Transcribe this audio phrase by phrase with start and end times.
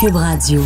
[0.00, 0.62] Cube Radio.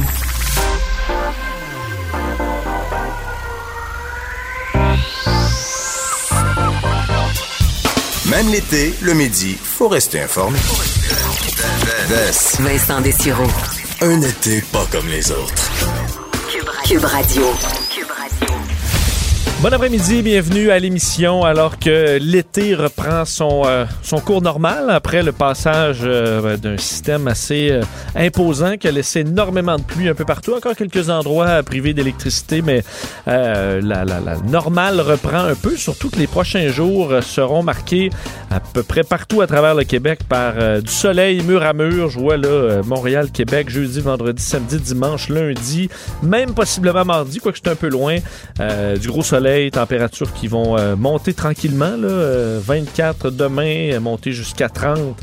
[8.27, 10.59] Même l'été, le midi, faut rester informé.
[12.61, 13.49] Vincent Dessureau.
[14.03, 15.71] Un été pas comme les autres.
[16.87, 17.45] Cube Radio.
[19.63, 25.23] Bon après-midi, bienvenue à l'émission alors que l'été reprend son, euh, son cours normal après
[25.23, 27.83] le passage euh, d'un système assez euh,
[28.17, 30.53] imposant qui a laissé énormément de pluie un peu partout.
[30.53, 32.83] Encore quelques endroits privés d'électricité, mais
[33.27, 35.77] la, la, la, normale reprend un peu.
[35.77, 38.11] Surtout que les prochains jours seront marqués
[38.51, 42.11] à peu près partout à travers le Québec par du soleil mur à mur.
[42.11, 45.89] Je vois là Montréal, Québec, jeudi, vendredi, samedi, dimanche, lundi,
[46.21, 48.17] même possiblement mardi, quoique c'est un peu loin,
[49.01, 51.97] du gros soleil températures qui vont euh, monter tranquillement.
[51.97, 55.17] Là, 24 euh, demain, euh, monter jusqu'à 30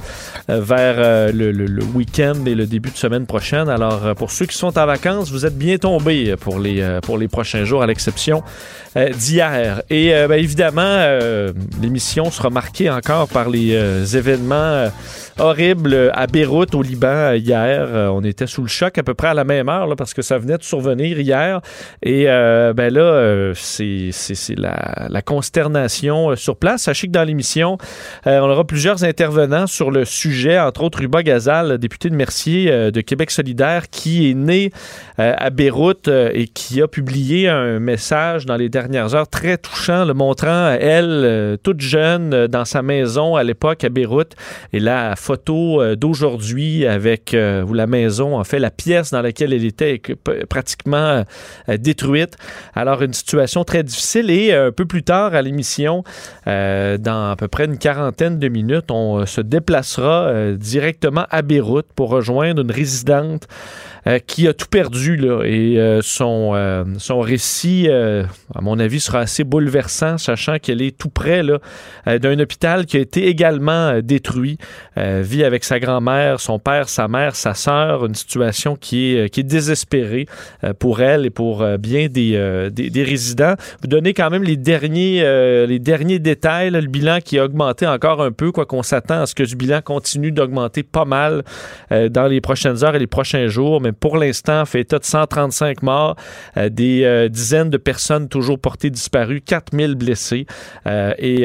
[0.48, 3.70] vers le, week-end et le début de semaine prochaine.
[3.70, 7.28] Alors, pour ceux qui sont en vacances, vous êtes bien tombés pour les, pour les
[7.28, 8.42] prochains jours, à l'exception
[8.96, 9.84] d'hier.
[9.92, 11.20] Et ben, évidemment,
[11.84, 14.88] l'émission sera marquée encore par les événements
[15.38, 17.88] horribles à Beyrouth, au Liban, hier.
[18.12, 20.40] on était sous le choc à peu près à la même heure parce que ça
[20.40, 21.62] venait de survenir hier.
[22.02, 26.84] Et ben là, c'est c'est la, consternation euh, sur place.
[26.84, 27.78] Sachez que dans l'émission,
[28.28, 32.72] euh, on aura plusieurs intervenants sur le sujet, entre autres Ruba Gazal, député de Mercier
[32.72, 34.72] euh, de Québec solidaire, qui est né
[35.18, 40.14] à Beyrouth et qui a publié un message dans les dernières heures très touchant, le
[40.14, 44.34] montrant elle, toute jeune, dans sa maison à l'époque à Beyrouth.
[44.72, 50.02] Et la photo d'aujourd'hui avec la maison, en fait, la pièce dans laquelle elle était
[50.50, 51.26] pratiquement
[51.68, 52.38] détruite.
[52.74, 56.04] Alors, une situation très difficile et euh, un peu plus tard à l'émission,
[56.48, 61.42] euh, dans à peu près une quarantaine de minutes, on euh, se déplacera directement à
[61.42, 63.48] Beyrouth pour rejoindre une résidente
[64.26, 65.18] qui a tout perdu.
[65.18, 71.10] Là, et son, son récit, à mon avis, sera assez bouleversant, sachant qu'elle est tout
[71.10, 71.44] près
[72.06, 74.58] d'un hôpital qui a été également détruit.
[74.96, 79.42] vit avec sa grand-mère, son père, sa mère, sa sœur, une situation qui est, qui
[79.42, 80.28] est désespérée
[80.80, 83.56] pour elle et pour bien des, des, résidents.
[84.16, 85.22] Quand même les derniers,
[85.68, 89.26] les derniers détails, le bilan qui a augmenté encore un peu, quoi qu'on s'attend à
[89.26, 91.44] ce que ce bilan continue d'augmenter pas mal
[91.90, 93.82] dans les prochaines heures et les prochains jours.
[93.82, 96.16] Mais pour l'instant, fait état de 135 morts,
[96.58, 100.46] euh, des euh, dizaines de personnes toujours portées disparues, 4000 blessés.
[100.88, 101.40] Euh, et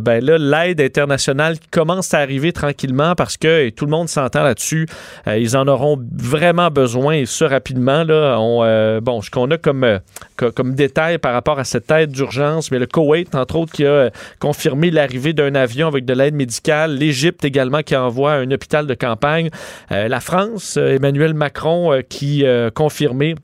[0.00, 4.86] ben là, l'aide internationale commence à arriver tranquillement parce que tout le monde s'entend là-dessus.
[5.26, 8.04] ils en auront vraiment besoin et ce rapidement.
[8.04, 10.00] Là, on, bon, ce qu'on a comme,
[10.36, 14.90] comme détail par rapport à cette d'urgence, mais le Koweït, entre autres, qui a confirmé
[14.90, 16.94] l'arrivée d'un avion avec de l'aide médicale.
[16.96, 19.50] L'Égypte également qui envoie un hôpital de campagne.
[19.90, 23.34] la France, Emmanuel Macron euh, qui euh, confirmé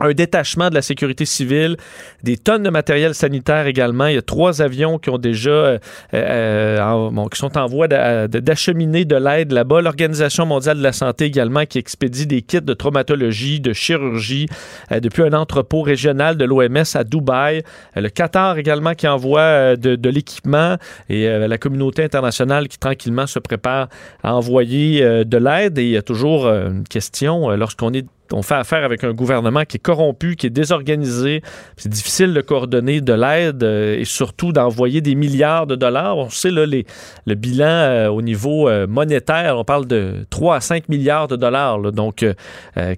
[0.00, 1.76] un détachement de la sécurité civile,
[2.22, 4.06] des tonnes de matériel sanitaire également.
[4.06, 5.78] Il y a trois avions qui ont déjà, euh,
[6.14, 9.82] euh, qui sont en voie d'acheminer de l'aide là-bas.
[9.82, 14.48] L'Organisation mondiale de la santé également qui expédie des kits de traumatologie, de chirurgie
[14.90, 17.62] euh, depuis un entrepôt régional de l'OMS à Dubaï.
[17.94, 20.76] le Qatar également qui envoie de, de l'équipement
[21.08, 23.88] et la communauté internationale qui tranquillement se prépare
[24.22, 25.78] à envoyer de l'aide.
[25.78, 29.64] Et il y a toujours une question lorsqu'on est on fait affaire avec un gouvernement
[29.64, 31.42] qui est corrompu, qui est désorganisé.
[31.76, 36.16] C'est difficile de coordonner de l'aide euh, et surtout d'envoyer des milliards de dollars.
[36.16, 40.88] On sait le bilan euh, au niveau euh, monétaire, on parle de 3 à 5
[40.88, 41.78] milliards de dollars,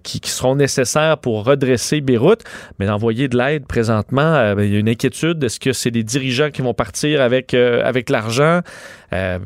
[0.03, 2.43] qui, seront nécessaires pour redresser Beyrouth.
[2.78, 5.43] Mais d'envoyer de l'aide présentement, ben, il y a une inquiétude.
[5.43, 8.60] Est-ce que c'est les dirigeants qui vont partir avec, avec l'argent?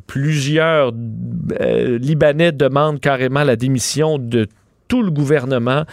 [0.07, 0.93] plusieurs
[1.61, 4.49] Libanais demandent carrément la démission de
[4.91, 5.85] tout le gouvernement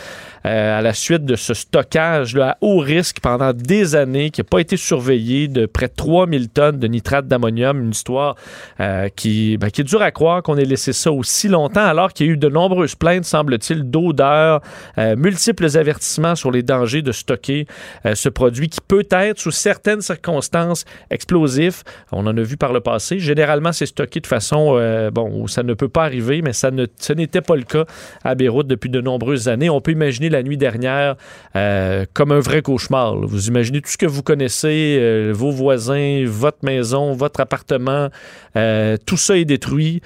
[0.48, 4.46] à la suite de ce stockage là, à haut risque pendant des années qui n'a
[4.46, 7.82] pas été surveillé de près de 3000 tonnes de nitrate d'ammonium.
[7.82, 8.36] Une histoire
[8.80, 12.14] euh, qui, ben, qui est dure à croire qu'on ait laissé ça aussi longtemps alors
[12.14, 14.62] qu'il y a eu de nombreuses plaintes, semble-t-il, d'odeur,
[14.98, 17.68] euh, multiples avertissements sur les dangers de stocker
[18.14, 21.84] ce produit qui peut être, sous certaines circonstances, explosif.
[22.12, 23.20] On en a vu par le passé.
[23.20, 24.74] Généralement, c'est stocké de façon
[25.14, 27.86] bon, où ça ne peut pas arriver, mais ça ce n'était pas le cas
[28.24, 29.70] à Beyrouth depuis de nombreuses années.
[29.70, 31.16] On peut imaginer la nuit dernière
[31.56, 33.16] euh, comme un vrai cauchemar.
[33.16, 38.10] Vous imaginez tout ce que vous connaissez, euh, vos voisins, votre maison, votre appartement,
[38.56, 40.02] euh, tout ça est détruit.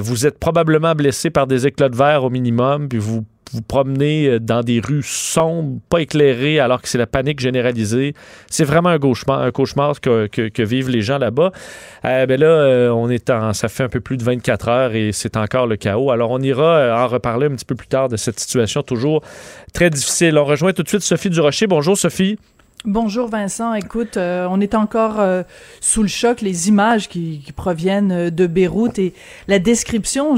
[0.00, 4.38] vous êtes probablement blessé par des éclats de verre au minimum, puis vous vous promenez
[4.40, 8.14] dans des rues sombres, pas éclairées, alors que c'est la panique généralisée.
[8.48, 11.52] C'est vraiment un cauchemar, un cauchemar que, vivent les gens là-bas.
[12.04, 15.12] Euh, ben là, on est en, ça fait un peu plus de 24 heures et
[15.12, 16.10] c'est encore le chaos.
[16.10, 19.22] Alors, on ira en reparler un petit peu plus tard de cette situation toujours
[19.72, 20.38] très difficile.
[20.38, 21.66] On rejoint tout de suite Sophie Durocher.
[21.66, 22.38] Bonjour, Sophie.
[22.84, 25.44] Bonjour Vincent, écoute, euh, on est encore euh,
[25.80, 29.14] sous le choc, les images qui, proviennent euh, de Beyrouth et
[29.46, 30.34] la description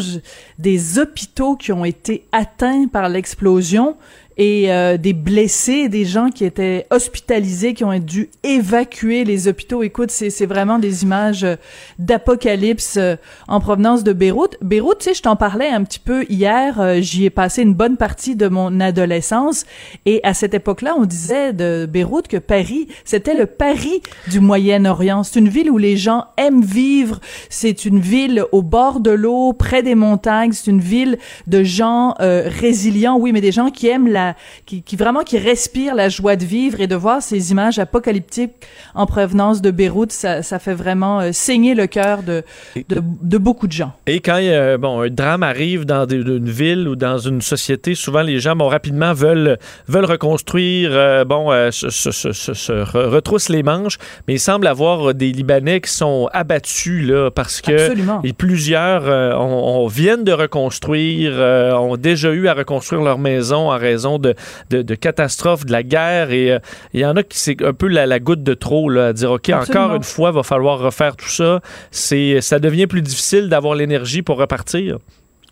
[0.59, 3.97] des hôpitaux qui ont été atteints par l'explosion
[4.37, 9.83] et euh, des blessés, des gens qui étaient hospitalisés, qui ont dû évacuer les hôpitaux.
[9.83, 11.57] Écoute, c'est vraiment des images euh,
[11.99, 13.17] d'apocalypse euh,
[13.47, 14.57] en provenance de Beyrouth.
[14.61, 17.01] Beyrouth, tu sais, je t'en parlais un petit peu hier.
[17.01, 19.65] J'y ai passé une bonne partie de mon adolescence
[20.07, 25.23] et à cette époque-là, on disait de Beyrouth que Paris, c'était le Paris du Moyen-Orient.
[25.23, 27.21] C'est une ville où les gens aiment vivre.
[27.51, 30.53] C'est une ville au bord de l'eau, près des montagnes.
[30.53, 34.24] C'est une ville de gens résilients, oui, mais des gens qui aiment la
[34.67, 38.53] qui, vraiment qui respire la joie de vivre et de voir ces images apocalyptiques
[38.95, 42.43] en provenance de Beyrouth, ça, fait vraiment euh, saigner le cœur de,
[42.89, 43.93] de, beaucoup de gens.
[44.07, 44.41] Et quand
[44.79, 48.69] bon, un drame arrive dans une ville ou dans une société, souvent les gens bon,
[48.69, 55.15] rapidement veulent, veulent reconstruire, euh, bon, euh, se, retroussent les manches, mais il semble avoir
[55.15, 57.95] des Libanais qui sont abattus là, parce que
[58.27, 59.05] et plusieurs
[59.39, 61.35] on, viennent de reconstruire,
[61.79, 64.35] ont déjà eu à reconstruire leur maison en raison de,
[64.71, 66.31] de, catastrophes, de la guerre.
[66.31, 66.59] Et euh,
[66.93, 69.33] il y en a qui c'est un peu la, goutte de trop, là, à dire,
[69.33, 71.61] OK, encore une fois, il va falloir refaire tout ça.
[71.91, 74.99] C'est, ça devient plus difficile d'avoir l'énergie pour repartir.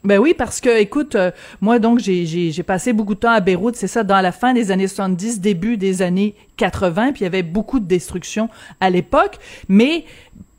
[0.05, 1.31] Ben oui, parce que, écoute, euh,
[1.61, 4.73] moi, donc, j'ai passé beaucoup de temps à Beyrouth, c'est ça, dans la fin des
[4.73, 8.49] années 70, début des années 80, puis il y avait beaucoup de destruction
[8.81, 9.39] à l'époque,
[9.69, 10.05] mais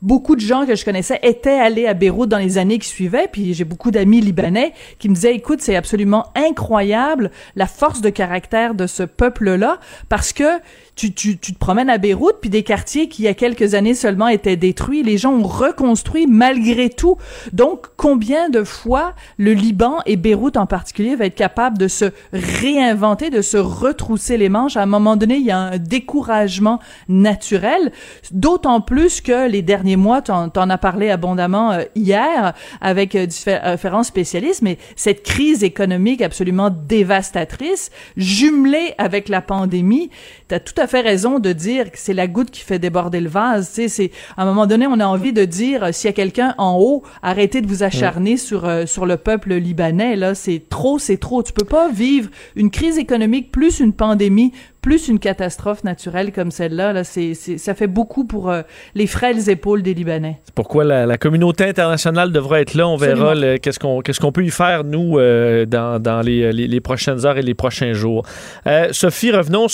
[0.04, 3.26] beaucoup de gens que je connaissais étaient allés à Beyrouth dans les années qui suivaient,
[3.26, 8.10] puis j'ai beaucoup d'amis libanais qui me disaient, écoute, c'est absolument incroyable la force de
[8.10, 9.80] caractère de ce peuple-là,
[10.10, 10.60] parce que
[10.96, 13.74] tu, tu, tu te promènes à Beyrouth, puis des quartiers qui, il y a quelques
[13.74, 17.16] années seulement, étaient détruits, les gens ont reconstruit malgré tout.
[17.52, 22.06] Donc, combien de fois le Liban et Beyrouth en particulier va être capable de se
[22.32, 24.76] réinventer, de se retrousser les manches?
[24.76, 27.92] À un moment donné, il y a un découragement naturel,
[28.30, 33.26] d'autant plus que les derniers mois, tu en, as parlé abondamment euh, hier avec euh,
[33.26, 40.10] différents spécialistes, mais cette crise économique absolument dévastatrice, jumelée avec la pandémie,
[40.48, 43.20] tu as tout à fait raison de dire que c'est la goutte qui fait déborder
[43.20, 43.68] le vase.
[43.68, 46.10] Tu sais, c'est à un moment donné, on a envie de dire euh, s'il y
[46.10, 50.16] a quelqu'un en haut, arrêtez de vous acharner sur euh, sur le peuple libanais.
[50.16, 51.42] Là, c'est trop, c'est trop.
[51.42, 54.52] Tu peux pas vivre une crise économique plus une pandémie
[54.84, 58.60] plus une catastrophe naturelle comme celle-là, là, c'est, ça fait beaucoup pour euh,
[58.94, 60.40] les frêles épaules des Libanais.
[60.44, 62.86] C'est pourquoi la, communauté internationale devra être là.
[62.86, 66.80] On verra qu'est-ce qu'on qu'est-ce qu'on peut y faire, nous, euh, dans, dans les, les,
[66.82, 68.26] prochaines heures et les prochains jours.
[68.66, 69.68] Euh, Sophie, revenons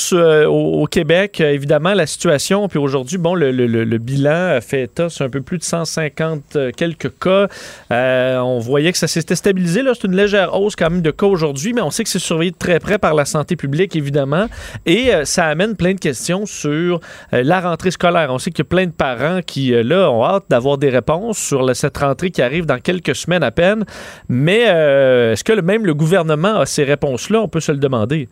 [0.47, 1.41] au, Québec.
[1.41, 5.41] Évidemment, la situation, puis aujourd'hui, bon, le, le, le, bilan fait état sur un peu
[5.41, 7.49] plus de 150 quelques cas.
[7.91, 9.83] on voyait que ça s'était stabilisé.
[9.83, 12.21] Là, c'est une légère hausse quand même de cas aujourd'hui, mais on sait que c'est
[12.21, 14.47] surveillé de très près par la santé publique, évidemment.
[14.87, 17.01] Et et euh, ça amène plein de questions sur
[17.33, 18.29] euh, la rentrée scolaire.
[18.31, 20.91] On sait qu'il y a plein de parents qui, euh, là, ont hâte d'avoir des
[20.91, 23.85] réponses sur cette rentrée qui arrive dans quelques semaines à peine.
[24.29, 27.41] Mais est-ce que même le gouvernement a ces réponses-là?
[27.41, 28.29] On peut se le demander.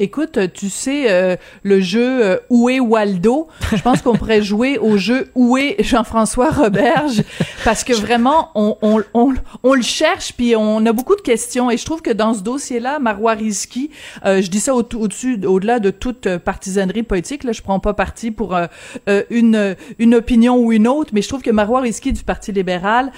[0.00, 3.46] Écoute, tu sais, euh, le jeu euh, Où est Waldo?
[3.72, 7.22] Je pense qu'on pourrait jouer au jeu Où est Jean-François Roberge?
[7.62, 11.70] Parce que vraiment, on, on, on, on, le cherche, puis on a beaucoup de questions.
[11.70, 13.90] Et je trouve que dans ce dossier-là, Marois Rizki,
[14.24, 18.32] euh, je dis ça au-dessus, au-delà de toute partisanerie politique, là, je prends pas parti
[18.32, 18.56] pour
[19.30, 23.12] une, une opinion ou une autre, mais je trouve que Marois Rizki du Parti libéral,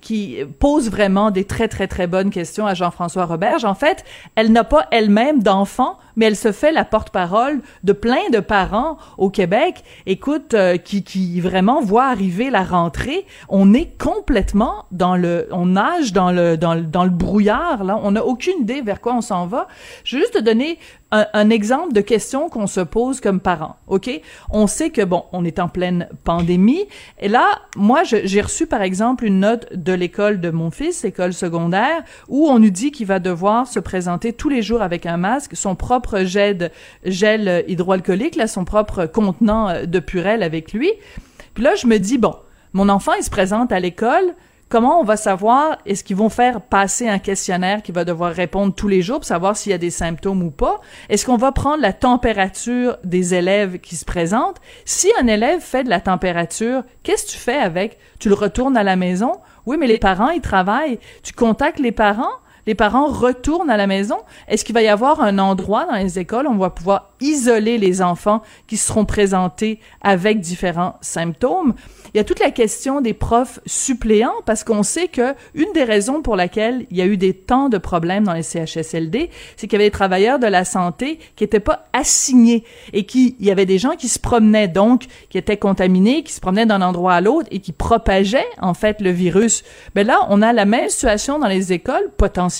[0.00, 4.04] qui pose vraiment des très, très, très bonnes questions à Jean-François Roberge, en fait,
[4.36, 8.40] elle n'a pas elle-même d'enfant enfants mais elle se fait la porte-parole de plein de
[8.40, 13.26] parents au Québec, écoute, euh, qui, qui vraiment voient arriver la rentrée.
[13.48, 17.98] On est complètement dans le, on nage dans le, dans le, dans le brouillard, là.
[18.02, 19.68] On n'a aucune idée vers quoi on s'en va.
[20.04, 20.78] Je vais juste te donner
[21.12, 23.76] un, exemple de questions qu'on se pose comme parents.
[23.86, 24.10] OK?
[24.50, 26.86] On sait que, bon, on est en pleine pandémie.
[27.20, 31.34] Et là, moi, j'ai reçu, par exemple, une note de l'école de mon fils, école
[31.34, 35.18] secondaire, où on nous dit qu'il va devoir se présenter tous les jours avec un
[35.18, 36.70] masque, son propre gel,
[37.04, 40.90] gel hydroalcoolique, là, son propre contenant de purelle avec lui.
[41.54, 42.34] Puis là, je me dis, bon,
[42.72, 44.34] mon enfant, il se présente à l'école,
[44.70, 48.74] comment on va savoir est-ce qu'ils vont faire passer un questionnaire qui va devoir répondre
[48.74, 50.80] tous les jours pour savoir s'il y a des symptômes ou pas?
[51.10, 54.62] Est-ce qu'on va prendre la température des élèves qui se présentent?
[54.86, 57.98] Si un élève fait de la température, qu'est-ce que tu fais avec?
[58.18, 59.32] Tu le retournes à la maison?
[59.66, 60.98] Oui, mais les parents ils travaillent.
[61.22, 62.32] Tu contactes les parents?
[62.66, 64.18] Les parents retournent à la maison.
[64.46, 67.76] Est-ce qu'il va y avoir un endroit dans les écoles où on va pouvoir isoler
[67.76, 71.74] les enfants qui seront présentés avec différents symptômes?
[72.14, 75.82] Il y a toute la question des profs suppléants parce qu'on sait que une des
[75.82, 79.66] raisons pour laquelle il y a eu des temps de problèmes dans les CHSLD, c'est
[79.66, 83.46] qu'il y avait des travailleurs de la santé qui n'étaient pas assignés et qui, il
[83.46, 86.82] y avait des gens qui se promenaient donc, qui étaient contaminés, qui se promenaient d'un
[86.82, 89.64] endroit à l'autre et qui propageaient en fait le virus.
[89.96, 92.51] Ben là, on a la même situation dans les écoles potentiellement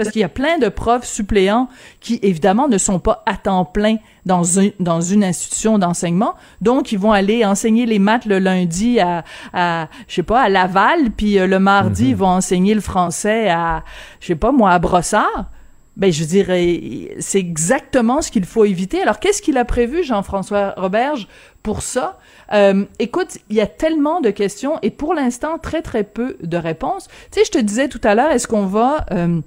[0.00, 1.68] parce qu'il y a plein de profs suppléants
[2.00, 4.42] qui, évidemment, ne sont pas à temps plein dans,
[4.78, 6.36] dans une institution d'enseignement.
[6.62, 10.48] Donc, ils vont aller enseigner les maths le lundi à, à je sais pas, à
[10.48, 12.16] Laval, puis euh, le mardi, ils mhm.
[12.18, 13.84] vont enseigner le français à,
[14.20, 15.50] je sais pas, moi, à Brossard.
[15.96, 19.02] Ben, je dirais, c'est exactement ce qu'il faut éviter.
[19.02, 21.28] Alors, qu'est-ce qu'il a prévu, Jean-François Roberge,
[21.62, 22.18] pour ça?
[22.52, 26.56] Euh, écoute, il y a tellement de questions et pour l'instant, très, très peu de
[26.56, 27.08] réponses.
[27.30, 29.04] Tu sais, je te disais tout à l'heure, est-ce qu'on va...
[29.10, 29.40] Euh,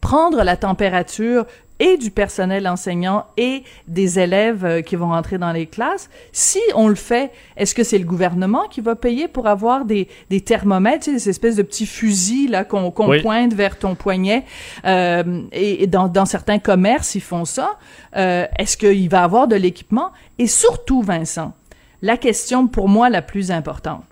[0.00, 1.44] prendre la température
[1.80, 6.10] et du personnel enseignant et des élèves euh, qui vont rentrer dans les classes.
[6.30, 10.06] Si on le fait, est-ce que c'est le gouvernement qui va payer pour avoir des,
[10.28, 14.44] des thermomètres, tu sais, des espèces de petits fusils là qu'on pointe vers ton poignet?
[14.84, 17.78] Euh, et, dans, dans, certains commerces ils font ça.
[18.16, 20.10] Euh, est-ce qu'il va avoir de l'équipement?
[20.38, 21.54] Et surtout, Vincent,
[22.02, 24.04] la question pour moi la plus importante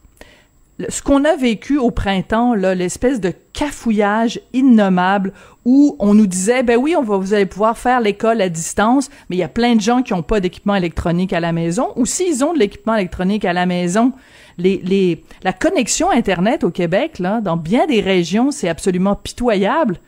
[0.89, 5.33] ce qu'on a vécu au printemps, l'espèce de cafouillage innommable
[5.65, 9.11] où on nous disait, ben oui, on va, vous allez pouvoir faire l'école à distance,
[9.29, 11.89] mais il y a plein de gens qui n'ont pas d'équipement électronique à la maison,
[11.97, 14.13] ou s'ils ont de l'équipement électronique à la maison,
[14.59, 19.99] la connexion Internet au Québec, dans bien des régions, c'est absolument pitoyable.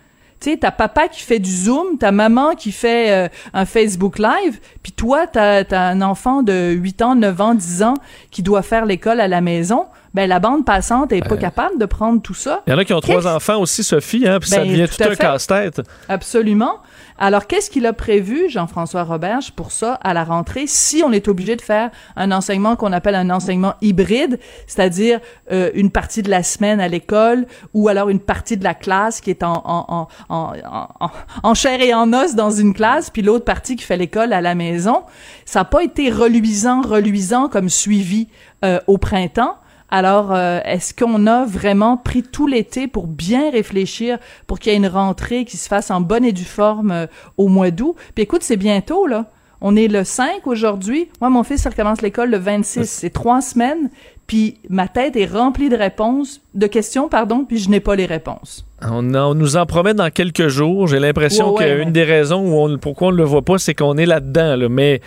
[0.41, 4.19] Tu sais, t'as papa qui fait du Zoom, ta maman qui fait euh, un Facebook
[4.19, 7.95] Live, puis toi, t'as as un enfant de 8 ans, 9 ans, 10 ans
[8.31, 11.87] qui doit faire l'école à la maison ben la bande passante est pas capable de
[11.87, 12.63] prendre tout ça.
[12.67, 14.89] Il y en a qui ont trois enfants aussi, Sophie, hein, puis ça ben, devient
[14.89, 15.83] tout, un casse-tête.
[16.09, 16.79] Absolument.
[17.23, 21.29] Alors, qu'est-ce qu'il a prévu, Jean-François Roberge, pour ça, à la rentrée, si on est
[21.29, 25.21] obligé de faire un enseignement qu'on appelle un enseignement hybride, c'est-à-dire
[25.53, 29.21] euh, une partie de la semaine à l'école, ou alors une partie de la classe
[29.21, 31.11] qui est en, en, en, en,
[31.43, 34.41] en chair et en os dans une classe, puis l'autre partie qui fait l'école à
[34.41, 35.03] la maison.
[35.45, 38.29] Ça n'a pas été reluisant, reluisant comme suivi
[38.65, 39.57] euh, au printemps.
[39.91, 44.75] Alors, euh, est-ce qu'on a vraiment pris tout l'été pour bien réfléchir, pour qu'il y
[44.75, 47.07] ait une rentrée qui se fasse en bonne et due forme euh,
[47.37, 47.97] au mois d'août?
[48.15, 49.27] Puis écoute, c'est bientôt, là.
[49.63, 51.09] On est le 5 aujourd'hui.
[51.21, 52.89] Moi, mon fils, il recommence l'école le 26.
[52.89, 53.91] C'est trois semaines.
[54.27, 58.07] Puis ma tête est remplie de réponses, de questions, pardon, puis je n'ai pas les
[58.07, 58.65] réponses.
[58.81, 60.87] On, nous en promet dans quelques jours.
[60.87, 63.99] J'ai l'impression qu'une des raisons où on, pourquoi on ne le voit pas, c'est qu'on
[63.99, 64.57] est là-dedans.
[64.57, 64.69] Là.
[64.71, 65.03] Mais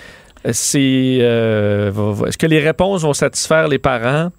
[0.46, 0.78] euh, c'est...
[2.28, 4.30] est-ce que les réponses vont satisfaire les parents?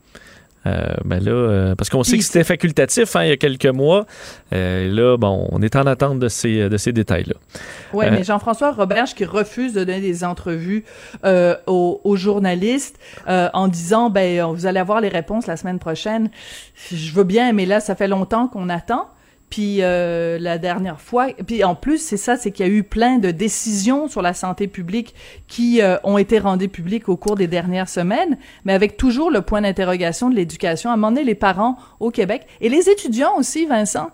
[0.67, 3.67] Euh, ben là, euh, parce qu'on sait que c'était facultatif hein, il y a quelques
[3.67, 4.07] mois.
[4.53, 7.35] Euh, là, bon, on est en attente de ces, de ces détails-là.
[7.93, 10.85] Oui, mais Jean-François Roberge qui refuse de donner des entrevues
[11.67, 16.31] aux, aux, journalistes en disant, ben, vous allez avoir les réponses la semaine prochaine.
[16.91, 19.09] Je veux bien, mais là, ça fait longtemps qu'on attend.
[19.55, 22.83] Puis euh, la dernière fois, puis en plus c'est ça, c'est qu'il y a eu
[22.83, 25.15] plein de décisions sur la santé publique
[25.47, 29.43] qui euh, ont été rendues publiques au cours des dernières semaines, mais avec toujours le
[29.43, 30.91] point d'interrogation de l'éducation.
[30.91, 34.11] À un moment donné, les parents au Québec et les étudiants aussi, Vincent.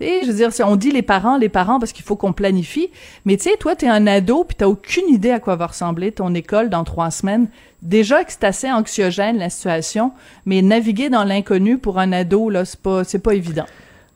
[0.00, 2.90] je veux dire, on dit les parents, les parents parce qu'il faut qu'on planifie.
[3.24, 6.10] Mais tu sais, toi, t'es un ado puis t'as aucune idée à quoi va ressembler
[6.10, 7.46] ton école dans trois semaines.
[7.82, 10.10] Déjà que c'est assez anxiogène la situation,
[10.44, 13.66] mais naviguer dans l'inconnu pour un ado là, c'est pas, pas évident.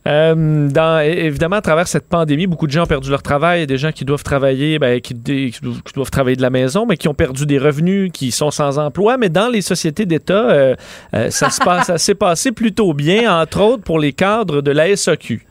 [0.07, 3.79] Euh, dans, évidemment, à travers cette pandémie, beaucoup de gens ont perdu leur travail, des
[3.79, 7.45] gens qui doivent travailler, ben, qui, doivent travailler de la maison, mais qui ont perdu
[7.45, 9.19] des revenus, qui sont sans emploi.
[9.19, 10.75] Mais dans les sociétés d'État, euh,
[11.15, 14.95] euh, ça se passe, s'est passé plutôt bien, entre autres pour les cadres de la
[14.95, 15.45] SAQ.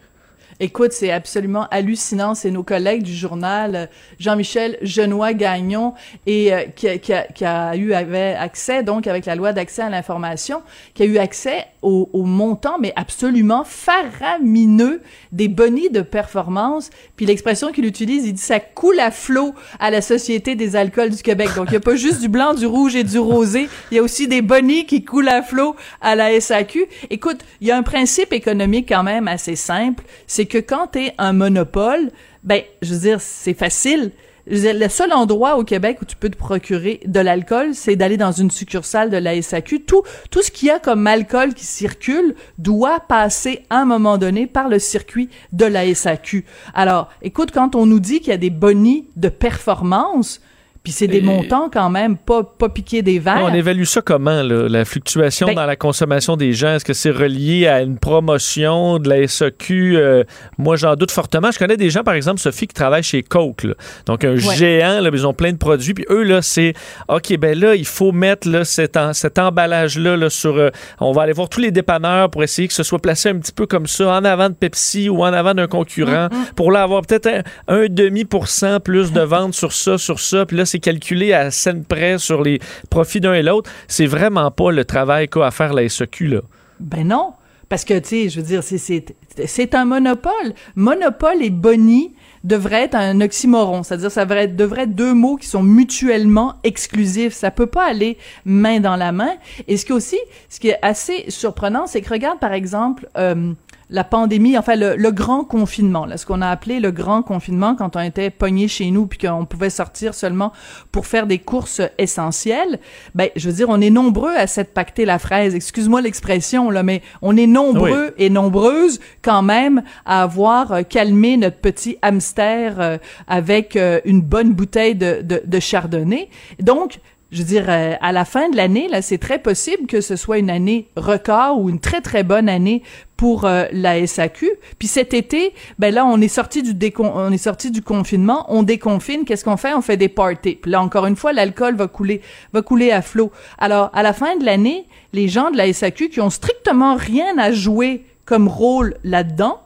[0.62, 2.34] Écoute, c'est absolument hallucinant.
[2.34, 3.86] C'est nos collègues du journal, euh,
[4.20, 5.94] Jean-Michel Genois-Gagnon,
[6.28, 10.62] et euh, qui, a, eu avait accès, donc avec la loi d'accès à l'information,
[10.94, 15.02] qui a eu accès au, au, montant, mais absolument faramineux
[15.34, 16.90] des bonnies de performance.
[17.18, 21.10] Puis l'expression qu'il utilise, il dit ça coule à flot à la Société des alcools
[21.10, 21.50] du Québec.
[21.58, 24.00] Donc il n'y a pas juste du blanc, du rouge et du rosé, il y
[24.00, 26.86] a aussi des bonnies qui coulent à flot à la SAQ.
[27.10, 31.00] Écoute, il y a un principe économique quand même assez simple, c'est que quand tu
[31.00, 32.12] es un monopole,
[32.44, 34.12] ben, je veux dire, c'est facile.
[34.48, 38.32] le seul endroit au Québec où tu peux te procurer de l'alcool, c'est d'aller dans
[38.32, 39.82] une succursale de la SAQ.
[39.82, 44.18] Tout, tout ce qu'il y a comme alcool qui circule doit passer à un moment
[44.18, 46.46] donné par le circuit de la SAQ.
[46.74, 50.42] Alors, écoute, quand on nous dit qu'il y a des bonnies de performance,
[50.86, 53.42] Puis c'est des Et- montants quand même, pas, pas piquer des verres.
[53.44, 56.76] On évalue ça comment, là, la fluctuation Ben- dans la consommation des gens?
[56.76, 59.98] Est-ce que c'est relié à une promotion de la SAQ?
[59.98, 60.24] Euh,
[60.58, 61.50] moi, j'en doute fortement.
[61.52, 63.64] Je connais des gens, par exemple, Sophie, qui travaillent chez Coke.
[63.64, 63.74] là.
[64.06, 65.94] Donc, un géant, là, ils ont plein de produits.
[65.96, 66.74] Puis eux, là, c'est
[67.08, 70.56] OK, ben là, il faut mettre là, cet, en- cet emballage-là là, sur.
[70.58, 73.40] euh, on va aller voir tous les dépanneurs pour essayer que ce soit placé un
[73.40, 76.84] petit peu comme ça, en avant de Pepsi ou en avant d'un concurrent, pour là
[76.84, 80.46] avoir peut-être un, un demi pour cent plus de ventes sur ça, sur ça.
[80.46, 83.70] Puis là, calculé à scène près sur les profits d'un et l'autre.
[83.88, 86.42] C'est vraiment pas le travail qu'a à faire la SEQ, là.
[86.80, 87.34] Ben non.
[87.68, 90.54] Parce que, tu sais, je veux dire, c'est- un monopole.
[90.76, 92.14] Monopole et boni
[92.44, 93.82] devraient être un oxymoron.
[93.82, 97.34] C'est-à-dire, ça devrait être, devrait être deux mots qui sont mutuellement exclusifs.
[97.34, 99.32] Ça peut pas aller main dans la main.
[99.68, 103.10] Et ce qui est aussi, ce qui est assez surprenant, c'est que regarde, par exemple,
[103.18, 103.54] euh,
[103.90, 107.76] la pandémie, enfin le, le grand confinement, là, ce qu'on a appelé le grand confinement
[107.76, 110.52] quand on était pogné chez nous puis qu'on pouvait sortir seulement
[110.92, 112.80] pour faire des courses essentielles,
[113.14, 115.54] ben je veux dire, on est nombreux à s'être pacté la fraise.
[115.54, 121.38] Excuse-moi l'expression là, mais on est nombreux et nombreuses quand même à avoir euh, calmé
[121.38, 126.30] notre petit hamster euh, avec euh, une bonne bouteille de, de, de chardonnay.
[126.60, 127.00] Donc
[127.36, 130.16] je veux dire, euh, à la fin de l'année, là, c'est très possible que ce
[130.16, 132.82] soit une année record ou une très très bonne année
[133.18, 134.50] pour euh, la SAQ.
[134.80, 139.26] Puis cet été, ben là, on est sorti du confinement, on déconfine.
[139.26, 139.74] Qu'est-ce qu'on fait?
[139.74, 140.56] On fait des parties.
[140.56, 142.22] Puis là, encore une fois, l'alcool va couler,
[142.54, 143.32] va couler à flot.
[143.58, 147.38] Alors, à la fin de l'année, les gens de la SAQ qui ont strictement rien
[147.38, 149.60] à jouer comme rôle là-dedans,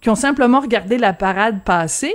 [0.00, 2.14] qui ont simplement regardé la parade passer,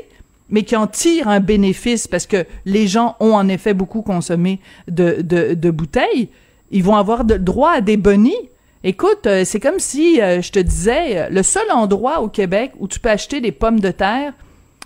[0.53, 4.60] mais qui en tirent un bénéfice parce que les gens ont en effet beaucoup consommé
[4.88, 6.29] de, de, de bouteilles,
[6.69, 8.38] ils vont avoir de, droit à des bonis.
[8.83, 12.88] Écoute, euh, c'est comme si euh, je te disais, le seul endroit au Québec où
[12.88, 14.33] tu peux acheter des pommes de terre,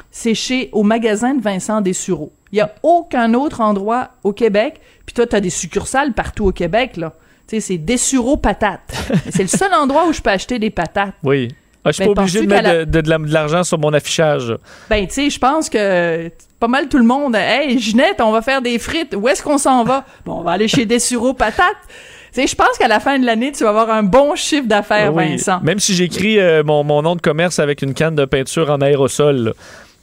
[0.10, 2.32] c'est chez au magasin de Vincent Dessureau.
[2.54, 4.80] Il y a aucun autre endroit au Québec.
[5.06, 7.14] Puis toi, tu as des succursales partout au Québec là.
[7.46, 8.96] Tu sais, c'est Dessureau patates.
[9.32, 11.16] c'est le seul endroit où je peux acheter des patates.
[11.24, 11.50] Oui.
[11.88, 13.64] Ah, je suis Ben, pas obligé de mettre la- de, de- de la- de l'argent
[13.64, 14.54] sur mon affichage.
[14.90, 16.30] Ben, tu sais, je pense que
[16.60, 17.36] pas mal tout le monde.
[17.36, 19.16] Hey, Ginette, on va faire des frites.
[19.16, 20.06] Où est-ce qu'on s'en va?
[20.26, 21.76] Bon, on va aller chez Dessureau Patates.
[22.34, 24.68] Tu sais, je pense qu'à la fin de l'année, tu vas avoir un bon chiffre
[24.68, 25.30] d'affaires, Oui.
[25.30, 25.60] Vincent.
[25.64, 28.82] Même si j'écris euh, mon, mon nom de commerce avec une canne de peinture en
[28.82, 29.36] aérosol.
[29.38, 29.52] là.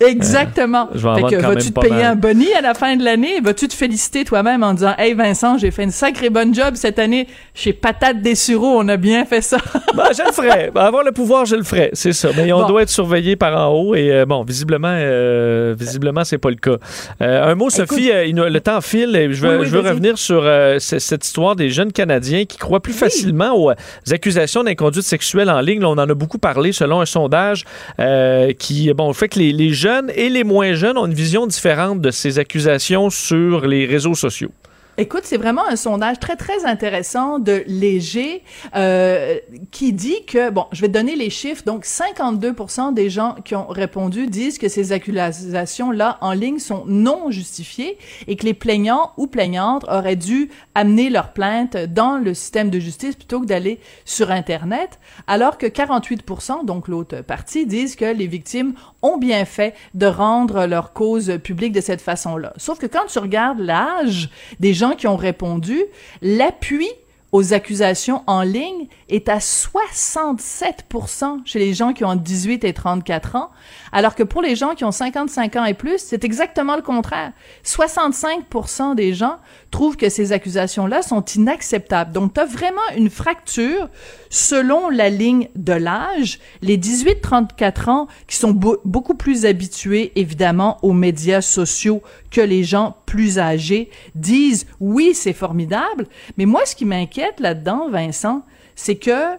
[0.00, 0.88] Exactement.
[0.94, 2.04] je vais en fait vendre que vas-tu te payer mal.
[2.04, 3.40] un boni à la fin de l'année?
[3.40, 6.98] Vas-tu te féliciter toi-même en disant, hey Vincent, j'ai fait une sacrée bonne job cette
[6.98, 9.58] année chez Patates Dessureau, on a bien fait ça.
[9.94, 10.72] Ben, je le ferais.
[10.74, 11.90] Ben, avoir le pouvoir, je le ferais.
[11.92, 12.30] C'est ça.
[12.36, 12.66] Mais on Bon.
[12.66, 13.94] doit être surveillé par en haut.
[13.94, 16.78] Et euh, bon, visiblement, euh, visiblement, c'est pas le cas.
[17.22, 18.10] Euh, un mot, Sophie.
[18.10, 19.14] euh, le temps file.
[19.14, 19.90] Et je veux, Oui, oui, je veux vas-y.
[19.92, 23.74] revenir sur euh, cette histoire des jeunes Canadiens qui croient plus facilement aux euh,
[24.10, 25.80] accusations d'inconduite sexuelle en ligne.
[25.80, 27.64] Là, on en a beaucoup parlé selon un sondage
[28.00, 29.83] euh, qui, bon, fait que les, les jeunes
[30.14, 34.50] et les moins jeunes ont une vision différente de ces accusations sur les réseaux sociaux.
[34.96, 38.44] Écoute, c'est vraiment un sondage très, très intéressant de Léger
[38.76, 39.38] euh,
[39.72, 42.54] qui dit que, bon, je vais te donner les chiffres, donc 52
[42.92, 48.36] des gens qui ont répondu disent que ces accusations-là en ligne sont non justifiées et
[48.36, 53.16] que les plaignants ou plaignantes auraient dû amener leur plainte dans le système de justice
[53.16, 56.24] plutôt que d'aller sur Internet, alors que 48
[56.64, 61.72] donc l'autre partie, disent que les victimes ont bien fait de rendre leur cause publique
[61.72, 62.52] de cette façon-là.
[62.56, 65.84] Sauf que quand tu regardes l'âge des gens qui ont répondu,
[66.22, 66.88] l'appui
[67.34, 73.34] aux accusations en ligne est à 67% chez les gens qui ont 18 et 34
[73.34, 73.50] ans,
[73.90, 77.32] alors que pour les gens qui ont 55 ans et plus, c'est exactement le contraire.
[77.64, 79.38] 65% des gens
[79.72, 82.12] trouvent que ces accusations-là sont inacceptables.
[82.12, 83.88] Donc, tu as vraiment une fracture
[84.30, 86.38] selon la ligne de l'âge.
[86.62, 92.62] Les 18-34 ans qui sont beau- beaucoup plus habitués, évidemment, aux médias sociaux que les
[92.62, 96.06] gens plus âgés disent oui, c'est formidable.
[96.36, 98.42] Mais moi, ce qui m'inquiète là-dedans, Vincent,
[98.74, 99.36] c'est que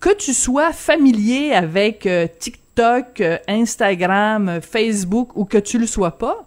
[0.00, 5.86] que tu sois familier avec euh, TikTok, euh, Instagram, euh, Facebook ou que tu le
[5.86, 6.46] sois pas,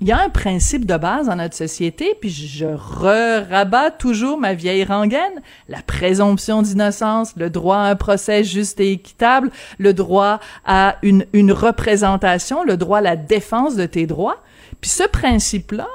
[0.00, 4.54] il y a un principe de base dans notre société, puis je rabats toujours ma
[4.54, 10.40] vieille rengaine, la présomption d'innocence, le droit à un procès juste et équitable, le droit
[10.64, 14.42] à une, une représentation, le droit à la défense de tes droits.
[14.80, 15.88] Puis ce principe-là,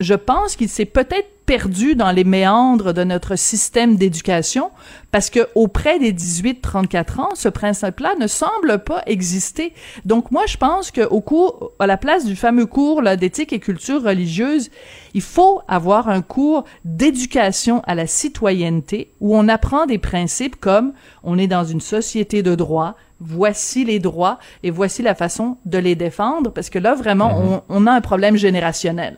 [0.00, 4.70] je pense qu'il s'est peut-être perdu dans les méandres de notre système d'éducation
[5.12, 9.72] parce que auprès des 18-34 ans, ce principe-là ne semble pas exister.
[10.04, 14.02] Donc moi, je pense qu'au cours, à la place du fameux cours d'éthique et culture
[14.02, 14.68] religieuse,
[15.14, 20.92] il faut avoir un cours d'éducation à la citoyenneté où on apprend des principes comme
[21.22, 25.78] on est dans une société de droit, voici les droits et voici la façon de
[25.78, 29.16] les défendre parce que là, vraiment, on, on a un problème générationnel.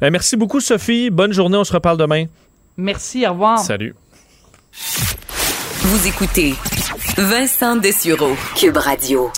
[0.00, 1.10] Ben, merci beaucoup, Sophie.
[1.10, 1.56] Bonne journée.
[1.56, 2.26] On se reparle demain.
[2.76, 3.26] Merci.
[3.26, 3.58] Au revoir.
[3.58, 3.94] Salut.
[4.72, 6.54] Vous écoutez
[7.16, 9.30] Vincent Dessureau, Cube Radio.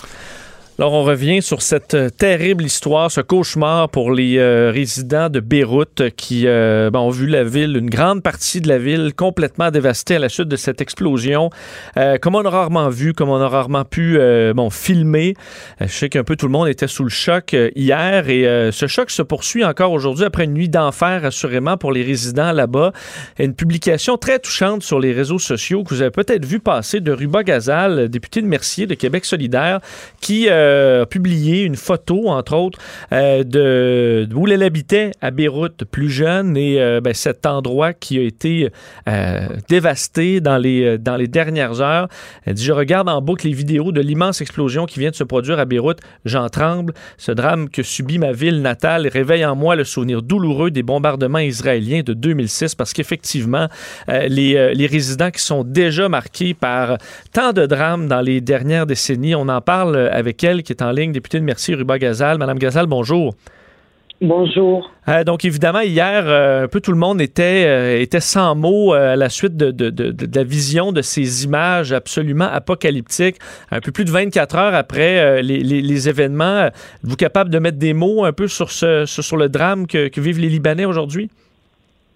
[0.81, 5.39] Alors, on revient sur cette euh, terrible histoire, ce cauchemar pour les euh, résidents de
[5.39, 9.69] Beyrouth qui euh, ben, ont vu la ville, une grande partie de la ville complètement
[9.69, 11.51] dévastée à la suite de cette explosion.
[12.21, 14.17] comme on a rarement vu, comme on a rarement pu
[14.71, 15.35] filmer.
[15.79, 19.11] je sais qu'un peu tout le monde était sous le choc hier et ce choc
[19.11, 22.91] se poursuit encore aujourd'hui après une nuit d'enfer, assurément, pour les résidents là-bas.
[23.37, 27.11] Une publication très touchante sur les réseaux sociaux que vous avez peut-être vu passer de
[27.11, 29.79] Ruba Gazal, député de Mercier de Québec solidaire,
[30.21, 30.49] qui
[31.01, 32.79] a publié une photo, entre autres,
[33.11, 38.17] euh, de, où elle habitait à Beyrouth, plus jeune, et euh, ben, cet endroit qui
[38.17, 38.69] a été
[39.07, 42.07] euh, dévasté dans les, dans les dernières heures.
[42.45, 45.23] Elle dit, je regarde en boucle les vidéos de l'immense explosion qui vient de se
[45.23, 45.99] produire à Beyrouth.
[46.25, 46.93] J'en tremble.
[47.17, 51.39] Ce drame que subit ma ville natale réveille en moi le souvenir douloureux des bombardements
[51.39, 53.67] israéliens de 2006 parce qu'effectivement,
[54.07, 56.97] les, les résidents qui sont déjà marqués par
[57.33, 60.91] tant de drames dans les dernières décennies, on en parle avec elle qui est en
[60.91, 62.37] ligne, députée de Merci, Ruba Gazal.
[62.37, 63.35] Madame Gazal, bonjour.
[64.21, 64.91] Bonjour.
[65.09, 68.93] Euh, donc, évidemment, hier, euh, un peu tout le monde était, euh, était sans mots
[68.93, 73.37] à la suite de, la vision de ces images absolument apocalyptiques.
[73.71, 76.69] Un peu plus de 24 heures après les, événements,
[77.01, 80.21] vous capable de mettre des mots un peu sur, ce, sur le drame que, que
[80.21, 81.31] vivent les Libanais aujourd'hui?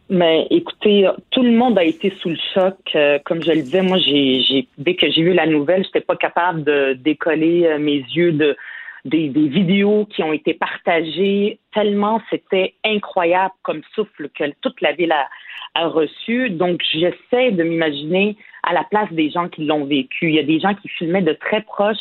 [0.10, 2.76] Mais écoutez, tout le monde a été sous le choc.
[2.94, 6.16] Euh, comme je le disais, moi, j'ai, dès que j'ai vu la nouvelle, j'étais pas
[6.16, 8.56] capable de décoller euh, mes yeux de
[9.04, 11.60] des, vidéos qui ont été partagées.
[11.74, 15.28] Tellement c'était incroyable comme souffle que toute la ville a,
[15.74, 16.52] a reçu.
[16.52, 20.30] Donc, j'essaie de m'imaginer à la place des gens qui l'ont vécu.
[20.30, 21.98] Il y a des gens qui filmaient de très proches.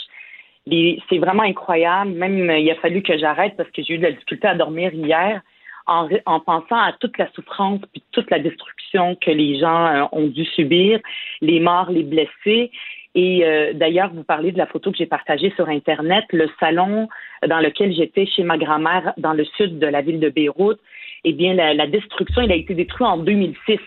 [0.66, 2.10] C'est vraiment incroyable.
[2.12, 4.92] Même, il a fallu que j'arrête parce que j'ai eu de la difficulté à dormir
[4.92, 5.42] hier
[5.86, 10.04] en, en, pensant à toute la souffrance puis toute la destruction que les gens euh,
[10.12, 11.00] ont dû subir,
[11.40, 12.70] les morts, les blessés.
[13.14, 17.08] Et euh, d'ailleurs, vous parlez de la photo que j'ai partagée sur Internet, le salon
[17.46, 20.80] dans lequel j'étais chez ma grand-mère dans le sud de la ville de Beyrouth.
[21.24, 23.78] Eh bien, la, la destruction, il a été détruit en 2006.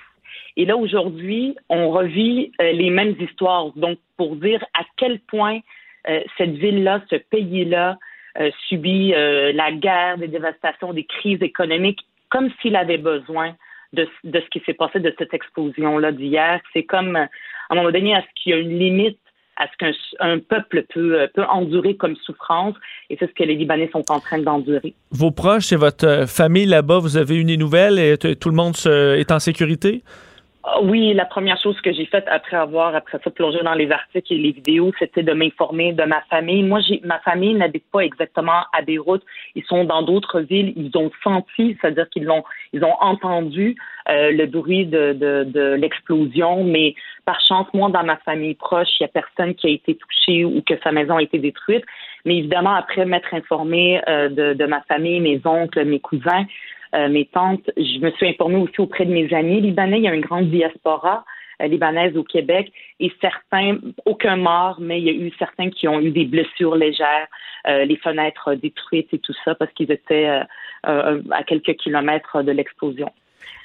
[0.56, 3.72] Et là, aujourd'hui, on revit euh, les mêmes histoires.
[3.76, 5.60] Donc, pour dire à quel point
[6.38, 7.96] cette ville-là, ce pays-là, euh,
[8.68, 13.56] subit euh, la guerre, des dévastations, des crises économiques, comme s'il avait besoin
[13.94, 16.60] de, ce qui s'est passé de cette explosion-là d'hier.
[16.74, 17.28] C'est comme, à
[17.70, 19.20] un moment donné, est-ce qu'il y a une limite
[19.60, 22.76] à ce qu'un peuple peut, euh, peut endurer comme souffrance.
[23.10, 24.94] Et c'est ce que les Libanais sont en train d'endurer.
[25.10, 29.32] Vos proches et votre famille là-bas, vous avez une nouvelle et tout le monde est
[29.32, 30.04] en sécurité?
[30.70, 33.90] Ah oui, la première chose que j'ai faite après avoir, après ça, plongé dans les
[33.90, 36.62] articles et les vidéos, c'était de m'informer de ma famille.
[36.62, 39.24] Moi, j'ai, ma famille n'habite pas exactement à Beyrouth.
[39.56, 40.74] Ils sont dans d'autres villes.
[40.76, 43.78] Ils ont senti, c'est-à-dire qu'ils l'ont, ils ont entendu
[44.10, 46.66] euh, le bruit de, de, de l'explosion.
[46.66, 49.96] Mais par chance, moi, dans ma famille proche, il n'y a personne qui a été
[49.96, 51.86] touché ou que sa maison a été détruite.
[52.26, 56.46] Mais évidemment, après m'être informée euh, de, de ma famille, mes oncles, mes cousins,
[56.96, 57.70] euh, mes tantes.
[57.76, 59.98] Je me suis informée aussi auprès de mes amis libanais.
[59.98, 61.26] Il y a une grande diaspora
[61.62, 65.88] euh, libanaise au Québec et certains, aucun mort, mais il y a eu certains qui
[65.88, 67.28] ont eu des blessures légères,
[67.68, 70.42] euh, les fenêtres détruites et tout ça parce qu'ils étaient
[70.84, 73.12] à quelques kilomètres de l'explosion.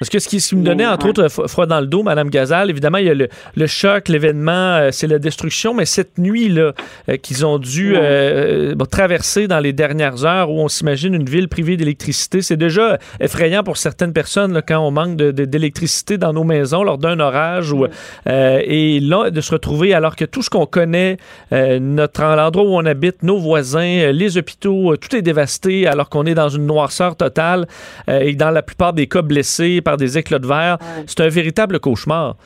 [0.02, 2.98] Parce que ce qui, me donnait, entre autres, froid dans le dos, Madame Gazal, évidemment,
[2.98, 6.72] il y a le, choc, l'événement, euh, c'est la destruction, mais cette nuit-là
[7.08, 11.48] euh, qu'ils ont dû euh, traverser dans les dernières heures où on s'imagine une ville
[11.48, 16.82] privée d'électricité, c'est déjà effrayant pour certaines personnes quand on manque d'électricité dans nos maisons
[16.82, 17.70] lors d'un orage.
[17.70, 17.86] Ou,
[18.26, 21.16] et là, de se retrouver alors que tout ce qu'on connaît,
[21.52, 26.34] notre l'endroit où on habite, nos voisins, les hôpitaux, tout est dévasté alors qu'on est
[26.34, 27.68] dans une noirceur totale
[28.08, 30.78] et dans la plupart des cas blessés par des éclats de verre.
[31.06, 32.36] C'est un véritable cauchemar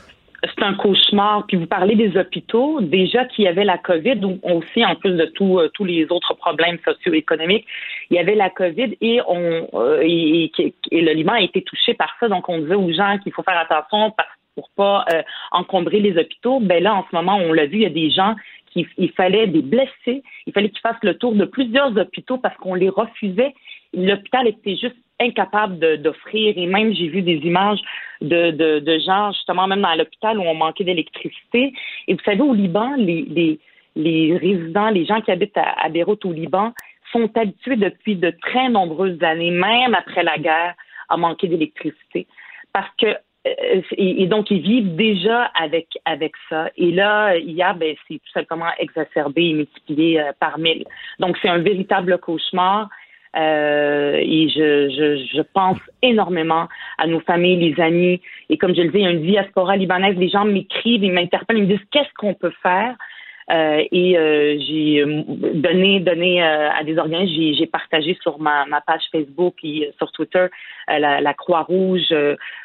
[0.43, 1.45] c'est un cauchemar.
[1.47, 5.33] Puis vous parlez des hôpitaux, déjà qu'il y avait la COVID, aussi en plus de
[5.41, 7.67] euh, tous les autres problèmes socio-économiques,
[8.11, 10.51] il y avait la COVID et on euh, et,
[10.93, 12.29] le Liban a été touché par ça.
[12.29, 14.15] Donc on disait aux gens qu'il faut faire attention
[14.55, 16.61] pour pas euh, encombrer les hôpitaux.
[16.61, 18.35] Ben là, en ce moment, on l'a vu, il y a des gens
[18.73, 22.57] qui il fallait des blessés, il fallait qu'ils fassent le tour de plusieurs hôpitaux parce
[22.57, 23.55] qu'on les refusait.
[23.95, 26.55] L'hôpital était juste incapable d'offrir.
[26.57, 27.81] Et même, j'ai vu des images
[28.21, 31.73] de, de, de, gens, justement, même dans l'hôpital où on manquait d'électricité.
[32.09, 33.59] Et vous savez, au Liban, les, les,
[33.95, 36.73] les résidents, les gens qui habitent à, à Beyrouth au Liban,
[37.13, 40.75] sont habitués depuis de très nombreuses années, même après la guerre,
[41.09, 42.27] à manquer d'électricité.
[42.73, 46.71] Parce que euh, et, donc ils vivent déjà avec avec ça.
[46.77, 50.85] Et là, hier, ben, c'est tout simplement exacerbé et multiplié euh, par mille.
[51.21, 52.89] Donc c'est un véritable cauchemar.
[53.37, 58.21] Euh, et je, je, je, pense énormément à nos familles, les amis.
[58.49, 60.17] Et comme je le dis, il y a une diaspora libanaise.
[60.17, 62.97] Les gens m'écrivent, ils m'interpellent, ils me disent qu'est-ce qu'on peut faire?
[63.53, 65.05] Euh, et euh, j'ai
[65.55, 70.47] donné, donné à des organismes, j'ai partagé sur ma, ma, page Facebook et sur Twitter
[70.89, 72.13] la, la Croix-Rouge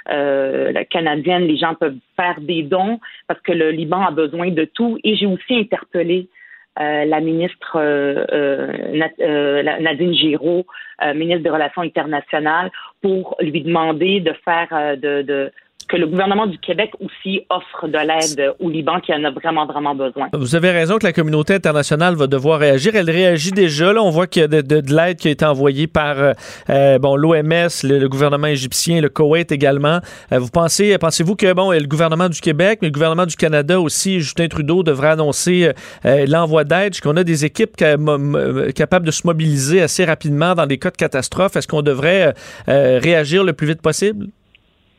[0.07, 1.47] la canadienne.
[1.47, 4.97] Les gens peuvent faire des dons parce que le Liban a besoin de tout.
[5.03, 6.29] Et j'ai aussi interpellé
[6.79, 10.65] euh, la ministre euh, euh, Nadine Giraud,
[11.13, 15.51] ministre des Relations internationales, pour lui demander de faire de
[15.87, 19.65] que le gouvernement du Québec aussi offre de l'aide au Liban qui en a vraiment,
[19.65, 20.27] vraiment besoin.
[20.33, 22.95] Vous avez raison que la communauté internationale va devoir réagir.
[22.95, 23.93] Elle réagit déjà.
[23.93, 26.33] Là, on voit qu'il y a de, de, l'aide qui a été envoyée par euh,
[26.69, 29.99] euh bon, l'OMS, le, gouvernement égyptien, le Koweït également.
[30.31, 33.79] Euh, vous pensez, pensez-vous que bon, le gouvernement du Québec, mais le gouvernement du Canada
[33.79, 35.71] aussi, Justin Trudeau devrait annoncer
[36.05, 36.93] euh, l'envoi d'aide?
[36.93, 40.97] Est-ce qu'on a des équipes capables de se mobiliser assez rapidement dans des cas de
[40.97, 41.55] catastrophe?
[41.55, 42.33] Est-ce qu'on devrait
[42.67, 44.27] réagir le plus vite possible?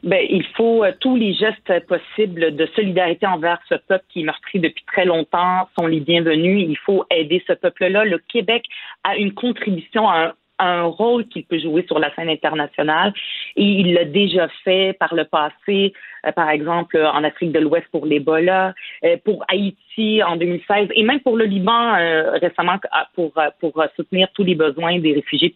[0.02, 4.24] Ben, il faut euh, tous les gestes possibles de solidarité envers ce peuple qui est
[4.24, 6.66] meurtri depuis très longtemps sont les bienvenus.
[6.68, 8.04] Il faut aider ce peuple-là.
[8.04, 8.64] Le Québec
[9.04, 13.12] a une contribution à un, rôle qu'il peut jouer sur la scène internationale
[13.56, 15.92] et il l'a déjà fait par le passé,
[16.26, 21.02] euh, par exemple en Afrique de l'Ouest pour l'Ebola, euh, pour Haïti en 2016 et
[21.04, 21.92] même pour le Liban
[22.40, 22.78] récemment
[23.14, 25.54] pour, pour soutenir tous les besoins des réfugiés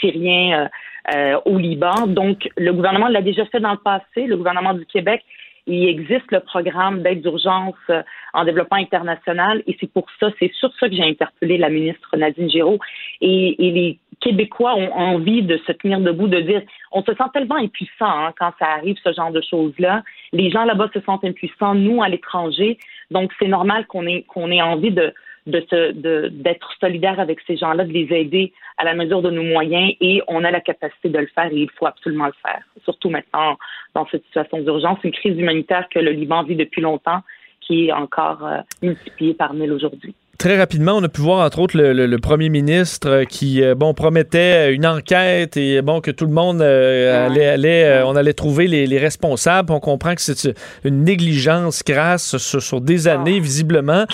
[0.00, 0.68] syriens
[1.14, 2.06] euh, au Liban.
[2.06, 4.26] Donc, le gouvernement l'a déjà fait dans le passé.
[4.26, 5.22] Le gouvernement du Québec,
[5.68, 10.50] il existe le programme d'aide d'urgence euh, en développement international et c'est pour ça, c'est
[10.54, 12.78] sur ça que j'ai interpellé la ministre Nadine Giraud.
[13.20, 17.56] Et, les Québécois ont envie de se tenir debout, de dire, on se sent tellement
[17.56, 20.02] impuissant hein, quand ça arrive, ce genre de choses-là.
[20.32, 22.78] Les gens là-bas se sentent impuissants, nous à l'étranger.
[23.10, 25.14] Donc, c'est normal qu'on ait, qu'on ait envie de,
[25.48, 29.92] de d'être solidaire avec ces gens-là, de les aider à la mesure de nos moyens
[30.00, 32.62] et on a la capacité de le faire et il faut absolument le faire.
[32.84, 33.58] Surtout maintenant
[33.94, 37.22] dans cette situation d'urgence, une crise humanitaire que le Liban vit depuis longtemps
[37.60, 40.14] qui est encore euh, multipliée par mille aujourd'hui.
[40.38, 43.92] Très rapidement, on a pu voir entre autres le, premier ministre euh, qui euh, bon
[43.92, 48.98] promettait une enquête et bon que tout le monde euh, allait, on allait trouver les,
[48.98, 49.72] responsables.
[49.72, 54.04] On comprend que c'est une négligence crasse sur, des années visiblement,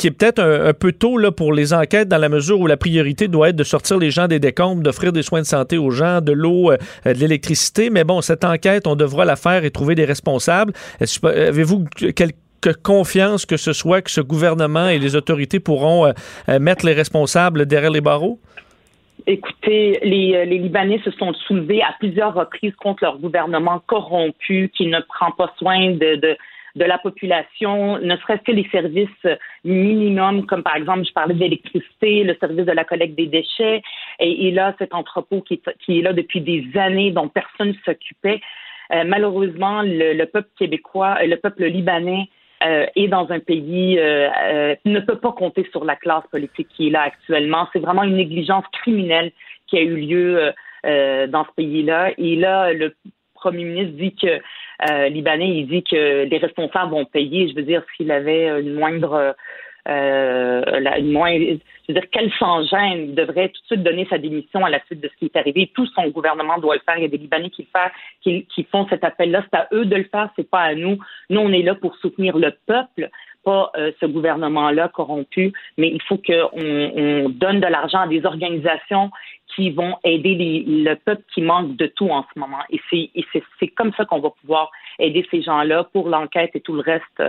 [0.00, 2.76] qui, est peut-être un, peu tôt là pour les enquêtes dans la mesure où la
[2.76, 5.92] priorité doit être de sortir les gens des décombres, d'offrir des soins de santé aux
[5.92, 6.72] gens, de l'eau,
[7.04, 7.88] de l'électricité.
[7.88, 10.72] Mais bon, cette enquête, on devra la faire et trouver des responsables.
[11.22, 11.84] Avez-vous
[12.16, 12.34] quelques
[12.70, 16.12] confiance que ce soit que ce gouvernement et les autorités pourront euh,
[16.48, 18.38] euh, mettre les responsables derrière les barreaux?
[19.26, 24.70] Écoutez, les, euh, les, Libanais se sont soulevés à plusieurs reprises contre leur gouvernement corrompu
[24.76, 26.36] qui ne prend pas soin de,
[26.76, 29.08] la population, ne serait-ce que les services
[29.64, 33.82] minimums, comme par exemple, je parlais de l'électricité, le service de la collecte des déchets,
[34.18, 38.40] et, là, cet entrepôt qui est, là depuis des années, dont personne ne s'occupait.
[39.04, 42.28] malheureusement, le, peuple québécois, le peuple libanais
[42.64, 46.68] euh, et dans un pays euh, euh, ne peut pas compter sur la classe politique
[46.76, 47.68] qui est là actuellement.
[47.72, 49.32] C'est vraiment une négligence criminelle
[49.66, 50.52] qui a eu lieu
[50.84, 52.10] dans ce pays-là.
[52.18, 52.94] Et là, le
[53.34, 57.48] premier ministre dit que libanais, il dit que les responsables vont payer.
[57.48, 59.34] Je veux dire, s'il avait une moindre
[59.88, 64.64] euh, la, moins, je veux dire, quel sans-gêne devrait tout de suite donner sa démission
[64.64, 65.70] à la suite de ce qui est arrivé.
[65.74, 66.96] Tout son gouvernement doit le faire.
[66.96, 67.88] Il y a des Libanais qui le font,
[68.22, 69.44] qui, qui font cet appel-là.
[69.50, 70.98] C'est à eux de le faire, c'est pas à nous.
[71.30, 73.10] Nous, on est là pour soutenir le peuple,
[73.44, 75.52] pas euh, ce gouvernement-là corrompu.
[75.76, 79.10] Mais il faut qu'on on donne de l'argent à des organisations
[79.54, 82.62] qui vont aider les, le peuple qui manque de tout en ce moment.
[82.70, 86.80] Et c'est comme ça qu'on va pouvoir aider ces gens-là pour l'enquête et tout le
[86.80, 87.22] reste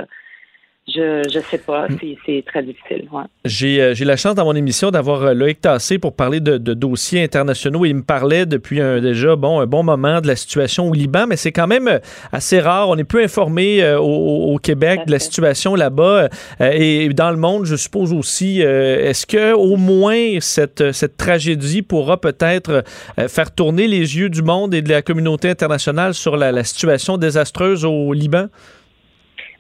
[0.86, 1.98] je ne sais pas, mm.
[2.26, 3.08] c'est très difficile.
[3.12, 3.24] Ouais.
[3.46, 6.74] Euh, j'ai la chance dans mon émission d'avoir euh, Loïc Tassé pour parler de, de,
[6.74, 7.86] dossiers internationaux.
[7.86, 11.26] Il me parlait depuis un, déjà bon, un bon moment de la situation au Liban,
[11.28, 12.00] mais c'est quand même euh,
[12.34, 12.90] assez rare.
[12.90, 17.66] On est peu informé au, au, Québec de la situation là-bas et dans le monde,
[17.66, 18.62] je suppose aussi.
[18.62, 22.84] Est-ce que au moins cette, cette tragédie pourra peut-être
[23.28, 27.18] faire tourner les yeux du monde et de la communauté internationale sur la, la situation
[27.18, 28.48] désastreuse au Liban?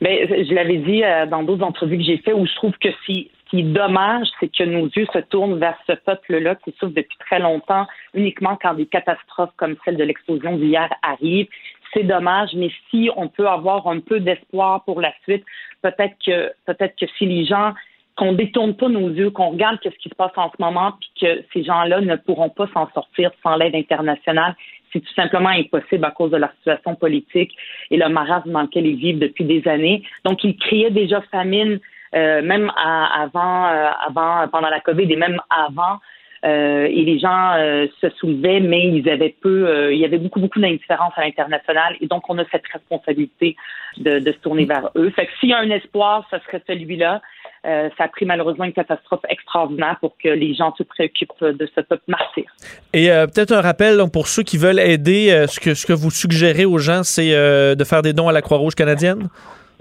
[0.02, 2.78] Mais ben, je l'avais dit euh, dans d'autres entrevues que j'ai fait où je trouve
[2.80, 6.72] que si, qui est dommage, c'est que nos yeux se tournent vers ce peuple-là qui
[6.80, 11.48] souffre depuis très longtemps, uniquement quand des catastrophes comme celle de l'explosion d'hier arrivent.
[11.94, 15.46] C'est dommage, mais si on peut avoir un peu d'espoir pour la suite,
[15.84, 17.74] peut-être que peut-être que si les gens
[18.16, 21.12] qu'on détourne pas nos yeux, qu'on regarde ce qui se passe en ce moment, puis
[21.22, 24.56] que ces gens-là ne pourront pas s'en sortir sans l'aide internationale
[24.94, 27.52] c'est tout simplement impossible à cause de leur situation politique
[27.92, 30.04] et le marasme dans lequel ils vivent depuis des années.
[30.24, 31.80] Donc, ils criaient déjà famine,
[32.16, 36.00] euh, même avant, euh, avant, pendant la COVID et même avant.
[36.44, 40.18] Euh, et les gens euh, se soulevaient, mais ils avaient peu, euh, il y avait
[40.18, 43.56] beaucoup, beaucoup d'indifférence à l'international et donc on a cette responsabilité
[43.98, 45.10] de, se tourner vers eux.
[45.12, 47.22] Fait que s'il y a un espoir, ce serait celui-là.
[47.64, 51.80] Ça a pris malheureusement une catastrophe extraordinaire pour que les gens se préoccupent de ce
[51.80, 52.44] peuple martyr.
[52.92, 56.66] Et peut-être un rappel pour ceux qui veulent aider, ce, que, ce que vous suggérez
[56.66, 59.30] aux gens, c'est de faire des dons à la Croix-Rouge canadienne?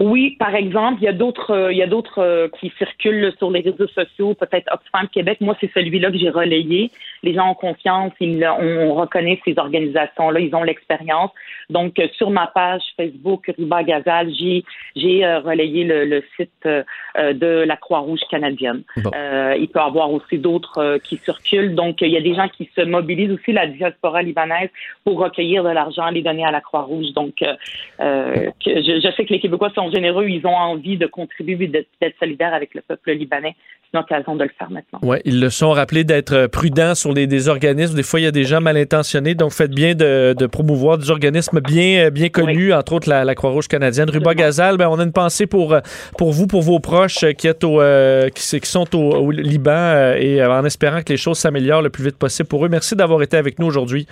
[0.03, 3.61] Oui, par exemple, il y a d'autres, il y a d'autres qui circulent sur les
[3.61, 5.37] réseaux sociaux, peut-être Oxfam Québec.
[5.39, 6.91] Moi, c'est celui-là que j'ai relayé.
[7.23, 11.31] Les gens ont confiance, ils, on, reconnaît ces organisations-là, ils ont l'expérience.
[11.69, 16.83] Donc, euh, sur ma page Facebook Ruba Gazal, j'ai, j'ai euh, relayé le, site euh,
[17.15, 18.83] de la Croix-Rouge canadienne.
[18.97, 21.75] il peut y avoir aussi d'autres qui circulent.
[21.75, 24.69] Donc, il y a des gens qui se mobilisent aussi, la diaspora libanaise,
[25.05, 27.13] pour recueillir de l'argent, les donner à la Croix-Rouge.
[27.13, 32.17] Donc, je, je, sais que les Québécois sont généreux, ils ont envie de contribuer, d'être,
[32.19, 33.55] solidaires avec le peuple libanais
[33.93, 34.99] l'occasion de le faire maintenant.
[35.03, 37.95] Oui, ils le sont rappelés d'être prudents sur les, des organismes.
[37.95, 40.97] Des fois, il y a des gens mal intentionnés, donc faites bien de, de promouvoir
[40.97, 44.09] des organismes bien, bien connus, entre autres la, Croix-Rouge canadienne.
[44.09, 45.77] Ruba Gazal, ben, on a une pensée pour,
[46.17, 50.51] pour vous, pour vos proches qui, au, euh, qui, sont au, Liban euh, et euh,
[50.51, 52.69] en espérant que les choses s'améliorent le plus vite possible pour eux.
[52.69, 54.07] Merci d'avoir été avec nous aujourd'hui.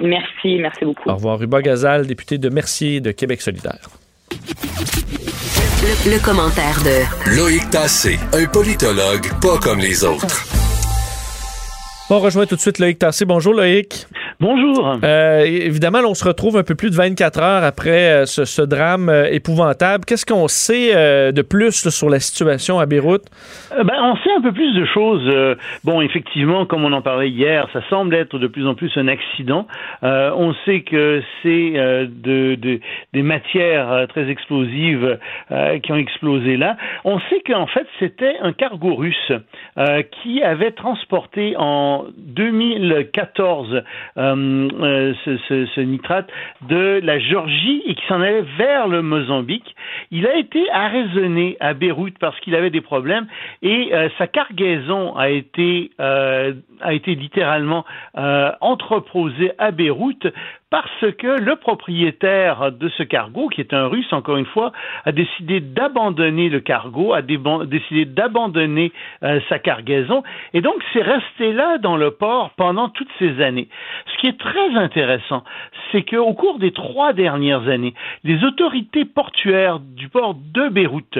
[0.00, 1.08] Merci, merci beaucoup.
[1.08, 1.38] Au revoir.
[1.38, 3.88] Ruba Gazal, député de Mercier de Québec solidaire.
[6.06, 10.63] Le, commentaire de Loïc Tassé, un politologue pas comme les autres.
[12.10, 13.24] On rejoint tout de suite Loïc Tassé.
[13.24, 14.06] Bonjour Loïc.
[14.38, 14.98] Bonjour.
[15.02, 19.08] Euh, évidemment, on se retrouve un peu plus de 24 heures après euh, ce, drame
[19.08, 20.04] euh, épouvantable.
[20.04, 20.92] Qu'est-ce qu'on sait
[21.32, 23.22] de plus sur la situation à Beyrouth?
[23.70, 25.56] Ben, on sait un peu plus de choses.
[25.84, 29.08] bon, effectivement, comme on en parlait hier, ça semble être de plus en plus un
[29.08, 29.66] accident.
[30.02, 32.56] on sait que c'est de,
[33.12, 35.18] des matières très explosives
[35.82, 36.76] qui ont explosé là.
[37.04, 39.32] On sait qu'en fait, c'était un cargo russe
[40.22, 43.82] qui avait transporté en 2014
[44.16, 46.28] euh, euh, ce, nitrate
[46.68, 49.74] de la Géorgie et qui s'en allait vers le Mozambique.
[50.10, 53.26] Il a été arraisonné à Beyrouth parce qu'il avait des problèmes
[53.62, 57.84] et euh, sa cargaison a été a été littéralement
[58.60, 60.26] entreposée à Beyrouth
[60.70, 64.72] parce que le propriétaire de ce cargo, qui est un russe encore une fois,
[65.04, 70.22] a décidé d'abandonner le cargo, a décidé d'abandonner euh, sa cargaison,
[70.52, 73.68] et donc c'est resté là dans le port pendant toutes ces années.
[74.06, 75.44] Ce qui est très intéressant,
[75.92, 81.18] c'est qu'au cours des trois dernières années, les autorités portuaires du port de Beyrouth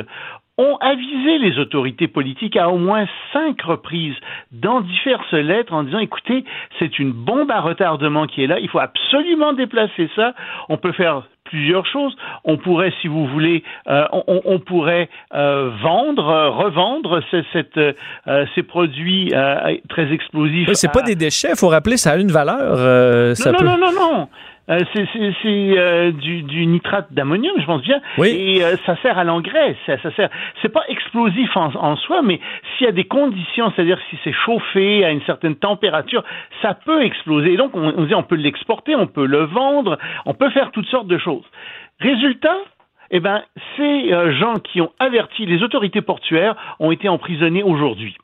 [0.57, 4.15] ont avisé les autorités politiques à au moins cinq reprises
[4.53, 6.45] dans diverses lettres en disant écoutez,
[6.79, 10.35] c'est une bombe à retardement qui est là, il faut absolument déplacer ça.
[10.69, 12.17] On peut faire plusieurs choses.
[12.45, 17.21] On pourrait, si vous voulez, euh, on, pourrait euh, vendre, revendre
[17.53, 17.93] cette, euh,
[18.55, 19.33] ces produits
[19.89, 20.69] très explosifs.
[20.73, 22.77] c'est pas des déchets, il faut rappeler, ça a une valeur.
[22.77, 24.29] non, non, non, non, non.
[24.71, 25.07] Euh, c'est
[25.47, 28.01] euh, du, du, nitrate d'ammonium, je pense bien.
[28.17, 28.29] Oui.
[28.29, 29.77] Et euh, ça sert à l'engrais.
[29.85, 30.31] Ça, ça sert.
[30.63, 32.41] C'est pas explosif en, en soi, mais
[32.77, 36.25] s'il y a des conditions, c'est-à-dire si c'est chauffé à une certaine température,
[36.63, 37.53] ça peut exploser.
[37.53, 40.71] Et donc on, on dit on peut l'exporter, on peut le vendre, on peut faire
[40.71, 41.45] toutes sortes de choses.
[42.01, 42.57] Résultat,
[43.11, 43.43] eh ben,
[43.77, 48.17] ces gens qui ont averti les autorités portuaires ont été emprisonnés aujourd'hui.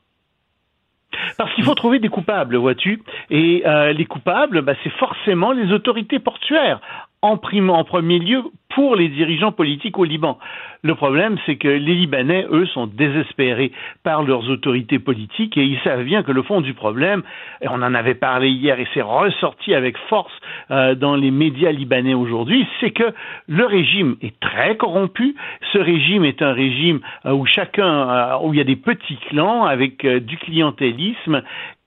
[1.37, 3.01] Parce qu'il faut trouver des coupables, vois-tu.
[3.29, 6.79] Et euh, les coupables, bah, c'est forcément les autorités portuaires
[7.21, 10.37] en, en premier lieu pour les dirigeants politiques au Liban.
[10.83, 13.71] Le problème, c'est que les Libanais, eux, sont désespérés
[14.03, 17.21] par leurs autorités politiques et ils savent bien que le fond du problème,
[17.61, 20.33] et on en avait parlé hier et c'est ressorti avec force
[20.71, 23.13] euh, dans les médias libanais aujourd'hui, c'est que
[23.47, 25.35] le régime est très corrompu.
[25.73, 29.17] Ce régime est un régime euh, où chacun, euh, où il y a des petits
[29.29, 31.43] clans avec du clientélisme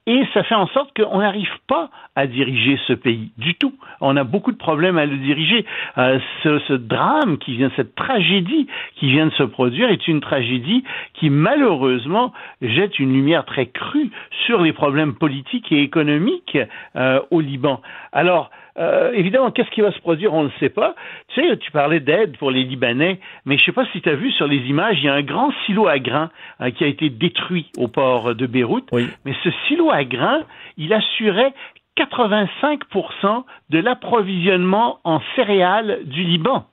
[0.07, 3.75] et ça fait en sorte qu'on n'arrive pas à diriger ce pays du tout.
[4.01, 5.65] On a beaucoup de problèmes à le diriger.
[5.97, 10.85] Euh, ce, drame qui vient, cette tragédie qui vient de se produire est une tragédie
[11.15, 14.11] qui malheureusement jette une lumière très crue
[14.47, 16.59] sur les problèmes politiques et économiques
[16.97, 17.81] euh, au Liban.
[18.13, 20.95] Alors, euh, évidemment, qu'est-ce qui va se produire, on ne sait pas.
[21.29, 24.09] Tu sais, tu parlais d'aide pour les Libanais, mais je ne sais pas si tu
[24.09, 26.85] as vu sur les images, il y a un grand silo à grains euh, qui
[26.85, 28.91] a été détruit au port de Beyrouth.
[28.93, 30.43] Mais ce silo à grains,
[30.77, 31.53] il assurait
[31.97, 36.67] 85% de l'approvisionnement en céréales du Liban.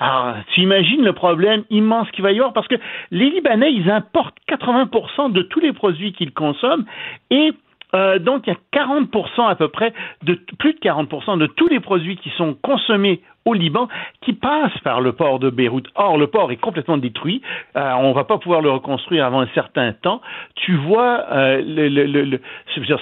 [0.00, 2.76] Alors, tu imagines le problème immense qu'il va y avoir parce que
[3.10, 6.84] les Libanais, ils importent 80% de tous les produits qu'ils consomment
[7.30, 7.52] et
[7.94, 11.68] Euh, donc, il y a 40% à peu près, de plus de 40% de tous
[11.68, 13.88] les produits qui sont consommés au Liban
[14.20, 15.86] qui passent par le port de Beyrouth.
[15.94, 17.40] Or, le port est complètement détruit.
[17.76, 20.20] Euh, on va pas pouvoir le reconstruire avant un certain temps.
[20.54, 22.40] Tu vois, euh, le, le, le,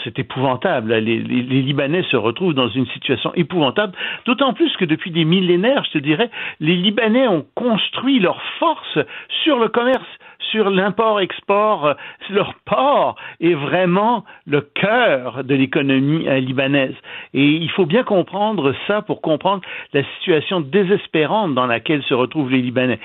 [0.05, 0.95] c'est épouvantable.
[0.95, 3.93] Les, les, les, Libanais se retrouvent dans une situation épouvantable.
[4.24, 6.30] D'autant plus que depuis des millénaires, je te dirais,
[6.61, 8.99] les Libanais ont construit leur force
[9.43, 10.07] sur le commerce
[10.51, 11.95] sur l'import-export, euh,
[12.30, 16.95] leur port est vraiment le cœur de l'économie euh, libanaise.
[17.34, 19.62] Et il faut bien comprendre ça pour comprendre
[19.93, 23.01] la situation désespérante dans laquelle se retrouvent les Libanais.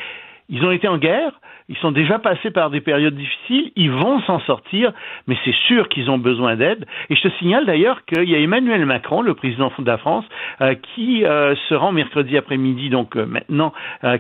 [0.50, 1.40] Ils ont été en guerre,
[1.72, 4.92] ils sont déjà passés par des périodes difficiles, ils vont s'en sortir,
[5.28, 6.86] mais c'est sûr qu'ils ont besoin d'aide.
[7.10, 10.26] Et je te signale d'ailleurs qu'il y a Emmanuel Macron, le président de la France,
[10.60, 13.72] euh, qui euh, se rend mercredi après-midi, donc euh, maintenant,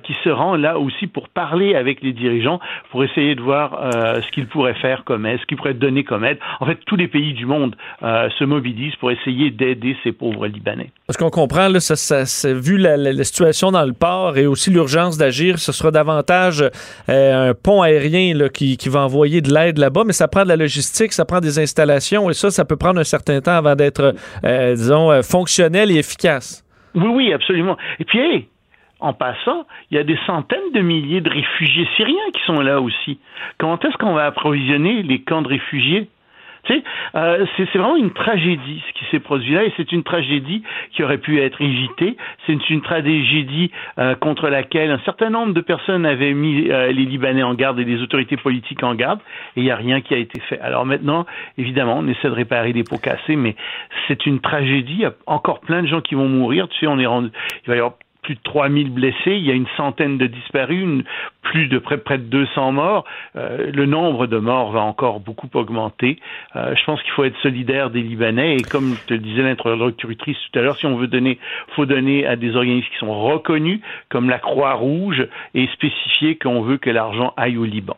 [0.03, 4.31] qui se rend là aussi pour parler avec les dirigeants, pour essayer de voir ce
[4.31, 6.37] qu'ils pourraient faire comme aide, ce qu'ils pourraient donner comme aide.
[6.59, 10.91] En fait, tous les pays du monde se mobilisent pour essayer d'aider ces pauvres Libanais.
[11.07, 15.91] Parce qu'on comprend, vu la, situation dans le port et aussi l'urgence d'agir, ce sera
[15.91, 16.63] davantage
[17.53, 21.25] pont aérien qui, va envoyer de l'aide là-bas, mais ça prend de la logistique, ça
[21.25, 24.13] prend des installations et ça, ça peut prendre un certain temps avant d'être,
[24.43, 26.65] euh, disons, euh, fonctionnel et efficace.
[26.95, 27.77] Oui, oui, absolument.
[27.99, 28.47] Et puis,
[28.99, 32.81] en passant, il y a des centaines de milliers de réfugiés syriens qui sont là
[32.81, 33.19] aussi.
[33.57, 36.07] Comment est-ce qu'on va approvisionner les camps de réfugiés?
[36.63, 36.83] Tu sais,
[37.15, 41.03] euh, c'est vraiment une tragédie ce qui s'est produit là, et c'est une tragédie qui
[41.03, 42.17] aurait pu être évitée.
[42.45, 47.05] C'est une, tragédie euh, contre laquelle un certain nombre de personnes avaient mis euh, les
[47.05, 49.19] Libanais en garde et les autorités politiques en garde,
[49.55, 50.59] et il n'y a rien qui a été fait.
[50.59, 51.25] Alors maintenant,
[51.57, 53.55] évidemment, on essaie de réparer des pots cassés, mais
[54.07, 54.93] c'est une tragédie.
[54.93, 56.67] Il y a encore plein de gens qui vont mourir.
[56.69, 57.29] Tu sais, on est rendu,
[57.65, 57.93] il va y avoir
[58.31, 61.03] plus de 3000 blessés, il y a une centaine de disparus,
[61.41, 63.03] plus de près, près de 200 morts.
[63.35, 66.17] Euh, le nombre de morts va encore beaucoup augmenter.
[66.55, 70.59] Euh, je pense qu'il faut être solidaire des Libanais et comme te disait l'introductrice tout
[70.59, 71.39] à l'heure, si on veut donner,
[71.75, 76.77] faut donner à des organismes qui sont reconnus comme la Croix-Rouge et spécifier qu'on veut
[76.77, 77.97] que l'argent aille au Liban.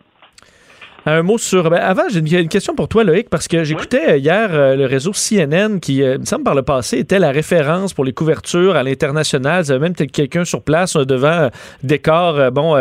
[1.06, 1.70] Un mot sur.
[1.70, 4.86] Ben, avant, j'ai une, question pour toi, Loïc, parce que j'écoutais euh, hier euh, le
[4.86, 8.78] réseau CNN qui, euh, me semble, par le passé, était la référence pour les couvertures
[8.78, 9.66] à l'international.
[9.66, 11.50] Il y avait même quelqu'un sur place devant
[11.84, 12.76] décor bon,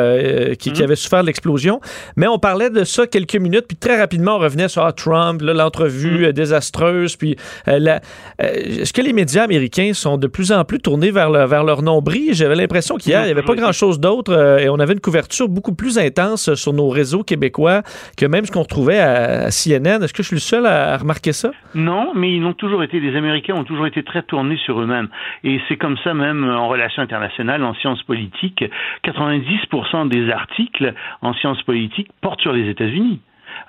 [0.56, 0.82] qui, mhm.
[0.82, 1.80] avait souffert de l'explosion.
[2.14, 5.42] Mais on parlait de ça quelques minutes, puis très rapidement, on revenait sur ah, Trump,
[5.42, 6.32] l'entrevue mhm.
[6.32, 7.16] désastreuse.
[7.16, 11.82] Puis est-ce que les médias américains sont de plus en plus tournés vers, vers leur
[11.82, 12.34] nombril?
[12.34, 15.74] J'avais l'impression qu'hier, il n'y avait pas grand-chose d'autre et on avait une couverture beaucoup
[15.74, 17.82] plus intense sur nos réseaux québécois
[18.16, 20.02] que même ce qu'on retrouvait à, CNN.
[20.02, 21.50] Est-ce que je suis le seul à, remarquer ça?
[21.74, 25.08] Non, mais ils ont toujours été, les Américains ont toujours été très tournés sur eux-mêmes.
[25.44, 28.64] Et c'est comme ça même en relations internationales, en sciences politiques.
[29.04, 33.20] 90% des articles en sciences politiques portent sur les États-Unis.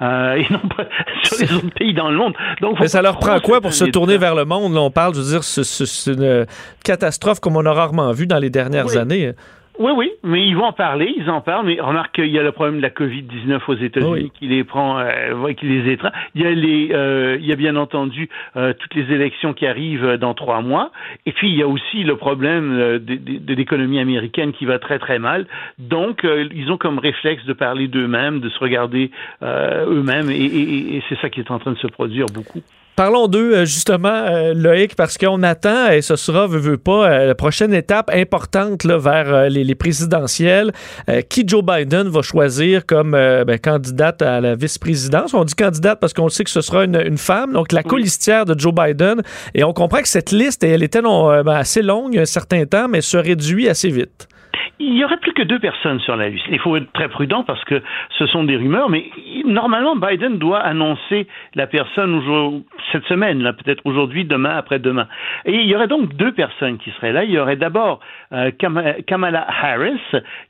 [0.01, 0.85] Euh, et non pas
[1.23, 2.33] sur les autres pays dans le monde.
[2.61, 4.75] Donc, Mais ça leur prend quoi pour se tourner vers le monde?
[4.75, 6.45] on parle, je veux dire, c'est une
[6.83, 9.33] catastrophe comme on a rarement vu dans les dernières années.
[9.79, 12.43] Oui, oui, mais ils vont en parler, ils en parlent, mais remarque qu'il y a
[12.43, 16.11] le problème de la COVID-19 aux États-Unis qui les prend, euh, qui les étreint.
[16.35, 19.65] Il y a les, euh, il y a bien entendu euh, toutes les élections qui
[19.65, 20.91] arrivent dans trois mois,
[21.25, 24.65] et puis il y a aussi le problème euh, de, de, de l'économie américaine qui
[24.65, 25.47] va très très mal.
[25.79, 29.09] Donc euh, ils ont comme réflexe de parler d'eux-mêmes, de se regarder
[29.41, 32.61] eux-mêmes, et, et, et c'est ça qui est en train de se produire beaucoup.
[32.95, 37.09] Parlons d'eux, euh, justement, euh, Loïc, parce qu'on attend, et ce sera, veut, veut pas,
[37.09, 40.71] euh, la prochaine étape importante là, vers les, présidentielles.
[41.29, 45.33] qui Joe Biden va choisir comme ben, candidate à la vice-présidence?
[45.33, 48.57] On dit candidate parce qu'on sait que ce sera une, femme, donc la colistière de
[48.57, 49.23] Joe Biden.
[49.55, 52.87] Et on comprend que cette liste, elle était non, ben, assez longue un certain temps,
[52.87, 54.27] mais se réduit assez vite.
[54.79, 56.45] Il y aurait plus que deux personnes sur la liste.
[56.49, 57.81] Il faut être très prudent parce que
[58.17, 59.05] ce sont des rumeurs, mais
[59.45, 62.21] normalement Biden doit annoncer la personne
[62.91, 65.07] cette semaine, peut-être aujourd'hui, demain, après-demain.
[65.45, 67.23] Et il y aurait donc deux personnes qui seraient là.
[67.23, 67.99] Il y aurait d'abord
[68.31, 68.51] euh,
[69.07, 70.01] Kamala Harris,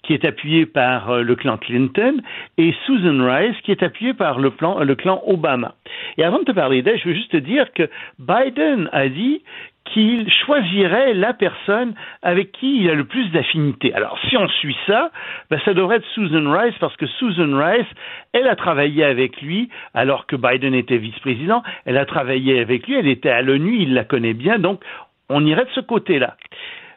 [0.03, 2.21] qui est appuyée par euh, le clan Clinton,
[2.57, 4.51] et Susan Rice, qui est appuyée par le,
[4.83, 5.75] le clan Obama.
[6.17, 7.89] Et avant de te parler d'elle, je veux juste te dire que
[8.19, 9.41] Biden a dit
[9.85, 13.93] qu'il choisirait la personne avec qui il a le plus d'affinité.
[13.93, 15.11] Alors, si on suit ça,
[15.49, 17.87] ben, ça devrait être Susan Rice, parce que Susan Rice,
[18.31, 22.95] elle a travaillé avec lui alors que Biden était vice-président, elle a travaillé avec lui,
[22.95, 24.81] elle était à l'ONU, il la connaît bien, donc
[25.29, 26.37] on irait de ce côté-là.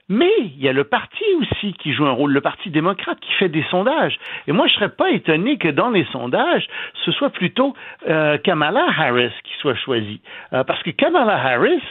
[0.08, 3.32] Mais il y a le parti aussi qui joue un rôle, le Parti démocrate qui
[3.34, 4.16] fait des sondages.
[4.46, 6.66] Et moi, je serais pas étonné que dans les sondages,
[7.04, 7.74] ce soit plutôt
[8.08, 10.20] euh, Kamala Harris qui soit choisie.
[10.52, 11.82] Euh, parce que Kamala Harris,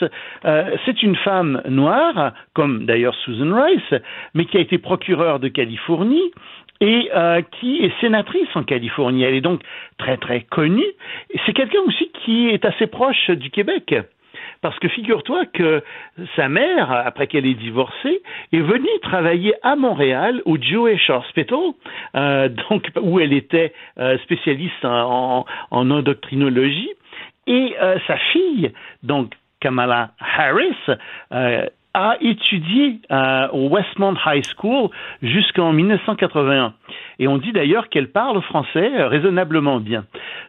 [0.46, 4.02] euh, c'est une femme noire, comme d'ailleurs Susan Rice,
[4.34, 6.32] mais qui a été procureure de Californie,
[6.82, 9.24] et euh, qui est sénatrice en Californie.
[9.24, 9.62] Elle est donc
[9.98, 10.86] très très connue.
[11.46, 13.96] C'est quelqu'un aussi qui est assez proche du Québec.
[14.66, 15.84] Parce que figure-toi que
[16.36, 21.60] sa mère, après qu'elle ait divorcé, est venue travailler à Montréal au Jewish Hospital,
[22.16, 26.90] euh, donc où elle était euh, spécialiste en, en, endocrinologie.
[27.46, 28.72] Et euh, sa fille,
[29.04, 30.74] donc Kamala Harris,
[31.96, 34.90] a étudié euh, au Westmont High School
[35.22, 36.74] jusqu'en 1981.
[37.20, 40.04] Et on dit d'ailleurs qu'elle parle français euh, raisonnablement bien.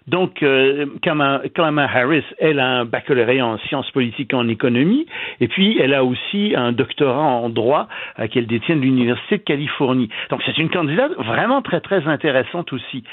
[0.09, 5.07] Donc, euh, Kamala Harris, elle a un baccalauréat en sciences politiques et en économie,
[5.41, 7.89] et puis elle a aussi un doctorat en droit
[8.19, 10.09] euh, qu'elle détient de l'Université de Californie.
[10.31, 13.05] Donc, c'est une candidate vraiment très, très intéressante aussi.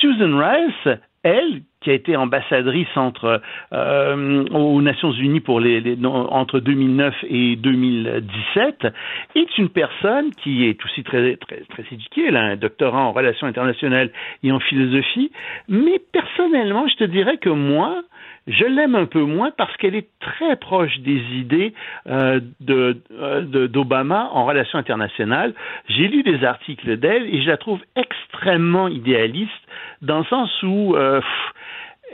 [0.00, 5.98] Susan Rice, elle, qui a été ambassadrice entre euh, aux Nations Unies pour les, les,
[6.06, 8.86] entre 2009 et 2017,
[9.36, 12.24] est une personne qui est aussi très très très éduquée.
[12.28, 14.10] Elle a un doctorat en relations internationales
[14.42, 15.30] et en philosophie.
[15.68, 18.02] Mais personnellement, je te dirais que moi,
[18.46, 21.72] je l'aime un peu moins parce qu'elle est très proche des idées
[22.06, 25.54] euh, d'Obama de, en relations internationales.
[25.88, 29.50] J'ai lu des articles d'elle et je la trouve extrêmement idéaliste
[30.02, 31.20] dans le sens où euh,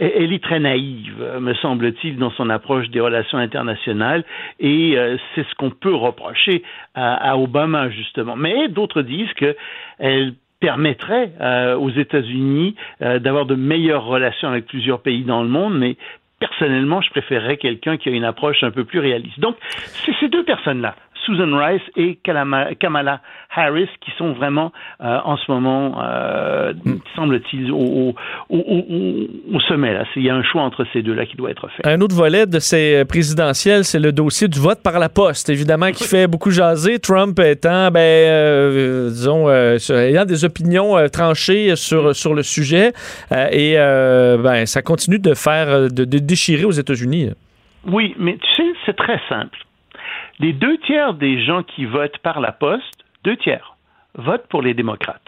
[0.00, 4.24] elle est très naïve, me semble-t-il, dans son approche des relations internationales,
[4.58, 6.62] et euh, c'est ce qu'on peut reprocher
[6.94, 8.34] à, Obama, justement.
[8.34, 15.00] Mais d'autres disent qu'elle permettrait euh, aux États-Unis euh, d'avoir de meilleures relations avec plusieurs
[15.02, 15.96] pays dans le monde, mais
[16.38, 19.38] personnellement, je préférerais quelqu'un qui a une approche un peu plus réaliste.
[19.38, 20.96] Donc, c'est ces deux personnes-là,
[21.30, 23.20] Susan Rice et Kamala
[23.54, 26.98] Harris qui sont vraiment euh, en ce moment, euh, mm.
[27.14, 28.14] semble-t-il, au, au,
[28.48, 29.92] au, au, sommet.
[29.92, 30.04] Là.
[30.16, 31.86] Il y a un choix entre ces deux-là qui doit être fait.
[31.86, 35.90] Un autre volet de ces présidentielles, c'est le dossier du vote par la poste, évidemment,
[35.90, 36.98] qui fait beaucoup jaser.
[36.98, 42.92] Trump étant, ben, euh, disons, euh, ayant des opinions euh, tranchées sur, sur le sujet.
[43.52, 47.30] et ben, ça continue de faire, de, de déchirer aux États-Unis.
[47.86, 49.58] Oui, mais tu sais, c'est très simple
[50.40, 53.76] les deux tiers des gens qui votent par la poste, deux tiers,
[54.14, 55.20] votent pour les démocrates.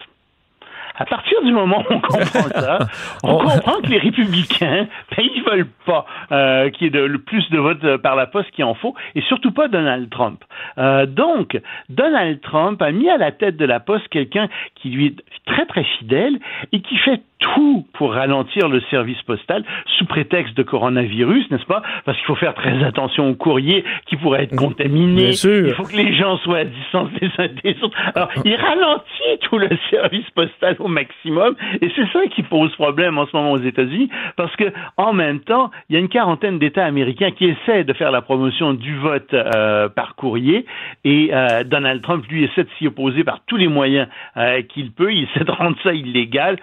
[0.95, 2.79] À partir du moment où on comprend ça,
[3.23, 7.17] on comprend que les républicains, ben, ils veulent pas euh, qu'il y ait de, le
[7.17, 10.43] plus de votes par la poste qu'il en faut, et surtout pas Donald Trump.
[10.77, 11.59] Euh, donc,
[11.89, 15.65] Donald Trump a mis à la tête de la poste quelqu'un qui lui est très
[15.65, 16.39] très fidèle
[16.71, 19.63] et qui fait tout pour ralentir le service postal
[19.97, 21.81] sous prétexte de coronavirus, n'est-ce pas?
[22.05, 25.31] Parce qu'il faut faire très attention aux courriers qui pourraient être contaminés.
[25.43, 27.97] Il faut que les gens soient à distance des uns des autres.
[28.15, 33.17] Alors, il ralentit tout le service postal au maximum et c'est ça qui pose problème
[33.17, 36.59] en ce moment aux États-Unis parce que en même temps, il y a une quarantaine
[36.59, 40.65] d'États américains qui essaient de faire la promotion du vote euh, par courrier
[41.03, 44.91] et euh, Donald Trump lui essaie de s'y opposer par tous les moyens euh, qu'il
[44.91, 45.13] peut.
[45.13, 46.57] Il essaie de rendre ça illégal.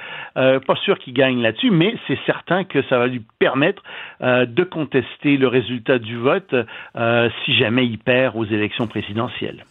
[0.70, 3.82] Pas sûr qu'il gagne là-dessus, mais c'est certain que ça va lui permettre
[4.22, 6.54] euh, de contester le résultat du vote
[6.94, 9.64] euh, si jamais il perd aux élections présidentielles.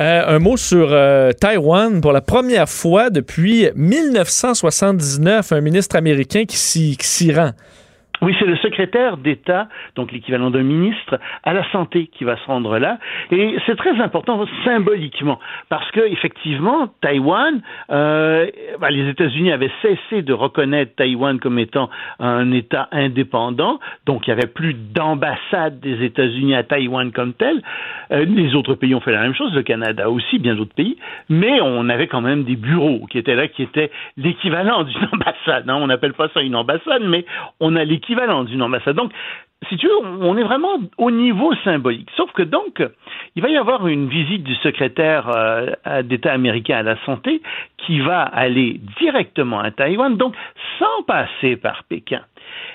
[0.00, 0.88] Euh, un mot sur
[1.40, 2.00] Taïwan.
[2.00, 7.52] Pour la première fois depuis 1979, un ministre américain qui s'y rend.
[8.22, 9.66] Oui, c'est le secrétaire d'État,
[9.96, 12.98] donc l'équivalent d'un ministre, à la santé qui va se rendre là.
[13.32, 17.60] Et c'est très important symboliquement, parce que effectivement, Taïwan,
[17.90, 18.46] euh,
[18.80, 24.30] bah, les États-Unis avaient cessé de reconnaître Taïwan comme étant un État indépendant, donc il
[24.30, 27.60] n'y avait plus d'ambassade des États-Unis à Taïwan comme tel.
[28.12, 30.96] Euh, les autres pays ont fait la même chose, le Canada aussi, bien d'autres pays,
[31.28, 35.68] mais on avait quand même des bureaux qui étaient là, qui étaient l'équivalent d'une ambassade.
[35.68, 35.78] Hein.
[35.80, 37.24] On n'appelle pas ça une ambassade, mais
[37.58, 39.12] on a l'équivalent Donc,
[39.68, 42.08] si tu veux, on est vraiment au niveau symbolique.
[42.16, 42.82] Sauf que donc,
[43.36, 47.42] il va y avoir une visite du secrétaire euh, d'État américain à la santé
[47.78, 50.34] qui va aller directement à Taïwan, donc
[50.78, 52.22] sans passer par Pékin.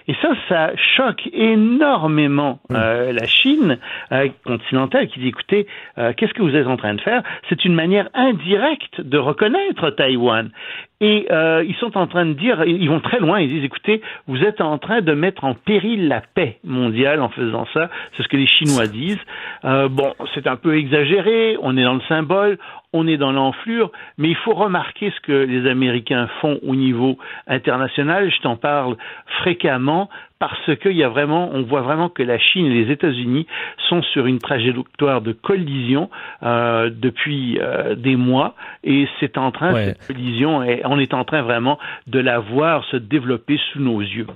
[0.08, 2.76] Et ça, ça choque énormément hmm.
[2.76, 3.78] euh, la Chine
[4.12, 5.68] euh, continentale qui dit, écoutez,
[5.98, 7.24] euh, qu'est-ce que vous êtes en train de faire?
[7.50, 10.52] C'est une manière indirecte de reconnaître Taïwan.
[11.00, 14.02] Et euh, ils sont en train de dire, ils vont très loin, ils disent, écoutez,
[14.26, 17.90] vous êtes en train de mettre en péril la paix mondiale en faisant ça.
[18.16, 19.20] C'est ce que les Chinois disent.
[19.64, 22.58] Euh, bon, c'est un peu exagéré, on est dans le symbole,
[22.94, 27.18] on est dans l'enflure, mais il faut remarquer ce que les Américains font au niveau
[27.48, 28.32] international.
[28.32, 28.96] Je t'en parle
[29.40, 30.10] fréquemment
[30.40, 33.48] parce qu'il y a vraiment, on voit vraiment que la Chine et les États-Unis
[33.90, 36.10] sont sur une trajectoire de collision
[36.44, 39.86] euh, depuis euh, des mois, et c'est en train ouais.
[39.86, 44.00] cette collision, et on est en train vraiment de la voir se développer sous nos
[44.00, 44.28] yeux.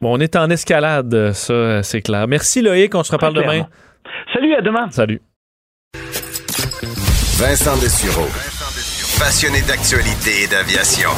[0.00, 2.26] Bon, on est en escalade, ça, c'est clair.
[2.28, 3.66] Merci Loïc, on se reparle demain.
[4.32, 4.88] Salut, à demain.
[4.90, 5.20] Salut.
[7.40, 8.28] Vincent Dessureau.
[9.18, 11.08] passionné d'actualité et d'aviation.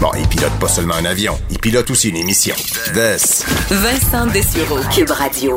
[0.00, 2.54] Bon, il pilote pas seulement un avion, il pilote aussi une émission.
[2.92, 3.44] Vess.
[3.68, 5.56] Vincent Dessureau, Cube Radio.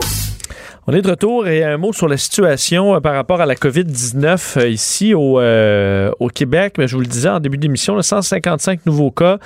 [0.86, 3.56] On est de retour et un mot sur la situation euh, par rapport à la
[3.56, 6.74] COVID-19 euh, ici au, euh, au Québec.
[6.78, 9.38] Mais je vous le disais en début d'émission, 155 nouveaux cas,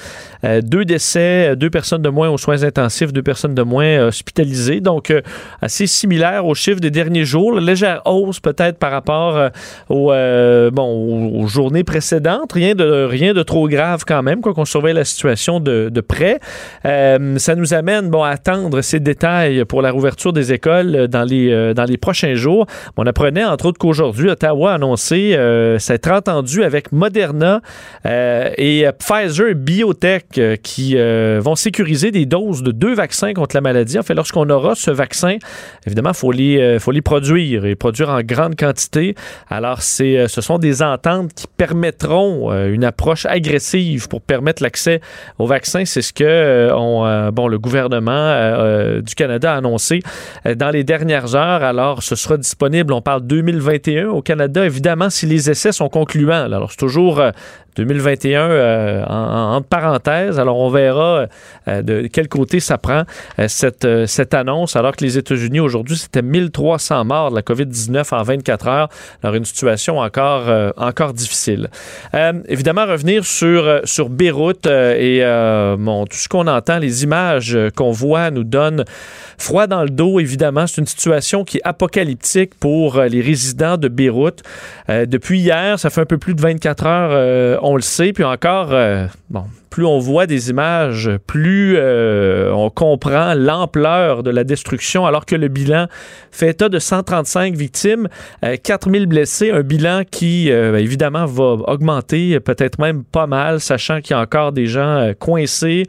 [0.64, 4.82] deux décès, deux personnes de moins aux soins intensifs, deux personnes de moins hospitalisées.
[4.82, 5.14] Donc,
[5.62, 7.60] assez similaire aux chiffres des derniers jours.
[7.60, 9.52] légère hausse peut-être par rapport
[9.90, 12.54] aux, journées précédentes.
[12.54, 16.02] Rien de, rien de trop grave quand même, quoi qu'on surveille la situation de, de
[16.02, 16.40] près.
[16.84, 21.52] ça nous amène bon, à attendre ces détails pour la rouverture des écoles dans les,
[21.52, 22.66] euh, dans les prochains jours.
[22.96, 27.62] On apprenait entre autres qu'aujourd'hui, Ottawa a annoncé euh, s'être entendu avec Moderna
[28.06, 34.00] euh, et Pfizer Biotech qui vont sécuriser des doses de deux vaccins contre la maladie.
[34.00, 35.38] En fait, lorsqu'on aura ce vaccin,
[35.86, 39.16] évidemment, il faut les, faut les produire et produire en grande quantité.
[39.50, 45.02] Alors, c'est, ce sont des ententes qui permettront une approche agressive pour permettre l'accès
[45.40, 45.86] au vaccin.
[45.86, 50.02] C'est ce que on, bon, le gouvernement du Canada a annoncé
[50.46, 55.50] dans les dernières Alors, ce sera disponible, on parle 2021 au Canada, évidemment, si les
[55.50, 56.44] essais sont concluants.
[56.44, 57.22] Alors, c'est toujours
[57.78, 60.40] 2021 euh, euh, en, entre parenthèses.
[60.40, 61.28] Alors, on verra
[61.68, 63.04] euh, de quel côté ça prend
[63.48, 68.24] cette, cette annonce, alors que les États-Unis, aujourd'hui, c'était 1300 morts de la COVID-19 en
[68.24, 68.90] 24 heures.
[69.24, 71.70] Alors, une situation encore, encore difficile.
[72.48, 75.22] évidemment, revenir sur, sur Beyrouth et
[75.78, 78.86] bon, tout ce qu'on entend, les images qu'on voit nous donnent
[79.38, 80.68] froid dans le dos, évidemment.
[80.68, 84.42] C'est une situation qui est apocalyptique pour les résidents de Beyrouth.
[84.90, 88.14] depuis hier, ça fait un peu plus de 24 heures, on le sait.
[88.14, 94.30] Puis encore, euh, bon, plus on voit des images, plus euh, on comprend l'ampleur de
[94.30, 95.88] la destruction, alors que le bilan
[96.32, 98.08] fait état de 135 victimes,
[98.64, 104.02] 4000 euh, blessés, un bilan qui, ben, évidemment, va augmenter, peut-être même pas mal, sachant
[104.02, 105.84] qu'il y a encore des gens coincés.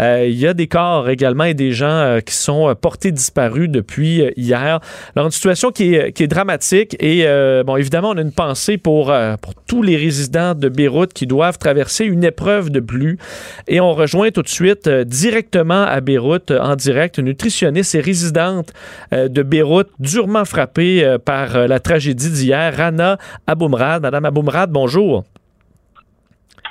[0.00, 4.80] il y a des corps également et des gens qui sont portés disparus depuis hier.
[5.14, 7.26] Alors, une situation qui est, qui est dramatique et,
[7.64, 11.58] bon, évidemment, on a une pensée pour, pour tous les résidents de Beyrouth qui doivent
[11.58, 13.17] traverser une épreuve de plus.
[13.66, 17.94] Et on rejoint tout de suite euh, directement à Beyrouth, euh, en direct, une nutritionniste
[17.94, 18.72] et résidente
[19.12, 24.02] euh, de Beyrouth, durement frappée par la tragédie d'hier, Rana Aboumrad.
[24.02, 25.24] Madame Aboumrad, bonjour.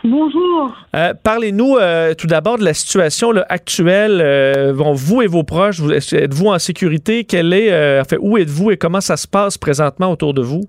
[0.04, 0.76] Bonjour.
[1.24, 1.78] Parlez-nous
[2.18, 4.74] tout d'abord de la situation actuelle.
[4.76, 5.82] bon, vous et vos proches,
[6.14, 7.24] êtes-vous en sécurité?
[7.24, 10.64] Quelle est, fait, où êtes-vous et comment ça se passe présentement autour de vous?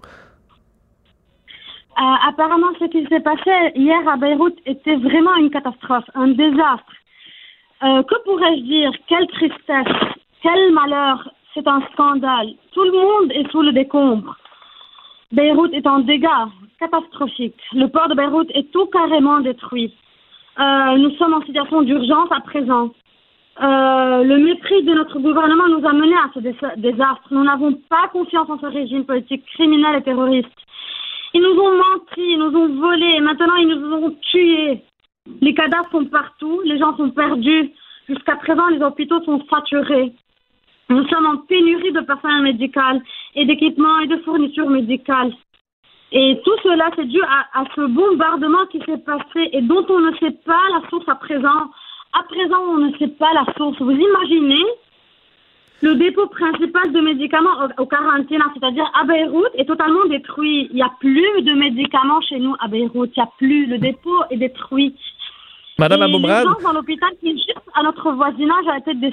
[1.98, 6.92] Euh, apparemment, ce qui s'est passé hier à Beyrouth était vraiment une catastrophe, un désastre.
[7.82, 8.92] Euh, que pourrais-je dire?
[9.08, 9.96] Quelle tristesse,
[10.40, 12.50] quel malheur, c'est un scandale.
[12.70, 14.36] Tout le monde est sous le décombre.
[15.32, 16.46] Beyrouth est en dégâts
[16.78, 17.60] catastrophiques.
[17.72, 19.92] Le port de Beyrouth est tout carrément détruit.
[20.60, 22.90] Euh, nous sommes en situation d'urgence à présent.
[23.60, 26.38] le mépris de notre gouvernement nous a menés à ce
[26.78, 27.26] désastre.
[27.32, 30.67] Nous n'avons pas confiance en ce régime politique criminel et terroriste.
[31.38, 34.82] Ils nous ont menti, ils nous ont volé, maintenant ils nous ont tués.
[35.40, 37.70] Les cadavres sont partout, les gens sont perdus.
[38.08, 40.12] Jusqu'à présent, les hôpitaux sont saturés.
[40.88, 43.00] Nous sommes en pénurie de personnel médical
[43.36, 45.32] et d'équipements et de fournitures médicales.
[46.10, 50.00] Et tout cela, c'est dû à, à, ce bombardement qui s'est passé et dont on
[50.00, 51.70] ne sait pas la source à présent.
[52.18, 53.80] À présent, on ne sait pas la source.
[53.80, 54.64] Vous imaginez
[55.80, 60.68] le dépôt principal de médicaments au, quarantaine, c'est-à-dire à Beyrouth, est totalement détruit.
[60.70, 63.10] Il n'y a plus de médicaments chez nous à Beyrouth.
[63.16, 63.66] Il n'y a plus.
[63.66, 64.94] Le dépôt est détruit.
[65.78, 66.44] Madame Aboumrad.
[66.44, 69.12] Les gens dans l'hôpital qui juste à notre voisinage à la tête des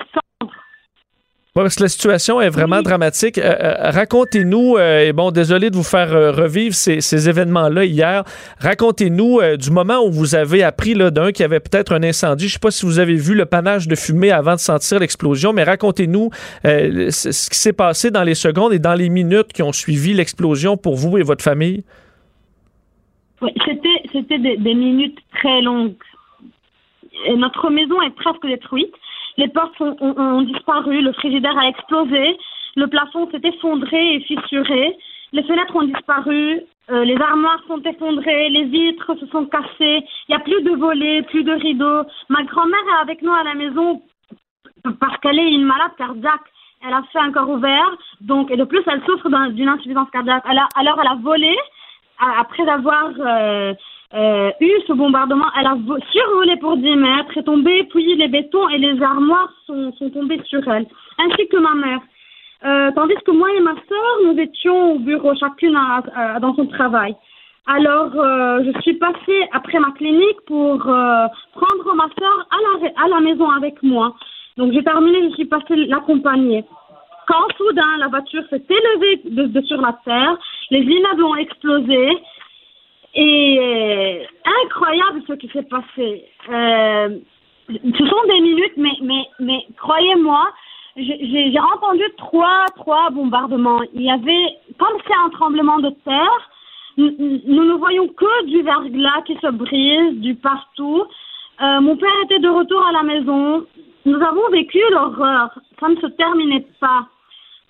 [1.63, 3.37] parce que la situation est vraiment dramatique.
[3.37, 8.23] Euh, euh, racontez-nous, euh, et bon, désolé de vous faire revivre ces, événements-là hier.
[8.59, 12.49] Racontez-nous du moment où vous avez appris d'un qu'il y avait peut-être un incendie.
[12.49, 14.99] Je ne sais pas si vous avez vu le panache de fumée avant de sentir
[14.99, 16.29] l'explosion, mais racontez-nous
[16.63, 20.75] ce qui s'est passé dans les secondes et dans les minutes qui ont suivi l'explosion
[20.75, 21.85] pour vous et votre famille.
[23.41, 23.51] Oui,
[24.11, 25.95] c'était des, des minutes très longues.
[27.27, 28.93] Et notre maison est presque détruite.
[29.37, 32.37] Les portes ont, disparu, le frigidaire a explosé,
[32.75, 34.97] le plafond s'est effondré et fissuré,
[35.33, 36.61] les fenêtres ont disparu,
[36.91, 40.71] euh, les armoires sont effondrées, les vitres se sont cassées, il n'y a plus de
[40.71, 42.03] volets, plus de rideaux.
[42.29, 44.01] Ma grand-mère est avec nous à la maison
[44.99, 46.47] parce qu'elle est une malade cardiaque.
[46.87, 50.43] Elle a fait un corps ouvert, donc, et de plus, elle souffre d'une insuffisance cardiaque.
[50.45, 51.57] alors, elle a volé
[52.19, 53.73] après avoir euh,
[54.15, 55.45] euh, eu ce bombardement.
[55.59, 55.77] Elle a
[56.11, 60.41] survolé pour 10 mètres, est tombée, puis les bétons et les armoires sont, sont tombés
[60.45, 60.85] sur elle,
[61.19, 61.99] ainsi que ma mère.
[62.65, 65.77] Euh, tandis que moi et ma soeur, nous étions au bureau, chacune
[66.41, 67.15] dans son travail.
[67.67, 73.03] Alors, euh, je suis passée après ma clinique pour euh, prendre ma soeur à la,
[73.03, 74.13] à la maison avec moi.
[74.57, 76.63] Donc, j'ai terminé, je suis passée l'accompagner.
[77.27, 80.37] Quand soudain, la voiture s'est élevée de, de sur la terre,
[80.69, 82.09] les immeubles ont explosé.
[83.15, 84.23] Et euh,
[84.63, 86.25] incroyable ce qui s'est passé.
[86.49, 87.17] Euh,
[87.69, 90.43] ce sont des minutes, mais, mais, mais croyez-moi,
[90.97, 93.81] j'ai entendu trois, trois bombardements.
[93.93, 94.47] Il y avait,
[94.77, 96.49] comme c'est un tremblement de terre,
[96.97, 97.11] nous,
[97.65, 101.03] ne voyons que du verglas qui se brise du partout.
[101.61, 103.65] Euh, mon père était de retour à la maison.
[104.05, 105.49] Nous avons vécu l'horreur.
[105.79, 107.07] Ça ne se terminait pas.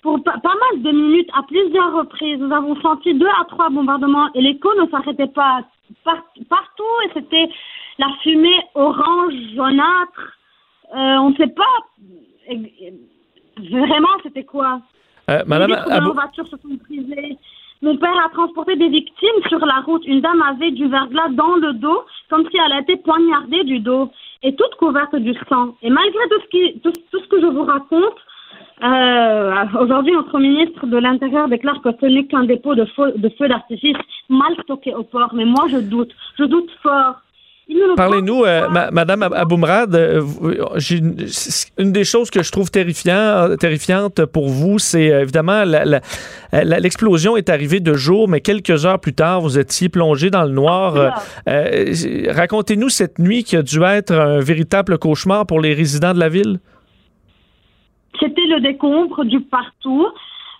[0.02, 0.90] Pour pa- pas mal de
[1.34, 5.60] à plusieurs reprises, nous avons senti deux à trois bombardements et l'écho ne s'arrêtait pas
[6.04, 7.48] Par- partout et c'était
[7.98, 10.36] la fumée orange jaunâtre.
[10.94, 11.76] Euh, on ne sait pas
[13.58, 14.80] vraiment c'était quoi.
[15.30, 17.38] Euh, Madame Les voitures se sont brisées.
[17.82, 20.04] Mon père a transporté des victimes sur la route.
[20.06, 23.80] Une dame avait du verglas dans le dos, comme si elle a été poignardée du
[23.80, 24.10] dos,
[24.42, 25.76] et toute couverte du sang.
[25.82, 28.16] Et malgré tout ce, qui, tout, tout ce que je vous raconte,
[28.82, 33.30] euh, aujourd'hui, notre ministre de l'Intérieur déclare que ce n'est qu'un dépôt de feu, de
[33.38, 33.96] feux d'artifice
[34.28, 35.30] mal stocké au port.
[35.34, 36.12] Mais moi, je doute.
[36.38, 37.16] Je doute fort.
[37.96, 39.92] Parlez-nous, euh, ma- Madame Ab- Aboumrad.
[39.96, 40.22] euh,
[41.78, 46.00] une, des choses que je trouve terrifiant, terrifiante pour vous, c'est euh, évidemment la-
[46.52, 50.50] l'explosion est arrivée de jour, mais quelques heures plus tard, vous étiez plongé dans le
[50.52, 50.94] noir.
[50.94, 51.10] Euh,
[51.48, 56.20] euh, Racontez-nous cette nuit qui a dû être un véritable cauchemar pour les résidents de
[56.20, 56.60] la ville.
[58.20, 60.06] C'était le décombre du partout,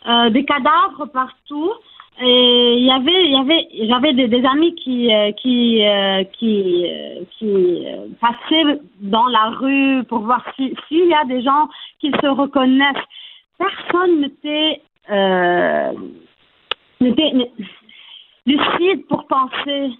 [0.08, 1.72] euh, des cadavres partout.
[2.18, 6.86] Et il y avait, il y avait, j'avais des, amis qui, euh, qui, euh, qui,
[7.32, 7.84] qui
[8.22, 11.68] passaient dans la rue pour voir si- s'il y a des gens
[12.00, 13.04] qui se reconnaissent.
[13.58, 14.80] Personne n'était,
[18.46, 19.90] lucide pour penser.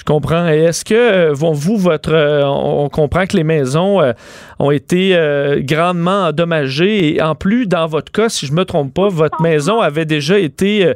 [0.00, 0.48] Je comprends.
[0.48, 4.12] Et est-ce que euh, vous, votre, euh, on comprend que les maisons euh,
[4.58, 8.94] ont été euh, grandement endommagées et en plus, dans votre cas, si je me trompe
[8.94, 10.94] pas, votre maison avait déjà été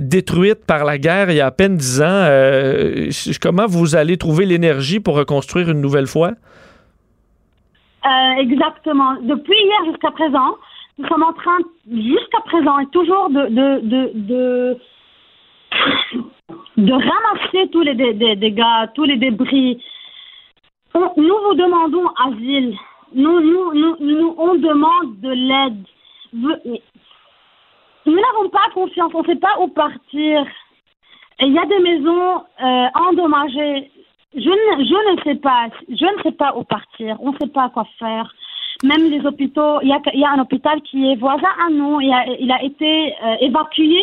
[0.00, 2.28] détruite par la guerre il y a à peine dix ans.
[3.40, 6.32] Comment vous allez trouver l'énergie pour reconstruire une nouvelle fois?
[8.38, 9.14] Exactement.
[9.22, 10.56] Depuis hier jusqu'à présent,
[10.98, 11.58] nous sommes en train,
[11.90, 14.78] jusqu'à présent, et toujours de, de, de, de,
[16.76, 19.82] de ramasser tous les dé- dé- dégâts, tous les débris.
[20.94, 22.76] Nous vous demandons asile.
[23.14, 25.84] Nous, nous, nous, nous, on demande de l'aide.
[26.32, 30.44] Nous n'avons pas confiance, on ne sait pas où partir.
[31.40, 33.90] Il y a des maisons euh, endommagées.
[34.34, 37.16] Je ne, je ne sais pas, je ne sais pas où partir.
[37.20, 38.32] On ne sait pas quoi faire.
[38.82, 42.00] Même les hôpitaux, il y a, y a un hôpital qui est voisin à nous.
[42.00, 44.02] Il a, il a été euh, évacué.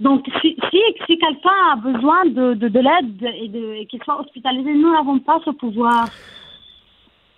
[0.00, 4.02] Donc, si, si, si quelqu'un a besoin de, de, de l'aide et, de, et qu'il
[4.04, 6.06] soit hospitalisé, nous n'avons pas ce pouvoir.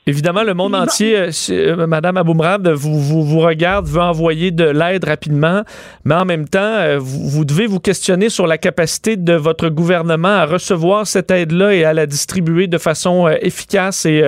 [0.07, 4.65] Évidemment, le monde entier, euh, euh, Madame Aboumrad, vous, vous, vous regarde, veut envoyer de
[4.65, 5.63] l'aide rapidement,
[6.05, 9.69] mais en même temps, euh, vous, vous devez vous questionner sur la capacité de votre
[9.69, 14.23] gouvernement à recevoir cette aide-là et à la distribuer de façon euh, efficace et,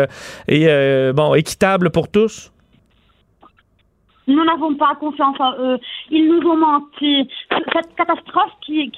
[0.46, 2.51] et bon, équitable pour tous.
[4.26, 5.78] Nous n'avons pas confiance en eux.
[6.10, 7.28] Ils nous ont menti.
[7.72, 8.90] Cette catastrophe qui,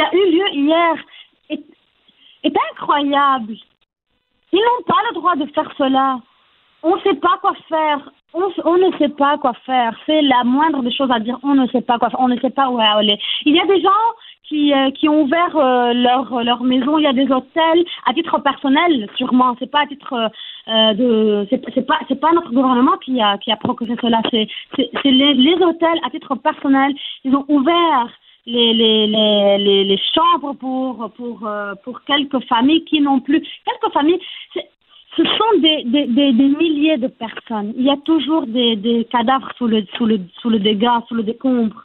[0.00, 0.94] a eu lieu hier
[1.50, 1.62] est,
[2.44, 3.56] est incroyable.
[4.52, 6.20] Ils n'ont pas le droit de faire cela.
[6.82, 8.10] On ne sait pas quoi faire.
[8.32, 9.94] On, on ne sait pas quoi faire.
[10.06, 11.38] C'est la moindre des choses à dire.
[11.42, 12.20] On ne sait pas quoi faire.
[12.20, 13.18] On ne sait pas où aller.
[13.44, 13.90] Il y a des gens
[14.50, 16.98] qui, euh, qui ont ouvert euh, leur, leur maison.
[16.98, 19.54] Il y a des hôtels à titre personnel, sûrement.
[19.58, 21.46] C'est pas à titre euh, de.
[21.50, 24.20] C'est pas pas notre gouvernement qui a qui a procuré cela.
[24.32, 24.48] C'est
[25.04, 26.92] les, les hôtels à titre personnel.
[27.24, 28.08] Ils ont ouvert
[28.46, 33.40] les, les, les, les, les chambres pour, pour, euh, pour quelques familles qui n'ont plus.
[33.64, 34.20] Quelques familles,
[35.16, 37.72] ce sont des, des, des, des milliers de personnes.
[37.76, 41.14] Il y a toujours des, des cadavres sous le, sous, le, sous le dégât, sous
[41.14, 41.84] le décombre.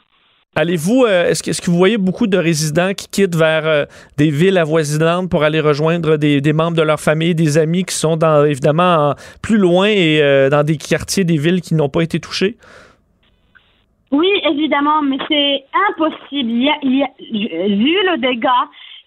[0.58, 3.84] Allez-vous, euh, est-ce que, est-ce que vous voyez beaucoup de résidents qui quittent vers euh,
[4.16, 8.16] des villes avoisinantes pour aller rejoindre des, membres de leur famille, des amis qui sont
[8.16, 12.00] dans, évidemment en- plus loin et euh, dans des quartiers des villes qui n'ont pas
[12.02, 12.56] été touchés?
[14.10, 16.50] Oui, évidemment, mais c'est impossible.
[16.50, 18.48] Il il y a- vu le dégât,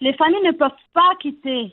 [0.00, 1.72] les familles ne peuvent pas quitter.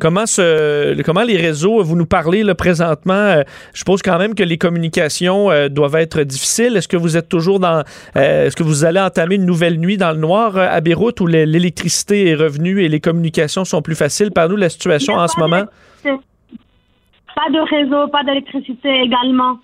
[0.00, 3.42] Comment, ce, comment les réseaux, vous nous parlez là, présentement, euh,
[3.72, 6.76] je suppose quand même que les communications euh, doivent être difficiles.
[6.76, 7.82] Est-ce que vous êtes toujours dans...
[8.16, 11.26] euh, Est-ce que vous allez entamer une nouvelle nuit dans le noir à Beyrouth où
[11.26, 14.30] l'é- l'électricité est revenue et les communications sont plus faciles?
[14.30, 15.64] Par nous la situation en ce moment.
[16.02, 19.58] Pas de réseau, pas d'électricité également.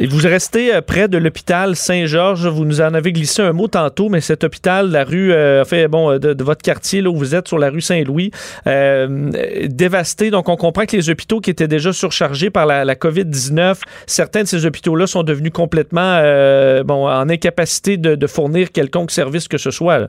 [0.00, 2.46] Et vous restez euh, près de l'hôpital Saint-Georges.
[2.46, 5.88] Vous nous en avez glissé un mot tantôt, mais cet hôpital, la rue, euh, fait
[5.88, 8.30] bon, de, de, votre quartier là où vous êtes sur la rue Saint-Louis,
[8.68, 9.30] euh,
[9.64, 10.30] dévasté.
[10.30, 14.44] Donc, on comprend que les hôpitaux qui étaient déjà surchargés par la, la COVID-19, certains
[14.44, 19.48] de ces hôpitaux-là sont devenus complètement, euh, bon, en incapacité de, de, fournir quelconque service
[19.48, 19.98] que ce soit.
[19.98, 20.08] Là.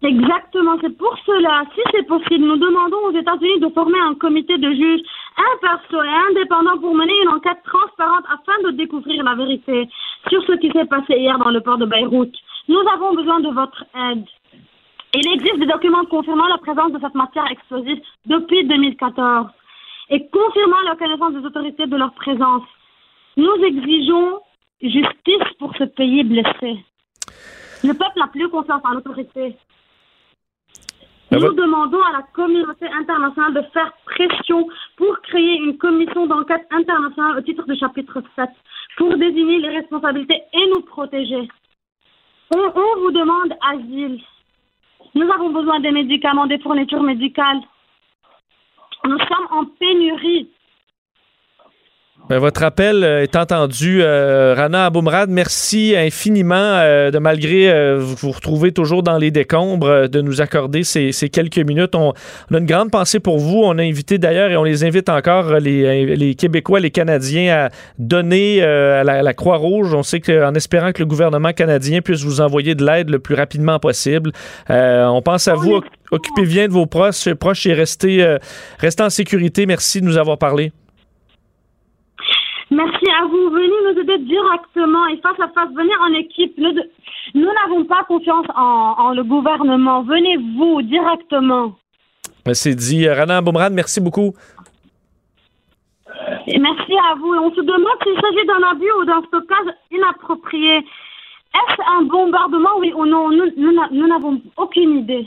[0.00, 4.56] Exactement, c'est pour cela, si c'est possible, nous demandons aux États-Unis de former un comité
[4.56, 5.00] de juges
[5.54, 9.88] impartiaux et indépendants pour mener une enquête transparente afin de découvrir la vérité
[10.28, 12.32] sur ce qui s'est passé hier dans le port de Beyrouth.
[12.68, 14.24] Nous avons besoin de votre aide.
[15.14, 19.48] Il existe des documents confirmant la présence de cette matière explosive depuis 2014
[20.10, 22.62] et confirmant la connaissance des autorités de leur présence.
[23.36, 24.38] Nous exigeons
[24.80, 26.84] justice pour ce pays blessé.
[27.82, 29.56] Le peuple n'a plus confiance en l'autorité.
[31.30, 34.66] Nous demandons à la communauté internationale de faire pression
[34.96, 38.48] pour créer une commission d'enquête internationale au titre du chapitre 7
[38.96, 41.48] pour désigner les responsabilités et nous protéger.
[42.54, 44.22] On, on vous demande asile.
[45.14, 47.60] Nous avons besoin des médicaments, des fournitures médicales.
[49.04, 50.50] Nous sommes en pénurie.
[52.28, 54.00] Ben, votre appel euh, est entendu.
[54.02, 60.10] Euh, Rana Aboumrad, merci infiniment euh, de malgré vous vous retrouvez toujours dans les décombres,
[60.10, 61.94] de nous accorder ces, quelques minutes.
[61.94, 63.62] On, a une grande pensée pour vous.
[63.64, 68.62] On a invité d'ailleurs et on les invite encore, les, Québécois, les Canadiens, à donner
[68.62, 69.94] à la, Croix-Rouge.
[69.94, 73.36] On sait qu'en espérant que le gouvernement canadien puisse vous envoyer de l'aide le plus
[73.36, 74.32] rapidement possible.
[74.68, 75.80] on pense à vous.
[76.10, 78.36] Occupez bien de vos proches, proches et restez,
[78.78, 79.64] restez en sécurité.
[79.64, 80.72] Merci de nous avoir parlé.
[82.70, 83.50] Merci à vous.
[83.50, 85.70] Venez nous aider directement et face à face.
[85.74, 86.56] Venez en équipe.
[86.58, 90.02] Nous n'avons pas confiance en, en, le gouvernement.
[90.02, 91.74] Venez vous directement.
[92.52, 93.08] C'est dit.
[93.08, 94.32] Rana Boumrad, merci beaucoup.
[96.46, 97.34] Et merci à vous.
[97.34, 100.76] On se demande s'il s'agit d'un abus ou d'un stockage inapproprié.
[100.78, 103.30] Est-ce un bombardement, oui ou non?
[103.30, 105.26] Nous n'avons aucune idée.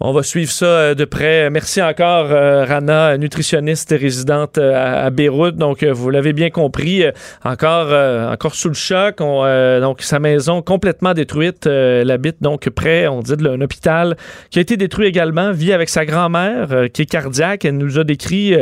[0.00, 1.48] On va suivre ça euh, de près.
[1.50, 5.54] Merci encore, euh, Rana, nutritionniste et résidente euh, à, Beyrouth.
[5.54, 7.04] Donc, vous l'avez bien compris,
[7.44, 7.92] encore,
[8.30, 9.16] encore sous le choc.
[9.20, 9.44] On,
[9.80, 11.66] donc, sa maison complètement détruite.
[11.66, 14.16] elle habite donc près, on dit, d'un hôpital
[14.50, 15.52] qui a été détruit également.
[15.52, 17.64] Vit avec sa grand-mère qui est cardiaque.
[17.64, 18.56] Elle nous a décrit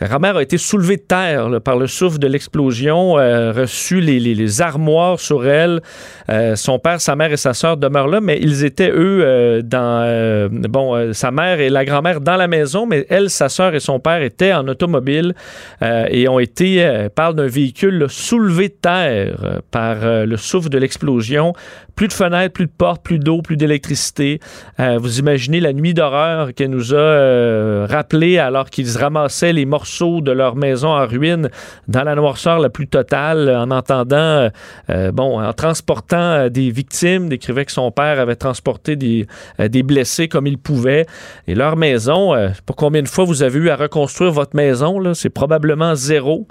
[0.00, 4.62] sa grand-mère a été soulevée de terre par le souffle de l'explosion, euh, reçu les,
[4.62, 5.82] armoires sur elle.
[6.30, 9.60] Euh, son père, sa mère et sa sœur demeurent là, mais ils étaient, eux, euh,
[9.60, 10.48] dans...
[10.70, 14.00] bon, sa mère et la grand-mère dans la maison, mais elle, sa sœur et son
[14.00, 15.34] père étaient en automobile
[15.82, 21.52] et ont été, parle d'un véhicule soulevé de terre par le souffle de l'explosion.
[22.00, 24.40] Plus de fenêtres, plus de portes, plus d'eau, plus d'électricité.
[24.78, 30.32] vous imaginez la nuit d'horreur qu'elle nous a rappelé alors qu'ils ramassaient les morceaux de
[30.32, 31.50] leur maison en ruine
[31.88, 34.48] dans la noirceur la plus totale en entendant,
[34.88, 39.26] euh, bon, en transportant euh, des victimes, décrivait que son père avait transporté des,
[39.58, 41.06] euh, des blessés comme il pouvait.
[41.46, 45.12] Et leur maison, euh, pour combien de fois vous avez eu à reconstruire votre maison,
[45.12, 46.46] c'est probablement zéro.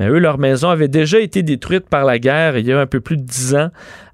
[0.00, 2.86] Mais eux, leur maison avait déjà été détruite par la guerre il y a un
[2.86, 3.68] peu plus de dix ans.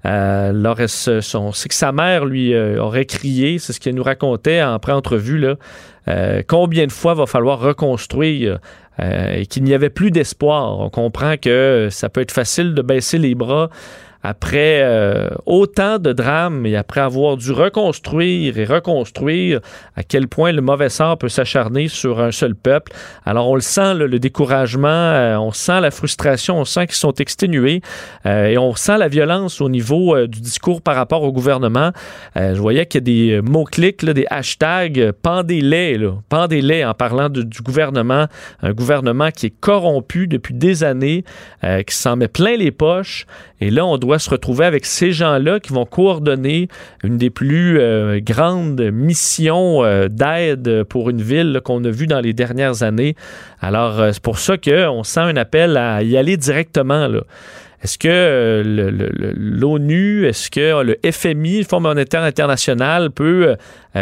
[0.05, 4.77] Euh, c'est que sa mère, lui, euh, aurait crié, c'est ce qu'elle nous racontait en
[4.79, 5.55] pré-entrevue, là,
[6.09, 8.59] euh, combien de fois va falloir reconstruire
[8.99, 10.79] et qu'il n'y avait plus d'espoir.
[10.79, 13.69] On comprend que ça peut être facile de baisser les bras
[14.27, 19.61] après euh, autant de drames et après avoir dû reconstruire et reconstruire,
[19.95, 22.91] à quel point le mauvais sort peut s'acharner sur un seul peuple.
[23.25, 27.13] Alors on le sent, le, découragement, euh, on sent la frustration, on sent qu'ils sont
[27.13, 27.81] exténués
[28.25, 31.91] euh, et on sent la violence au niveau du discours par rapport au gouvernement.
[32.35, 35.99] Je voyais qu'il y a des mots-clics, des hashtags, pendez-les,
[36.29, 38.27] pendez-les en parlant du gouvernement,
[38.61, 41.23] un gouvernement qui est corrompu depuis des années,
[41.61, 43.25] qui s'en met plein les poches.
[43.59, 46.67] Et là, on doit se retrouver avec ces gens-là qui vont coordonner
[47.03, 52.19] une des plus euh, grandes missions euh, d'aide pour une ville qu'on a vu dans
[52.19, 53.15] les dernières années.
[53.59, 57.07] Alors, euh, c'est pour ça qu'on sent un appel à y aller directement.
[57.07, 57.21] Là.
[57.83, 58.63] Est-ce que
[59.35, 63.55] l'ONU, est-ce que le FMI, le Fonds monétaire international, peut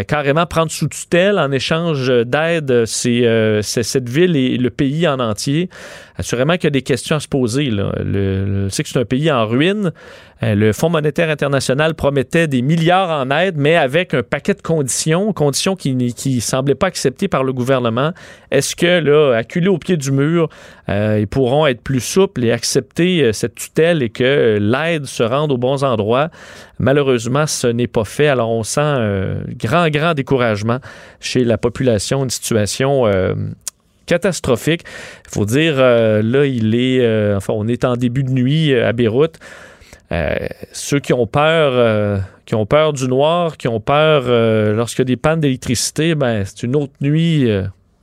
[0.07, 5.69] carrément prendre sous tutelle en échange d'aide cette ville et le pays en entier?
[6.17, 7.69] Assurément qu'il y a des questions à se poser.
[7.69, 9.91] Le, c'est que c'est un pays en ruine.
[10.41, 15.33] Le Fonds monétaire international promettait des milliards en aide, mais avec un paquet de conditions,
[15.33, 18.11] conditions qui ne semblaient pas acceptées par le gouvernement.
[18.51, 20.49] Est-ce que, là, acculés au pied du mur,
[20.89, 25.23] euh, ils pourront être plus souples et accepter euh, cette tutelle et que l'aide se
[25.23, 26.29] rende aux bons endroits?
[26.79, 28.27] Malheureusement, ce n'est pas fait.
[28.27, 30.79] Alors, on sent un grand, grand découragement
[31.19, 33.07] chez la population, une situation...
[33.07, 33.33] Euh,
[34.05, 34.83] catastrophique.
[35.25, 39.37] Il faut dire, là, il est, enfin, on est en début de nuit à Beyrouth.
[40.71, 44.23] ceux qui ont peur, qui ont peur du noir, qui ont peur
[44.73, 47.49] lorsqu'il y a des pannes d'électricité, ben, c'est une autre nuit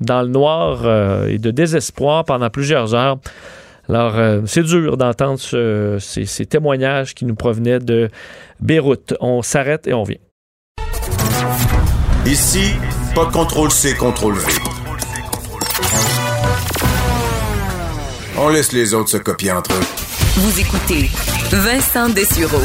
[0.00, 3.18] dans le noir et de désespoir pendant plusieurs heures.
[3.88, 5.38] Alors, euh, c'est dur d'entendre
[5.98, 8.10] ces, témoignages qui nous provenaient de
[8.60, 9.14] Beyrouth.
[9.20, 10.16] On s'arrête et on vient.
[12.24, 12.74] Ici,
[13.14, 14.61] pas de contrôle C, contrôle V.
[18.36, 19.80] On laisse les autres se copier entre eux.
[20.36, 21.10] Vous écoutez
[21.50, 22.62] Vincent Dessureau.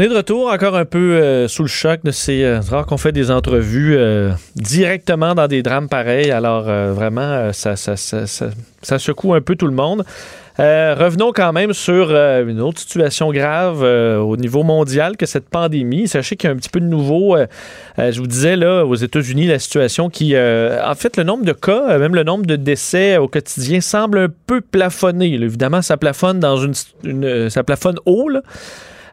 [0.00, 1.98] On est de retour, encore un peu euh, sous le choc.
[2.12, 6.30] C'est euh, rare qu'on fait des entrevues euh, directement dans des drames pareils.
[6.30, 10.04] Alors, vraiment, ça, secoue un peu tout le monde.
[10.56, 16.06] revenons quand même sur une autre situation grave au niveau mondial que cette pandémie.
[16.06, 17.36] Sachez qu'il y a un petit peu de nouveau.
[17.98, 20.36] je vous disais, là, aux États-Unis, la situation qui...
[20.36, 24.28] en fait, le nombre de cas, même le nombre de décès au quotidien semble un
[24.46, 25.34] peu plafonner.
[25.34, 26.74] évidemment, ça plafonne dans une...
[27.02, 28.42] une ça plafonne haut, là.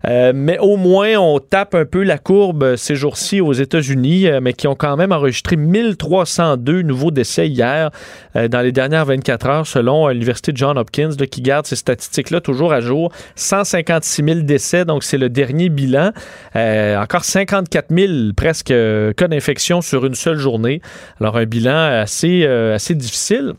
[0.08, 4.40] Euh, mais au moins, on tape un peu la courbe ces jours-ci aux États-Unis, euh,
[4.42, 7.90] mais qui ont quand même enregistré 1302 nouveaux décès hier
[8.36, 12.42] euh, dans les dernières 24 heures, selon l'Université de Johns Hopkins, qui garde ces statistiques-là
[12.42, 13.12] toujours à jour.
[13.36, 16.12] 156 000 décès, donc c'est le dernier bilan.
[16.54, 20.82] encore 54 000 presque cas d'infection sur une seule journée.
[21.20, 23.54] Alors, un bilan assez, assez difficile.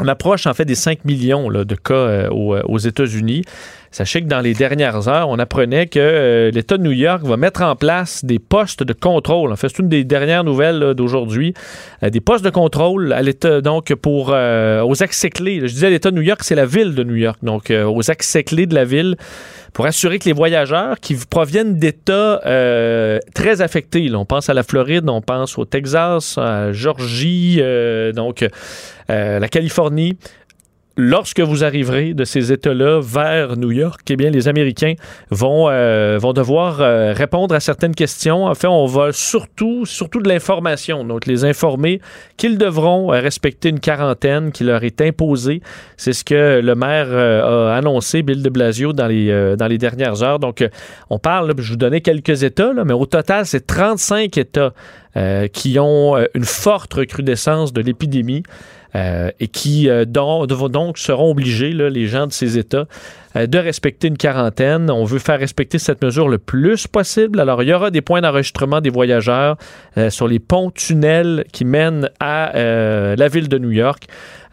[0.00, 3.44] On approche en fait des 5 millions de cas aux États-Unis.
[3.94, 7.36] Sachez que dans les dernières heures, on apprenait que euh, l'État de New York va
[7.36, 9.52] mettre en place des postes de contrôle.
[9.52, 11.54] En fait, c'est une des dernières nouvelles d'aujourd'hui.
[12.02, 15.60] Euh, des postes de contrôle à l'État, donc pour euh, aux accès clés.
[15.60, 18.42] Je disais l'État de New York, c'est la ville de New York, donc aux accès
[18.42, 19.14] clés de la ville
[19.72, 22.40] pour assurer que les voyageurs qui proviennent d'États
[23.32, 27.60] très affectés, on pense à la Floride, on pense au Texas, à Georgie,
[28.14, 28.44] donc
[29.08, 30.16] la Californie,
[30.96, 34.94] lorsque vous arriverez de ces États-là vers New York, eh bien, les Américains
[35.30, 38.46] vont, euh, vont devoir euh, répondre à certaines questions.
[38.46, 42.00] En fait, on va surtout, surtout de l'information, donc les informer
[42.36, 45.62] qu'ils devront euh, respecter une quarantaine qui leur est imposée.
[45.96, 50.22] C'est ce que le maire a annoncé, Bill de Blasio, dans les, dans les dernières
[50.22, 50.38] heures.
[50.38, 50.66] Donc,
[51.10, 54.72] on parle, je vous donnais quelques États, là, mais au total, c'est 35 États
[55.52, 58.42] qui ont une forte recrudescence de l'épidémie.
[58.96, 62.86] Euh, et qui euh, donc, seront obligés, là, les gens de ces États,
[63.34, 64.88] euh, de respecter une quarantaine.
[64.88, 67.40] On veut faire respecter cette mesure le plus possible.
[67.40, 69.56] Alors, il y aura des points d'enregistrement des voyageurs
[70.10, 74.06] sur les ponts tunnels qui mènent à la ville de New York.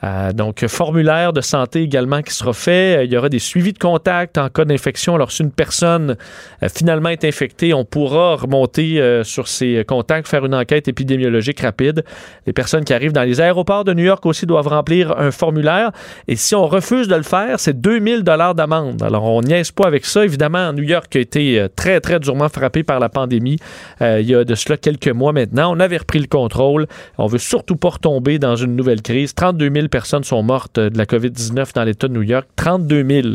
[0.03, 2.97] Euh, donc, formulaire de santé également qui sera fait.
[2.97, 5.15] Euh, il y aura des suivis de contact en cas d'infection.
[5.15, 6.17] Alors, si une personne
[6.63, 12.03] euh, finalement est infectée, on pourra remonter sur ses contacts, faire une enquête épidémiologique rapide.
[12.45, 15.91] Les personnes qui arrivent dans les aéroports de New York aussi doivent remplir un formulaire.
[16.27, 19.03] Et si on refuse de le faire, c'est 2000 dollars d'amende.
[19.03, 20.25] Alors, on niaise pas avec ça.
[20.25, 23.57] Évidemment, New York a été très, très durement frappé par la pandémie
[24.01, 25.73] il y a de cela quelques mois maintenant.
[25.75, 26.87] On avait repris le contrôle.
[27.17, 29.33] On veut surtout pas retomber dans une nouvelle crise.
[29.35, 32.47] 32 000 personnes sont mortes de la COVID-19 dans l'État de New York.
[32.55, 33.27] 32 000.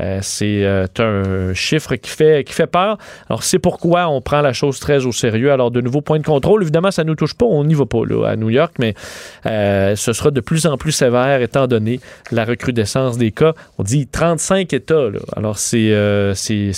[0.00, 2.96] Euh, c'est euh, un chiffre qui fait, qui fait peur.
[3.28, 5.52] Alors, c'est pourquoi on prend la chose très au sérieux.
[5.52, 7.46] Alors, de nouveaux points de contrôle, évidemment, ça ne nous touche pas.
[7.46, 8.94] On n'y va pas à New York, mais
[9.44, 12.00] euh, ce sera de plus en plus sévère étant donné
[12.30, 13.52] la recrudescence des cas.
[13.78, 15.08] On dit 35 États.
[15.36, 15.92] Alors, c'est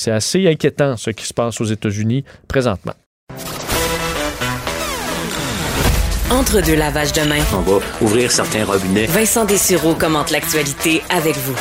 [0.06, 2.94] assez inquiétant ce qui se passe aux États-Unis présentement.
[6.30, 7.42] Entre deux lavages de main.
[7.54, 9.06] On va ouvrir certains robinets.
[9.06, 11.56] Vincent Dessureau commente l'actualité avec vous.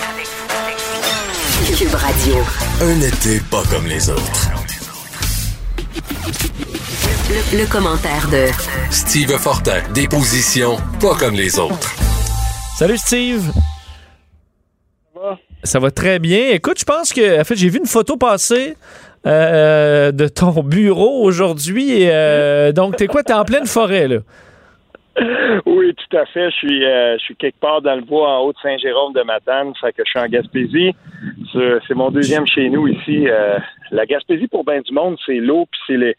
[1.78, 2.36] Cube Radio.
[2.82, 4.52] Un été pas comme les autres.
[7.54, 8.48] Le, commentaire de
[8.92, 9.82] Steve Fortin.
[9.94, 11.96] Des positions pas comme les autres.
[12.78, 13.50] Salut Steve.
[15.14, 15.38] Ça va?
[15.64, 16.50] Ça va très bien.
[16.50, 18.76] Écoute, je pense que, en fait, j'ai vu une photo passer.
[19.26, 22.02] Euh, de ton bureau aujourd'hui.
[22.04, 23.24] Euh, donc, t'es quoi?
[23.24, 24.18] T'es en pleine forêt, là?
[25.66, 26.52] oui, tout à fait.
[26.52, 29.24] Je suis, euh, je suis quelque part dans le bois en haut de Saint-Jérôme de
[29.24, 30.94] Matane, fait que je suis en Gaspésie.
[31.54, 33.28] C'est mon deuxième chez nous ici.
[33.28, 33.58] Euh,
[33.92, 36.14] la Gaspésie, pour bien du monde, c'est l'eau, puis c'est le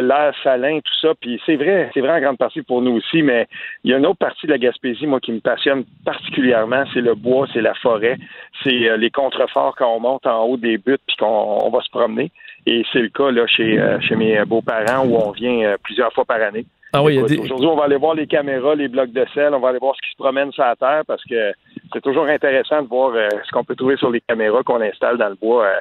[0.00, 1.14] l'air salin, tout ça.
[1.20, 3.46] Puis c'est vrai, c'est vrai en grande partie pour nous aussi, mais
[3.84, 7.00] il y a une autre partie de la Gaspésie, moi, qui me passionne particulièrement, c'est
[7.00, 8.16] le bois, c'est la forêt,
[8.64, 11.90] c'est euh, les contreforts quand on monte en haut des buttes puis qu'on va se
[11.90, 12.32] promener.
[12.66, 16.42] Et c'est le cas là chez, chez mes beaux-parents où on vient plusieurs fois par
[16.42, 16.66] année.
[16.92, 19.68] Ah oui, Aujourd'hui, on va aller voir les caméras, les blocs de sel, on va
[19.68, 21.52] aller voir ce qui se promène sur la terre parce que
[21.92, 25.16] c'est toujours intéressant de voir euh, ce qu'on peut trouver sur les caméras qu'on installe
[25.16, 25.78] dans le bois euh,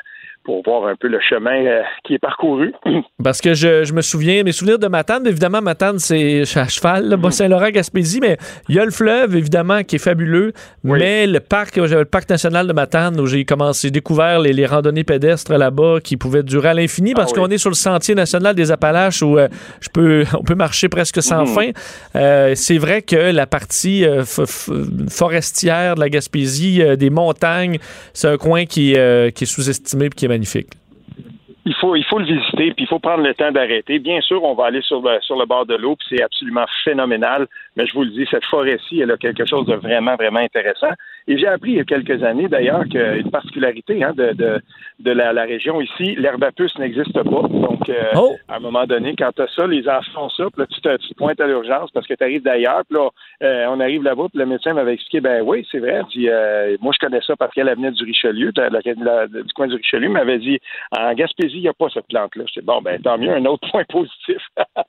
[0.50, 2.74] pour voir un peu le chemin euh, qui est parcouru.
[3.24, 7.16] Parce que je, je, me souviens, mes souvenirs de Matane, évidemment, Matane, c'est à cheval,
[7.18, 8.36] Bas-Saint-Laurent, Gaspésie, mais
[8.68, 12.66] il y a le fleuve, évidemment, qui est fabuleux, mais le parc, le parc national
[12.66, 16.74] de Matane, où j'ai commencé, découvert les, les randonnées pédestres là-bas qui pouvaient durer à
[16.74, 19.50] l'infini, parce Ah qu'on est sur le sentier national des Appalaches où euh,
[19.82, 21.47] je peux, on peut marcher presque sans Mhm.
[21.47, 21.70] fin.
[22.16, 24.24] Euh, c'est vrai que la partie euh,
[25.10, 27.78] forestière de la Gaspésie, euh, des montagnes,
[28.14, 30.38] c'est un coin qui, euh, qui est sous-estimé et qui est magnifique.
[31.65, 33.99] Il faut le visiter puis il faut prendre le temps d'arrêter.
[33.99, 36.65] Bien sûr, on va aller sur le sur le bord de l'eau puis c'est absolument
[36.83, 37.47] phénoménal.
[37.75, 40.91] Mais je vous le dis, cette forêt-ci, elle a quelque chose de vraiment vraiment intéressant.
[41.30, 44.61] Et j'ai appris il y a quelques années d'ailleurs qu'une particularité hein, de, de
[44.99, 47.21] de la, la région ici, l'herbe à puce n'existe pas.
[47.23, 48.36] Donc euh, Oh!
[48.49, 50.82] à un moment donné, quand tu as ça, les enfants ont ça, puis là tu
[50.82, 53.07] te, tu te pointes à l'urgence parce que tu arrives d'ailleurs, puis là
[53.43, 56.75] euh, on arrive là-bas, puis le médecin m'avait expliqué ben oui, c'est vrai, puis euh,
[56.82, 59.75] moi je connais ça parce qu'elle venait du Richelieu, de la- la- du coin du
[59.75, 60.59] Richelieu, m'avait dit
[60.97, 62.43] en Gaspésie, il n'y a pas cette plante-là.
[62.53, 64.41] Je dis bon, ben tant mieux, un autre point positif.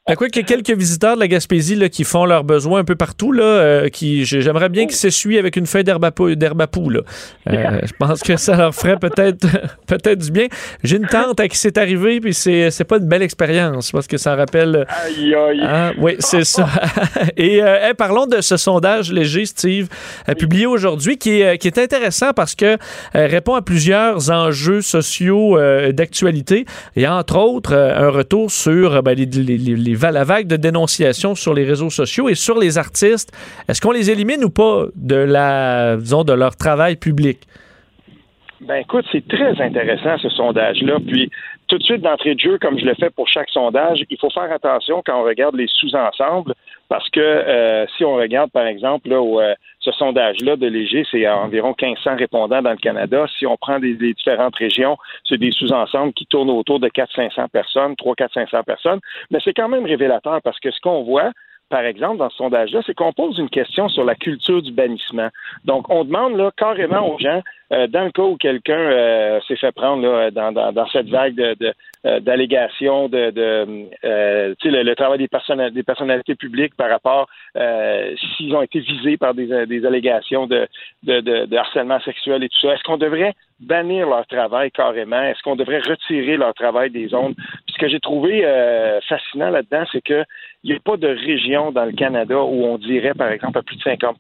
[0.09, 2.81] Ben quoi qu'il y a quelques visiteurs de la Gaspésie là, qui font leurs besoins
[2.81, 6.05] un peu partout, là, euh, qui j'ai- j'aimerais bien qu'ils s'essuient avec une feuille d'herbe
[6.05, 7.01] à pou- d'herbe à poux, là.
[7.49, 9.47] Euh, je pense que ça leur ferait peut-être
[9.87, 10.47] peut-être du bien.
[10.85, 14.07] J'ai une tante à qui c'est arrivé, puis c'est c'est pas une belle expérience parce
[14.07, 14.87] que ça rappelle.
[15.07, 15.61] Aïe, aïe.
[15.65, 16.69] Ah, oui, c'est ça.
[17.37, 19.89] Et euh, hey, parlons de ce sondage léger, Steve,
[20.29, 24.31] euh, publié aujourd'hui, qui est, euh, qui est intéressant parce que euh, répond à plusieurs
[24.31, 26.65] enjeux sociaux euh, d'actualité
[26.97, 30.57] et entre autres euh, un retour sur euh, ben, les, les, les- la vague de
[30.57, 33.31] dénonciation sur les réseaux sociaux et sur les artistes.
[33.69, 37.47] Est-ce qu'on les élimine ou pas de la, de leur travail public?
[38.61, 40.99] Ben écoute, c'est très intéressant ce sondage-là.
[41.07, 41.31] Puis
[41.67, 44.29] tout de suite d'entrée de jeu, comme je le fais pour chaque sondage, il faut
[44.29, 46.53] faire attention quand on regarde les sous-ensembles,
[46.91, 51.75] parce que euh, si on regarde par exemple euh, ce sondage-là de Léger, c'est environ
[51.81, 53.25] 1500 répondants dans le Canada.
[53.39, 57.93] Si on prend des différentes régions, c'est des sous-ensembles qui tournent autour de 400-500 personnes,
[57.95, 59.01] 300-400-500 personnes.
[59.31, 61.31] Mais c'est quand même révélateur parce que ce qu'on voit,
[61.71, 65.29] par exemple, dans ce sondage-là, c'est qu'on pose une question sur la culture du bannissement.
[65.65, 67.41] Donc, on demande là, carrément aux gens,
[67.73, 73.09] euh, dans le cas où quelqu'un euh, s'est fait prendre dans, cette vague euh, d'allégations
[73.09, 77.29] de, le, travail des, personnal, des personnalités publiques par rapport
[78.37, 79.53] s'ils ont été visés par des,
[79.87, 80.67] allégations de,
[81.05, 82.75] de, harcèlement sexuel et tout ça.
[82.75, 85.23] Est-ce qu'on devrait bannir leur travail carrément?
[85.23, 87.35] Est-ce qu'on devrait retirer leur travail des zones?
[87.81, 90.23] Que j'ai trouvé euh, fascinant là-dedans, c'est que
[90.63, 93.63] il n'y a pas de région dans le Canada où on dirait, par exemple, à
[93.63, 94.19] plus de 50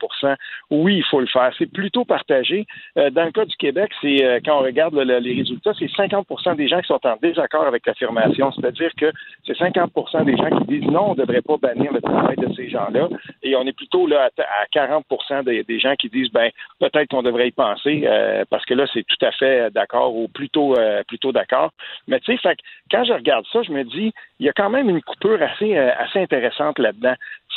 [0.70, 1.52] oui, il faut le faire.
[1.58, 2.64] C'est plutôt partagé.
[2.96, 5.90] Euh, dans le cas du Québec, c'est euh, quand on regarde le- les résultats, c'est
[5.90, 8.50] 50% des gens qui sont en désaccord avec l'affirmation.
[8.52, 9.12] C'est-à-dire que
[9.46, 12.50] c'est 50% des gens qui disent non, on ne devrait pas bannir le travail de
[12.54, 13.08] ces gens-là.
[13.42, 15.04] Et on est plutôt là à, à 40
[15.44, 18.08] des, des gens qui disent ben peut-être qu'on devrait y penser
[18.48, 20.74] parce que là c'est tout à fait d'accord ou plutôt
[21.06, 21.70] plutôt d'accord.
[22.08, 22.56] Mais tu sais,
[22.90, 25.76] quand je regarde ça, je me dis il y a quand même une coupure assez
[25.76, 27.14] euh, assez intéressante là-dedans.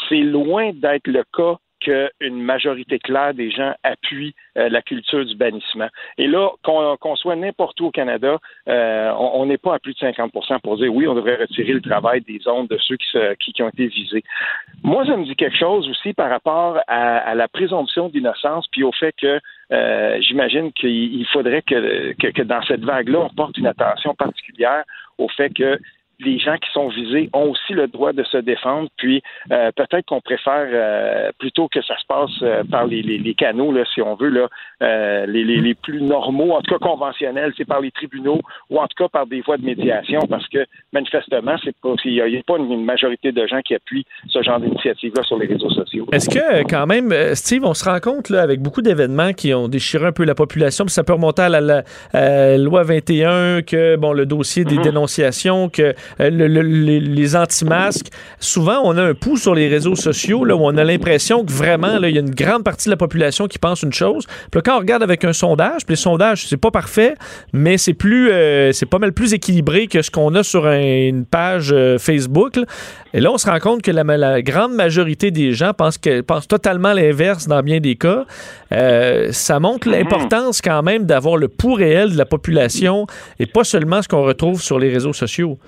[0.10, 5.36] C'est loin d'être le cas qu'une majorité claire des gens appuient euh, la culture du
[5.36, 5.90] bannissement.
[6.18, 8.40] Et là, qu'on soit n'importe où au Canada,
[8.70, 11.82] euh, on n'est pas à plus de 50% pour dire oui, on devrait retirer le
[11.82, 14.24] travail des zones de ceux qui, qui, ont été visés.
[14.82, 18.94] Moi, ça me dit quelque chose aussi par rapport à la présomption d'innocence, puis au
[18.94, 19.42] fait que
[19.72, 24.14] euh, j'imagine qu'il il faudrait que, que, que dans cette vague-là, on porte une attention
[24.16, 24.84] particulière
[25.18, 25.80] au fait que
[26.20, 30.06] les gens qui sont visés ont aussi le droit de se défendre, puis euh, peut-être
[30.06, 33.84] qu'on préfère euh, plutôt que ça se passe euh, par les, les, les canaux, là,
[33.94, 34.48] si on veut, là,
[34.82, 38.40] euh, les, les, les plus normaux, en tout cas conventionnels, c'est par les tribunaux
[38.70, 42.14] ou en tout cas par des voies de médiation, parce que manifestement, c'est pas il
[42.14, 45.70] n'y a, pas une, majorité de gens qui appuient ce genre d'initiative-là sur les réseaux
[45.70, 46.06] sociaux.
[46.12, 49.54] Est-ce que, quand même, euh, Steve, on se rend compte là, avec beaucoup d'événements qui
[49.54, 53.62] ont déchiré un peu la population, puis ça peut remonter à la, la, loi 21,
[53.62, 54.84] que bon, le dossier des Mhm.
[54.84, 58.08] dénonciations, que le- le- les, les anti-masques,
[58.40, 61.52] souvent on a un pouls sur les réseaux sociaux là, où on a l'impression que
[61.52, 64.26] vraiment, il y a une grande partie de la population qui pense une chose.
[64.52, 67.16] Puis là, quand on regarde avec un sondage, puis les sondages, c'est pas parfait,
[67.54, 70.80] mais c'est plus, euh, c'est pas mal plus équilibré que ce qu'on a sur un-
[71.08, 72.56] une page euh, Facebook.
[72.56, 72.64] là.
[73.16, 76.22] Et là, on se rend compte que la, la grande majorité des gens pensent, que,
[76.22, 78.26] pensent totalement l'inverse dans bien des cas.
[78.72, 83.06] Euh, ça montre l'importance quand même d'avoir le pouls réel de la population
[83.40, 85.60] et pas seulement ce qu'on retrouve sur les réseaux sociaux.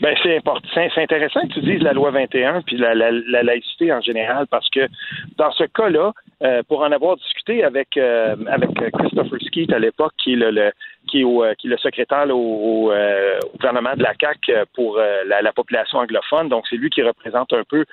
[0.00, 0.66] Ben, c'est important.
[0.74, 4.46] C'est intéressant que tu dises la loi 21 puis la, la, la laïcité en général
[4.50, 4.88] parce que
[5.36, 6.12] dans ce cas-là,
[6.42, 10.50] euh, pour en avoir discuté avec euh, avec Christopher Skeet à l'époque, qui est le,
[10.50, 10.72] le-
[11.08, 14.14] qui est, au, euh, qui est le secrétaire au, au, euh, au gouvernement de la
[14.14, 16.48] CAC euh, pour euh, la, la population anglophone.
[16.48, 17.84] Donc c'est lui qui représente un peu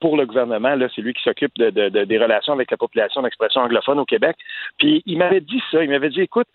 [0.00, 0.74] pour le gouvernement.
[0.74, 3.98] Là, c'est lui qui s'occupe de, de- de- des relations avec la population d'expression anglophone
[4.00, 4.36] au Québec.
[4.78, 5.82] Puis il m'avait dit ça.
[5.84, 6.46] Il m'avait dit, écoute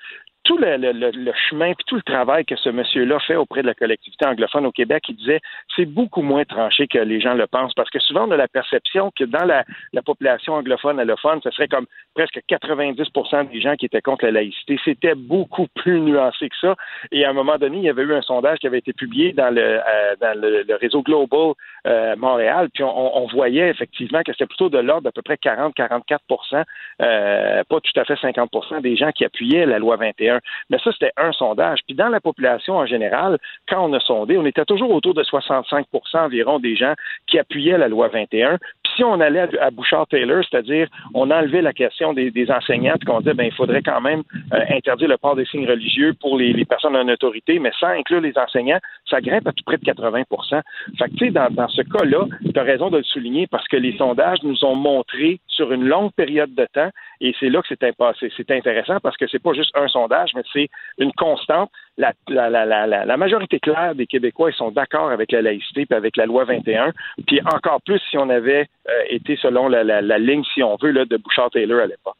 [0.48, 3.68] tout le, le, le, chemin puis tout le travail que ce monsieur-là fait auprès de
[3.68, 5.41] la collectivité anglophone au Québec, il disait
[5.76, 8.48] c'est beaucoup moins tranché que les gens le pensent parce que souvent on a la
[8.48, 13.76] perception que dans la, la population anglophone allophone, ce serait comme presque 90% des gens
[13.76, 14.80] qui étaient contre la laïcité.
[14.86, 16.76] C'était beaucoup plus nuancé que ça.
[17.11, 19.34] Et à un moment donné, il y avait eu un sondage qui avait été publié
[19.34, 21.53] dans le, euh, dans le, réseau Global
[21.88, 25.36] euh, Montréal, puis on, on, voyait effectivement que c'était plutôt de l'ordre d'à peu près
[25.36, 26.64] 40-44%
[27.02, 30.36] euh, pas tout à fait 50% des gens qui appuyaient la loi 21.
[30.69, 31.80] Mais ça, c'était un sondage.
[31.85, 33.38] Puis dans la population en général,
[33.69, 36.93] quand on a sondé, on était toujours autour de 65% environ des gens
[37.27, 38.57] qui appuyaient la loi 21.
[38.57, 43.19] Puis si on allait à, Bouchard-Taylor, c'est-à-dire on enlevait la question des, enseignants, puis qu'on
[43.19, 46.65] disait, ben il faudrait quand même euh, interdire le port des signes religieux pour les,
[46.65, 48.80] personnes en autorité, mais sans inclure les enseignants,
[49.10, 50.61] ça grimpe à tout près de 80%
[50.98, 53.78] Fait que, tu sais, dans, ce cas-là, tu as raison de le souligner parce que
[53.78, 56.90] les sondages nous ont montré sur une longue période de temps,
[57.22, 60.44] et c'est là que c'est, c'est intéressant parce que c'est pas juste un sondage, mais
[60.52, 61.69] c'est une constante.
[61.98, 66.45] La, majorité claire des Québécois, ils sont d'accord avec la laïcité et avec la loi
[66.45, 66.94] 21.
[67.26, 71.06] Puis encore plus si on avait euh, été selon la, ligne, si on veut, là,
[71.06, 72.15] de Bouchard-Taylor à l'époque.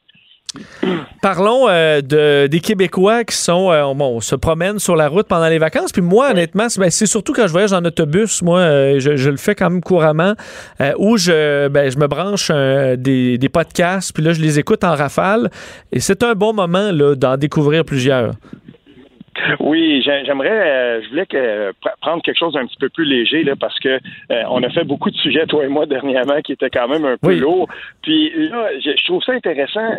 [1.22, 5.48] Parlons euh, de, des Québécois qui sont euh, bon, se promènent sur la route pendant
[5.48, 5.92] les vacances.
[5.92, 9.38] Puis moi, honnêtement, ben, c'est surtout quand je voyage en autobus, moi, euh, je, le
[9.38, 10.34] fais quand même couramment,
[10.98, 14.96] où je, ben, je me branche des, des, podcasts, puis là, je les écoute en
[14.96, 15.50] rafale.
[15.92, 18.34] Et c'est un bon moment d'en découvrir plusieurs.
[19.60, 23.56] Oui, j'aimerais, euh, je voulais que, prendre quelque chose d'un petit peu plus léger là,
[23.56, 26.70] parce que euh, on a fait beaucoup de sujets toi et moi dernièrement qui étaient
[26.70, 27.68] quand même un peu lourds.
[28.02, 29.98] Puis là, je, trouve ça intéressant.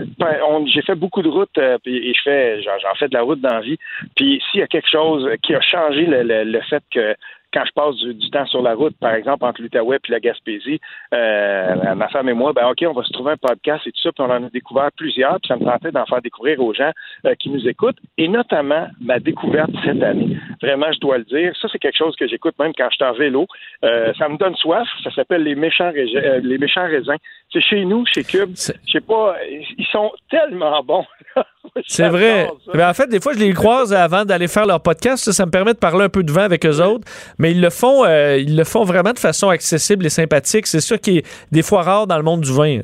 [0.66, 3.54] J'ai fait beaucoup de routes euh, et je fais, j'en fais de la route dans
[3.54, 3.78] la vie.
[4.16, 7.14] Puis s'il y a quelque chose qui a changé le, le fait que
[7.58, 10.80] quand je passe du, temps sur la route, par exemple, entre l'Outaouais et la Gaspésie,
[11.12, 14.00] euh, ma femme et moi, ben OK, on va se trouver un podcast et tout
[14.00, 16.72] ça, puis on en a découvert plusieurs, puis ça me tentait d'en faire découvrir aux
[16.72, 16.92] gens
[17.26, 20.36] euh, qui nous écoutent, et notamment ma découverte cette année.
[20.62, 23.04] Vraiment, je dois le dire, ça c'est quelque chose que j'écoute même quand je suis
[23.04, 23.46] en vélo.
[23.84, 27.16] Euh, ça me donne soif, ça s'appelle les les méchants raisins.
[27.52, 28.54] C'est chez nous, chez Cube.
[28.56, 31.04] Je sais pas, ils sont tellement bons.
[31.86, 32.50] C'est vrai.
[32.74, 35.30] Ben, en fait, des fois, je les croise avant d'aller faire leur podcast.
[35.30, 37.06] Ça, me permet de parler un peu de vin avec eux autres.
[37.38, 40.66] Mais ils le font, euh, ils le font vraiment de façon accessible et sympathique.
[40.66, 42.80] C'est ça qui est des fois rare dans le monde du vin.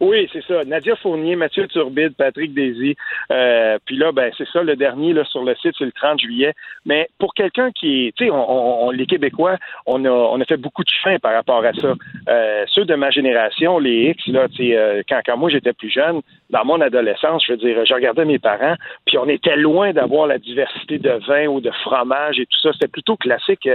[0.00, 0.64] Oui, c'est ça.
[0.64, 2.96] Nadia Fournier, Mathieu Turbide, Patrick Daisy.
[3.30, 6.20] Euh, puis là, ben c'est ça, le dernier là, sur le site, c'est le 30
[6.20, 6.54] juillet.
[6.84, 9.56] Mais pour quelqu'un qui est, tu sais, on, les Québécois,
[9.86, 11.94] on a, on a fait beaucoup de chemin par rapport à ça.
[12.28, 15.72] Euh, ceux de ma génération, les X, là, tu sais, euh, quand, quand moi j'étais
[15.72, 16.20] plus jeune,
[16.50, 18.74] dans mon adolescence, je veux dire, je regardais mes parents,
[19.06, 22.72] puis on était loin d'avoir la diversité de vins ou de fromage et tout ça.
[22.72, 23.68] C'était plutôt classique.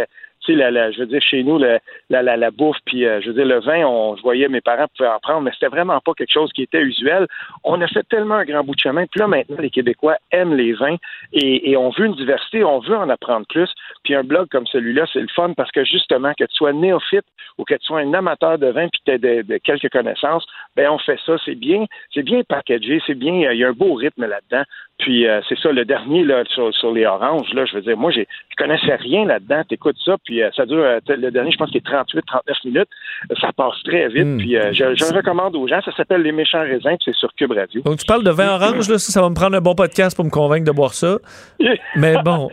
[0.46, 1.58] Tu sais, je veux dire, chez nous,
[2.10, 5.10] la, bouffe, puis euh, je veux dire, le vin, on, je voyais mes parents pouvaient
[5.10, 7.28] en prendre, mais c'était vraiment pas quelque chose qui était usuel.
[7.64, 10.56] On a fait tellement un grand bout de chemin, puis là, maintenant, les Québécois aiment
[10.56, 10.98] les vins
[11.32, 13.70] et, et on veut une diversité, on veut en apprendre plus.
[14.04, 17.26] Puis un blog comme celui-là, c'est le fun parce que justement, que tu sois néophyte
[17.58, 20.46] ou que tu sois un amateur de vin puis que tu aies de, quelques connaissances,
[20.76, 21.36] ben on fait ça.
[21.46, 24.64] C'est bien, c'est bien packagé, c'est bien, il y a un beau rythme là-dedans.
[25.00, 27.98] Puis euh, c'est ça, le dernier là, sur, sur, les oranges, là, je veux dire,
[27.98, 29.64] moi, j'ai, je connaissais rien là-dedans.
[29.68, 32.58] T'écoutes ça, puis euh, ça dure, euh, le dernier, je pense qu'il est 38, 39
[32.66, 32.90] minutes.
[33.42, 34.24] ça passe très vite.
[34.24, 34.38] Hmm.
[34.38, 35.82] Puis je, je, le recommande aux gens.
[35.82, 37.82] Ça s'appelle Les Méchants Raisins, puis c'est sur Cube Radio.
[37.82, 40.16] Donc tu parles de vin orange, là, ça, ça va me prendre un bon podcast
[40.16, 41.18] pour me convaincre de boire ça.
[41.96, 42.50] Mais bon,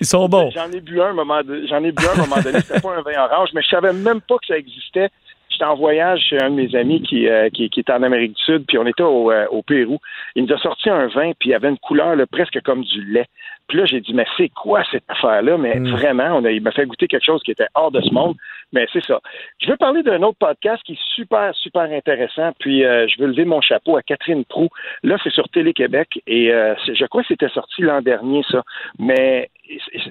[0.00, 0.50] ils sont bons.
[0.50, 2.60] J'en ai bu un moment, j'en ai bu un moment donné.
[2.60, 5.08] C'était pas un vin orange, mais je savais même pas que ça existait.
[5.54, 8.42] J'étais en voyage chez un de mes amis qui, euh, qui, est en Amérique du
[8.42, 10.00] Sud, puis on était au, euh, au Pérou.
[10.34, 13.28] Il nous a sorti un vin, puis il avait une couleur presque comme du lait.
[13.68, 15.56] Puis là, j'ai dit, mais c'est quoi cette affaire-là?
[15.58, 15.90] Mais mm.
[15.90, 18.36] vraiment, on a, il m'a fait goûter quelque chose qui était hors de ce monde.
[18.72, 19.20] Mais c'est ça.
[19.60, 22.52] Je veux parler d'un autre podcast qui est super, super intéressant.
[22.58, 24.68] Puis euh, je veux lever mon chapeau à Catherine Prou.
[25.02, 26.20] Là, c'est sur Télé-Québec.
[26.26, 28.62] Et je crois que c'était sorti l'an dernier, ça.
[28.98, 29.50] Mais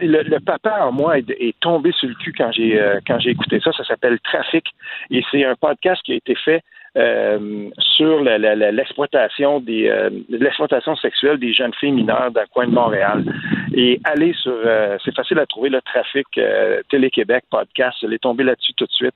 [0.01, 3.59] le, papa en moi est, tombé sur le cul quand j'ai euh, quand j'ai écouté
[3.59, 3.71] ça.
[3.73, 4.65] Ça s'appelle Trafic
[5.11, 6.63] et c'est un podcast qui a été fait
[6.97, 12.73] euh, sur l'exploitation des euh, l'exploitation sexuelle des jeunes filles mineures dans le coin de
[12.73, 13.23] Montréal.
[13.75, 14.57] Et aller sur
[15.03, 16.27] c'est facile à trouver le Trafic
[16.89, 17.97] Télé-Québec podcast.
[18.01, 19.15] Je l'ai tombé là-dessus tout de suite.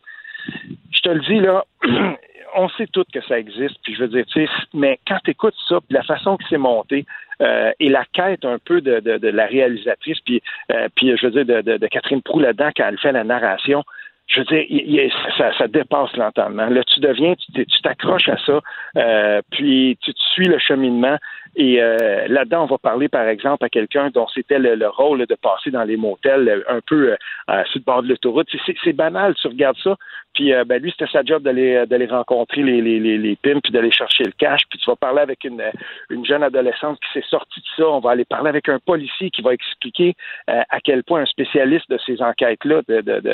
[0.92, 1.64] Je te le dis là.
[2.56, 4.26] on sait toutes que ça existe, puis je veux dire,
[4.74, 7.06] mais quand tu écoutes ça, puis la façon que c'est monté,
[7.42, 10.42] euh, et la quête un peu de, de, la réalisatrice, puis,
[10.72, 13.84] euh, puis je veux dire, de, de, Catherine Prou là-dedans, quand elle fait la narration,
[14.28, 16.68] je veux dire, ça, ça, dépasse l'entendement.
[16.68, 18.60] Là, tu deviens, tu t'accroches à ça,
[18.98, 21.18] euh, puis tu, tu, suis le cheminement.
[21.60, 25.26] Et euh, là-dedans, on va parler, par exemple, à quelqu'un dont c'était le, le, rôle
[25.26, 27.14] de passer dans les motels euh, un peu
[27.50, 28.48] euh, sur le bord de l'autoroute.
[28.84, 29.96] C'est banal, tu regardes ça.
[30.36, 33.74] Puis euh, ben, lui, c'était sa job d'aller d'aller rencontrer les, les, les, pimps, puis
[33.74, 34.62] d'aller chercher le cash.
[34.70, 35.64] Puis tu vas parler avec une,
[36.12, 37.90] une jeune adolescente qui s'est sortie de ça.
[37.90, 40.14] On va aller parler avec un policier qui va expliquer
[40.48, 42.82] à quel point un spécialiste de ces enquêtes-là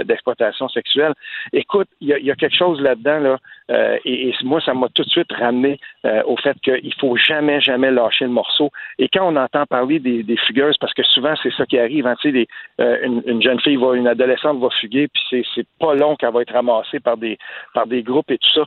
[0.06, 1.14] d'exploitation de, de, sexuelle.
[1.52, 4.88] Écoute, il y a, y a, quelque chose là-dedans, là, et, et, moi, ça m'a
[4.90, 5.80] tout de suite ramené
[6.26, 8.72] au fait qu'il faut jamais, jamais lâcher le morceau.
[9.00, 12.08] Et quand on entend parler des, des fugueuses, parce que souvent c'est ça qui arrive,
[12.08, 12.48] hein, tu sais,
[12.82, 16.34] euh, une, une, jeune fille va, une adolescente va fuguer, puis c'est pas long qu'elle
[16.34, 17.38] va être ramassée par des
[17.74, 18.66] par des groupes et tout ça.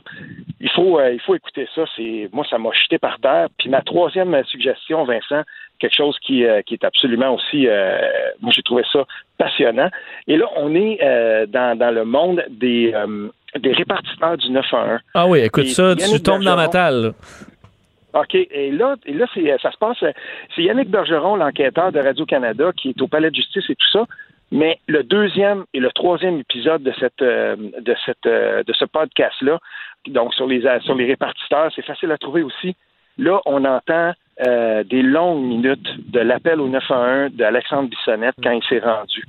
[0.59, 1.85] Il faut euh, il faut écouter ça.
[1.95, 3.47] C'est moi ça m'a jeté par terre.
[3.57, 5.43] Puis ma troisième suggestion, Vincent,
[5.79, 7.99] quelque chose qui, euh, qui est absolument aussi, euh,
[8.41, 9.05] moi j'ai trouvé ça
[9.37, 9.89] passionnant.
[10.27, 12.93] Et là, on est euh, dans, dans le monde des,
[13.59, 14.99] des répartiteurs du 911.
[15.13, 17.13] Ah oui, écoute ça, tu tombes dans ma talle.
[18.13, 18.35] OK.
[18.35, 19.25] Et là, et là
[19.61, 19.97] ça se passe.
[20.55, 24.05] C'est Yannick Bergeron, l'enquêteur de Radio-Canada, qui est au palais de justice et tout ça.
[24.51, 29.59] Mais le deuxième et le troisième épisode de cette de cette de ce podcast-là,
[30.07, 32.75] donc sur les sur les répartiteurs, c'est facile à trouver aussi.
[33.17, 34.13] Là, on entend
[34.45, 39.25] euh, des longues minutes de l'appel au 911 d'Alexandre Bissonnette quand il s'est rendu.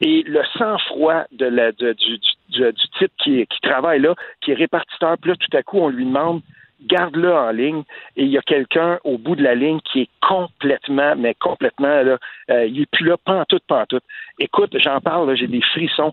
[0.00, 4.54] Et le sang-froid de la, de, du, du, du, type qui travaille là, qui est
[4.54, 6.40] répartiteur, puis là, tout à coup, on lui demande
[6.86, 7.82] garde-le en ligne
[8.16, 12.02] et il y a quelqu'un au bout de la ligne qui est complètement, mais complètement,
[12.02, 12.18] là,
[12.50, 14.04] euh, il est plus là, pantoute, pantoute.
[14.38, 16.12] Écoute, j'en parle, j'ai des frissons.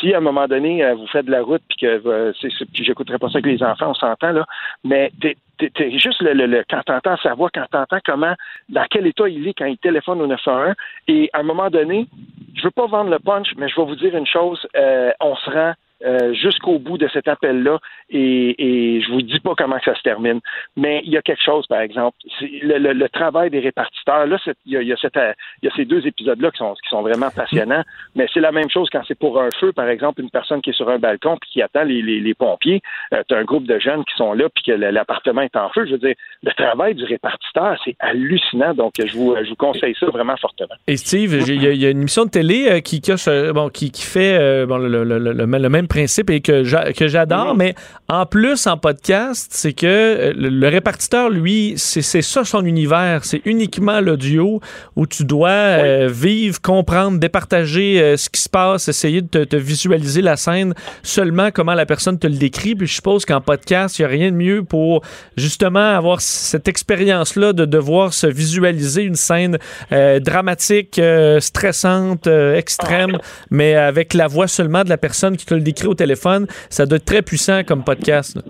[0.00, 2.32] Si à un moment donné, euh, vous faites de la route puis que euh,
[2.72, 4.46] j'écouterai pas ça avec les enfants, on s'entend, là,
[4.84, 8.34] mais t'es, t'es, juste le, le, le quand t'entends sa voix, quand t'entends comment,
[8.68, 10.74] dans quel état il est quand il téléphone au 911,
[11.08, 12.06] et à un moment donné,
[12.54, 15.36] je veux pas vendre le punch, mais je vais vous dire une chose, euh, on
[15.36, 15.72] se rend
[16.04, 17.78] euh, jusqu'au bout de cet appel-là
[18.10, 20.40] et, et je vous dis pas comment ça se termine.
[20.76, 24.26] Mais il y a quelque chose, par exemple, le, travail des répartiteurs.
[24.26, 24.36] Là,
[24.66, 26.58] il y a, ces deux épisodes-là qui
[26.90, 27.82] sont, vraiment passionnants.
[28.14, 30.70] Mais c'est la même chose quand c'est pour un feu, par exemple, une personne qui
[30.70, 32.82] est sur un balcon puis qui attend les, pompiers.
[33.14, 35.70] Euh, tu as un groupe de jeunes qui sont là puis que l'appartement est en
[35.70, 35.86] feu.
[35.86, 38.74] Je veux dire, le travail du répartiteur, c'est hallucinant.
[38.74, 40.74] Donc, je vous, conseille ça vraiment fortement.
[40.86, 43.12] Et Steve, il y, a une émission de télé euh, qui, qui,
[43.54, 47.74] bon, qui, fait le, le, même principe et que j'adore, mais
[48.08, 53.24] en plus, en podcast, c'est que le, répartiteur, lui, c'est ça son univers.
[53.24, 54.60] C'est uniquement l'audio
[54.94, 59.44] où tu dois euh, vivre, comprendre, départager euh, ce qui se passe, essayer de te,
[59.44, 60.72] te, visualiser la scène
[61.02, 62.76] seulement comment la personne te le décrit.
[62.76, 65.02] Puis je suppose qu'en podcast, il n'y a rien de mieux pour
[65.36, 69.58] justement avoir cette expérience-là de devoir se visualiser une scène
[69.90, 73.18] euh, dramatique, euh, stressante, extrême,
[73.50, 76.86] mais avec la voix seulement de la personne qui te le décrit au téléphone, ça
[76.86, 78.36] doit être très puissant comme podcast.
[78.36, 78.42] Là.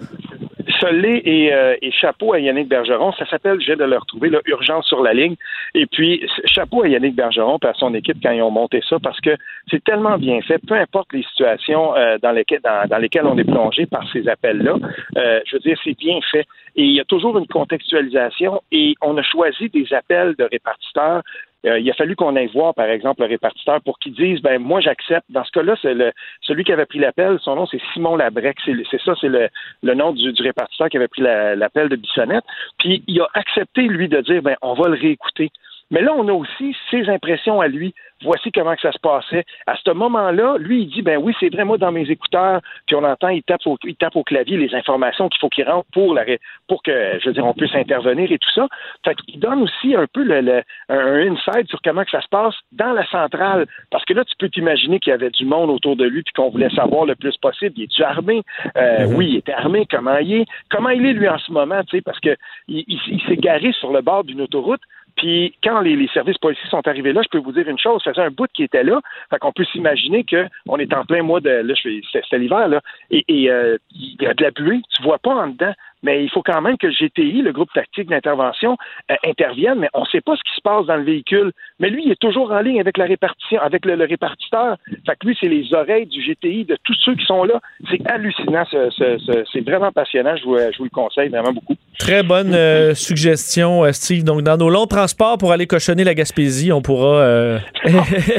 [0.92, 3.12] Euh, et, chapeau à Yannick Bergeron.
[3.12, 5.36] Ça s'appelle, j'ai de le retrouver, là, Urgence sur la ligne.
[5.74, 8.98] Et puis, chapeau à Yannick Bergeron et à son équipe quand ils ont monté ça
[9.02, 9.30] parce que
[9.70, 10.58] c'est tellement bien fait.
[10.66, 14.76] Peu importe les situations euh, dans, lesquelles, dans, lesquelles on est plongé par ces appels-là,
[15.16, 16.46] euh, je veux dire, c'est bien fait.
[16.76, 21.22] Et il y a toujours une contextualisation et on a choisi des appels de répartiteurs
[21.66, 24.58] euh, il a fallu qu'on aille voir, par exemple, le répartiteur pour qu'il dise, ben
[24.60, 25.24] moi j'accepte.
[25.30, 28.58] Dans ce cas-là, c'est le celui qui avait pris l'appel, son nom c'est Simon Labrec.
[28.64, 29.48] C'est ça, c'est le,
[29.82, 32.44] le nom du, du, répartiteur qui avait pris l'appel la, de Bissonnette.
[32.78, 35.50] Puis il a accepté lui de dire, ben on va le réécouter.
[35.90, 37.94] Mais là, on a aussi ses impressions à lui.
[38.22, 39.44] Voici comment que ça se passait.
[39.66, 42.96] À ce moment-là, lui, il dit, ben oui, c'est vrai, moi, dans mes écouteurs, puis
[42.96, 45.86] on entend, il tape au, il tape au clavier les informations qu'il faut qu'il rentre
[45.92, 46.24] pour, la,
[46.66, 48.66] pour que, je veux dire, on puisse intervenir et tout ça.
[49.04, 52.28] Fait qu'il donne aussi un peu le, le, un insight sur comment que ça se
[52.28, 53.66] passe dans la centrale.
[53.90, 56.32] Parce que là, tu peux t'imaginer qu'il y avait du monde autour de lui puis
[56.32, 57.74] qu'on voulait savoir le plus possible.
[57.76, 58.42] Il est-tu armé?
[58.76, 59.16] Euh, mm -hmm.
[59.16, 59.86] Oui, il était armé.
[59.90, 60.46] Comment il est?
[60.70, 62.34] Comment il est, lui, en ce moment, tu sais, parce que
[62.66, 64.80] il, il, il s'est garé sur le bord d'une autoroute
[65.16, 68.02] puis quand les, les, services policiers sont arrivés là, je peux vous dire une chose,
[68.04, 69.00] ça faisait un bout qui était là.
[69.30, 71.50] Fait qu'on peut s'imaginer qu'on est en plein mois de.
[71.50, 71.74] Là,
[72.12, 72.80] c'était l'hiver, là.
[73.10, 76.22] Et, et euh, il y a de la buée, tu vois pas en dedans mais
[76.22, 78.76] il faut quand même que le GTI, le groupe tactique d'intervention,
[79.10, 81.52] euh, intervienne, mais on ne sait pas ce qui se passe dans le véhicule.
[81.80, 84.76] Mais lui, il est toujours en ligne avec la répartition, avec le, le répartiteur.
[85.06, 87.60] Fait que lui, c'est les oreilles du GTI de tous ceux qui sont là.
[87.90, 90.36] C'est hallucinant, ce, ce, ce, c'est vraiment passionnant.
[90.36, 91.76] Je vous, je vous, le conseille vraiment beaucoup.
[91.98, 94.24] Très bonne euh, suggestion, euh, Steve.
[94.24, 97.58] Donc, dans nos longs transports pour aller cochonner la Gaspésie, on pourra euh,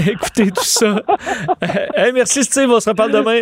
[0.07, 1.01] écouter tout ça.
[2.13, 2.69] merci, Steve.
[2.69, 3.41] On se reparle demain.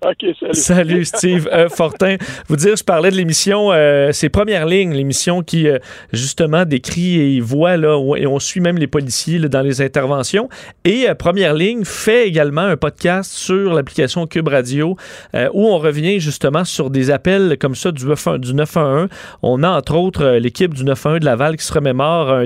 [0.00, 0.54] OK, salut.
[0.54, 1.48] Salut, Steve.
[1.52, 5.78] Euh, Fortin, vous dire, je parlais de l'émission, euh, c'est Première Ligne, l'émission qui, euh,
[6.12, 10.48] justement, décrit et voit, là, et on suit même les policiers dans les interventions.
[10.84, 14.96] Et Première Ligne fait également un podcast sur l'application Cube Radio
[15.34, 18.40] où on revient, justement, sur des appels comme ça du, 911.
[18.40, 19.08] Du 911.
[19.42, 22.42] On a, entre autres, l'équipe du 911 de Laval qui se remémore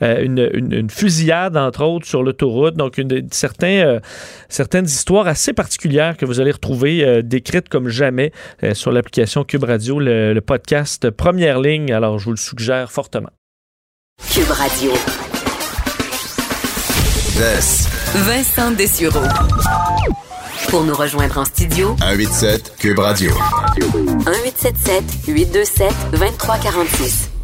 [0.00, 2.76] une, fusillade, entre autres, sur l'autoroute.
[2.76, 3.00] Donc,
[3.32, 8.32] certaines histoires assez particulières que vous allez retrouver euh, décrite comme jamais
[8.62, 11.92] euh, sur l'application Cube Radio, le, podcast Première Ligne.
[11.92, 13.30] Alors, je vous le suggère fortement.
[14.32, 14.92] Cube Radio.
[18.14, 19.26] Vincent Dessureau.
[20.68, 23.30] Pour nous rejoindre en studio, 187 Cube Radio.
[23.76, 27.35] 1877 827 2346.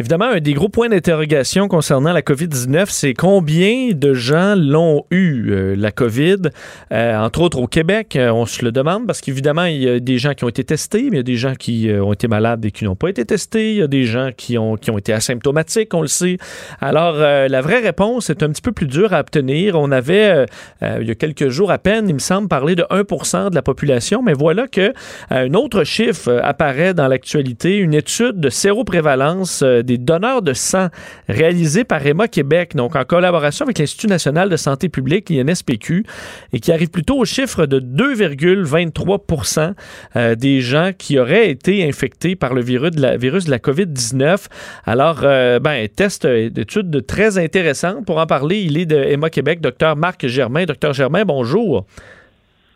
[0.00, 5.52] Évidemment, un des gros points d'interrogation concernant la COVID-19, c'est combien de gens l'ont eu,
[5.52, 6.48] euh, la COVID,
[6.90, 8.16] euh, entre autres au Québec.
[8.16, 10.64] Euh, on se le demande parce qu'évidemment, il y a des gens qui ont été
[10.64, 13.08] testés, mais il y a des gens qui ont été malades et qui n'ont pas
[13.08, 13.70] été testés.
[13.70, 16.38] Il y a des gens qui ont, qui ont été asymptomatiques, on le sait.
[16.80, 19.78] Alors, la vraie réponse est un petit peu plus dure à obtenir.
[19.78, 20.44] On avait,
[20.82, 23.62] il y a quelques jours à peine, il me semble, parlé de 1% de la
[23.62, 24.92] population, mais voilà que
[25.30, 30.88] un autre chiffre apparaît dans l'actualité, une étude de séroprévalence des donneurs de sang
[31.28, 36.04] réalisés par Emma Québec, donc en collaboration avec l'Institut national de santé publique, l'INSPQ,
[36.52, 39.74] et qui arrive plutôt au chiffre de 2,23
[40.16, 43.58] euh, des gens qui auraient été infectés par le virus de la, virus de la
[43.58, 44.46] COVID-19.
[44.84, 48.04] Alors, euh, ben, test d'études très intéressantes.
[48.04, 50.64] Pour en parler, il est de Emma Québec, docteur Marc Germain.
[50.64, 51.86] Docteur Germain, bonjour.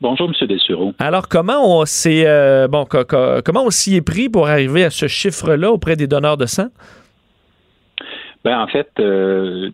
[0.00, 0.46] Bonjour, M.
[0.46, 0.92] Dessureau.
[1.00, 5.08] Alors, comment on s'est euh, bon, comment on s'y est pris pour arriver à ce
[5.08, 6.68] chiffre-là auprès des donneurs de sang?
[8.44, 9.70] Ben, en fait, euh,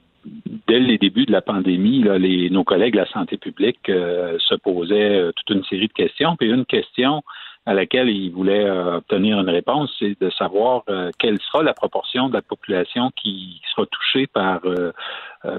[0.66, 4.38] dès les débuts de la pandémie, là, les, nos collègues de la santé publique euh,
[4.38, 6.36] se posaient toute une série de questions.
[6.36, 7.22] Puis une question
[7.66, 10.82] à laquelle ils voulaient obtenir une réponse, c'est de savoir
[11.18, 14.60] quelle sera la proportion de la population qui sera touchée par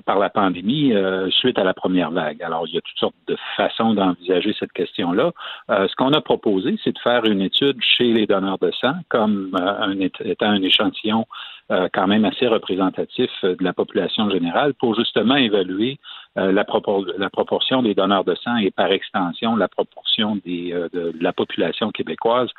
[0.05, 0.93] par la pandémie
[1.29, 2.41] suite à la première vague.
[2.41, 5.31] Alors, il y a toutes sortes de façons d'envisager cette question-là.
[5.69, 9.51] ce qu'on a proposé, c'est de faire une étude chez les donneurs de sang, comme
[9.53, 11.25] un, étant un échantillon
[11.71, 15.97] euh, quand même assez représentatif euh, de la population générale pour justement évaluer
[16.37, 21.33] euh, la, proportion des donneurs de sang et par extension la proportion des, de, la
[21.33, 22.49] population québécoise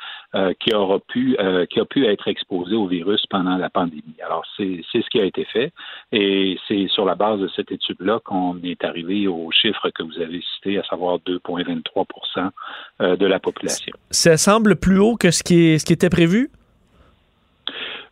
[0.61, 1.37] qui aura pu
[1.71, 4.03] qui a pu être exposée au virus pendant la pandémie.
[4.25, 5.73] Alors c'est ce qui a été fait
[6.13, 10.19] et c'est sur la base de cette étude-là qu'on est arrivé au chiffre que vous
[10.21, 13.93] avez cité, à savoir 2,23% de la population.
[14.11, 16.51] Ça semble plus haut que ce qui, est, ce qui était prévu?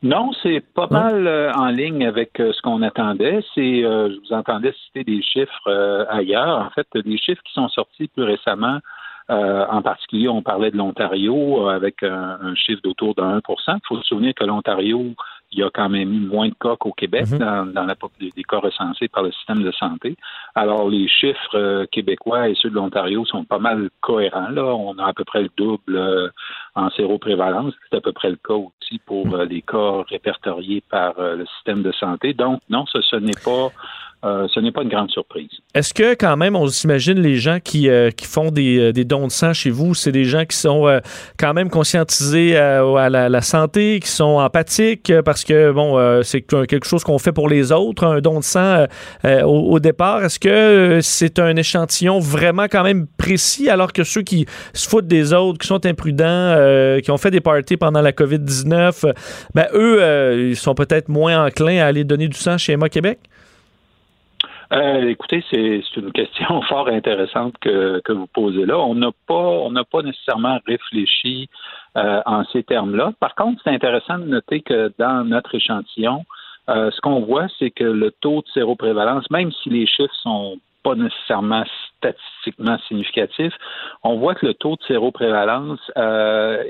[0.04, 3.42] Non, c'est pas mal euh, en ligne avec euh, ce qu'on attendait.
[3.54, 6.58] C'est, euh, je vous entendais citer des chiffres ailleurs.
[6.58, 8.80] En fait, des chiffres qui sont sortis plus récemment.
[9.30, 14.02] en particulier, on parlait de l'Ontario avec un, chiffre d'autour de 1 Il faut se
[14.02, 15.14] souvenir que l'Ontario
[15.54, 17.38] il y a quand même eu moins de cas qu'au Québec mhm.
[17.38, 20.16] dans, dans la, des cas recensés par le système de santé.
[20.54, 24.48] Alors, les chiffres euh, québécois et ceux de l'Ontario sont pas mal cohérents.
[24.48, 26.28] Là, on a à peu près le double euh,
[26.74, 27.72] en séroprévalence.
[27.88, 29.34] C'est à peu près le cas aussi pour mhm.
[29.34, 32.34] euh, les cas répertoriés par le système de santé.
[32.34, 33.70] Donc, non, ce, ce n'est pas
[34.24, 35.50] euh, ce n'est pas une grande surprise.
[35.74, 39.04] Est-ce que quand même, on s'imagine les gens qui, euh, qui font des, euh, des,
[39.04, 41.00] dons de sang chez vous, c'est des gens qui sont
[41.38, 47.04] quand même conscientisés à la, santé, qui sont empathiques, parce que, bon, c'est quelque chose
[47.04, 48.86] qu'on fait pour les autres, un don de sang
[49.24, 50.24] au, départ?
[50.24, 55.06] Est-ce que c'est un échantillon vraiment quand même précis, alors que ceux qui se foutent
[55.06, 56.56] des autres, qui sont imprudents,
[57.02, 59.12] qui ont fait des parties pendant la COVID-19,
[59.54, 63.18] ben, eux, ils sont peut-être moins enclins à aller donner du sang chez Emma Québec?
[64.72, 68.78] Euh, écoutez, c'est une question fort intéressante que, que vous posez là.
[68.78, 71.48] On n'a pas, on n'a pas nécessairement réfléchi
[71.96, 73.12] euh, en ces termes-là.
[73.20, 76.24] Par contre, c'est intéressant de noter que dans notre échantillon,
[76.70, 80.58] euh, ce qu'on voit, c'est que le taux de séroprévalence, même si les chiffres sont
[80.82, 81.64] pas nécessairement
[81.96, 83.54] statistiquement significatifs,
[84.02, 86.62] on voit que le taux de séroprévalence euh,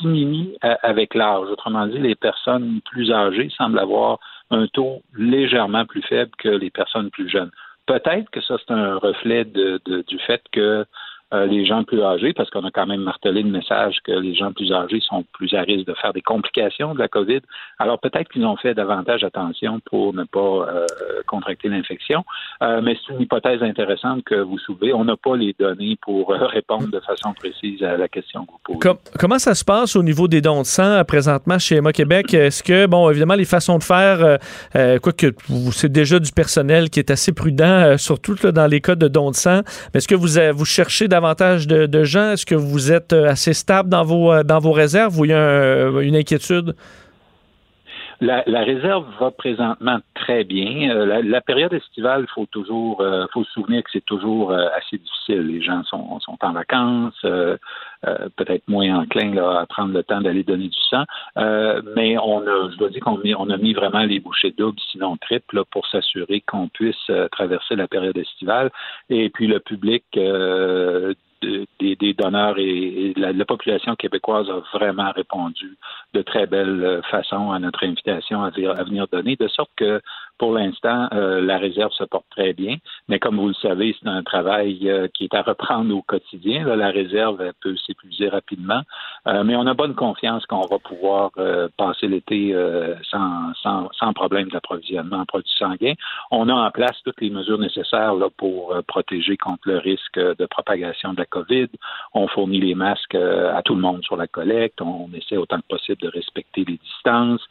[0.00, 1.48] diminue avec l'âge.
[1.50, 4.18] Autrement dit, les personnes plus âgées semblent avoir
[4.54, 7.50] un taux légèrement plus faible que les personnes plus jeunes.
[7.86, 10.86] Peut-être que ça, c'est un reflet du fait que
[11.34, 14.34] euh, les gens plus âgés, parce qu'on a quand même martelé le message que les
[14.34, 17.40] gens plus âgés sont plus à risque de faire des complications de la COVID.
[17.78, 20.86] Alors peut-être qu'ils ont fait davantage attention pour ne pas euh,
[21.26, 22.24] contracter l'infection.
[22.62, 24.92] Euh, mais c'est une hypothèse intéressante que vous soulevez.
[24.92, 28.78] On n'a pas les données pour répondre de façon précise à la question que vous
[28.78, 28.96] posez.
[29.18, 32.32] comment ça se passe au niveau des dons de sang présentement chez Emma Québec?
[32.32, 34.38] Est-ce que, bon, évidemment, les façons de faire,
[35.02, 35.26] quoique
[35.72, 39.36] c'est déjà du personnel qui est assez prudent, surtout dans les cas de dons de
[39.36, 39.62] sang,
[39.92, 42.32] mais est-ce que vous, vous cherchez davantage de, gens?
[42.32, 45.30] Est-ce que vous êtes euh, assez stable dans vos, euh, dans vos réserves ou il
[45.30, 46.74] y a un- une inquiétude?
[48.20, 50.90] La, réserve va présentement très bien.
[50.90, 54.66] Euh, la, période estivale, il faut toujours, euh, faut se souvenir que c'est toujours euh,
[54.76, 55.46] assez difficile.
[55.46, 57.26] Les gens sont, sont en vacances,
[58.06, 61.04] euh, peut-être moins enclins là, à prendre le temps d'aller donner du sang.
[61.38, 64.78] Euh, mais on a, je dois dire qu'on on a mis vraiment les bouchées doubles,
[64.90, 68.70] sinon triples, pour s'assurer qu'on puisse euh, traverser la période estivale.
[69.08, 71.14] Et puis le public euh,
[71.44, 75.70] de- des, des donneurs et, la, la population québécoise a vraiment répondu
[76.16, 80.00] de très belle euh, façon à notre invitation à, à venir donner, de sorte que
[80.36, 82.76] pour l'instant, euh, la réserve se porte très bien.
[83.08, 86.64] Mais comme vous le savez, c'est un travail euh, qui est à reprendre au quotidien.
[86.68, 88.82] Là, la réserve elle peut s'épuiser rapidement.
[89.28, 93.88] Euh, mais on a bonne confiance qu'on va pouvoir euh, passer l'été euh, sans, sans,
[94.00, 95.94] sans problème d'approvisionnement en produits sanguins.
[96.30, 100.46] On a en place toutes les mesures nécessaires là, pour protéger contre le risque de
[100.46, 101.68] propagation de la COVID.
[102.14, 104.80] On fournit les masques euh, à tout le monde sur la collecte.
[104.80, 107.42] On essaie autant que possible de respecter les distances,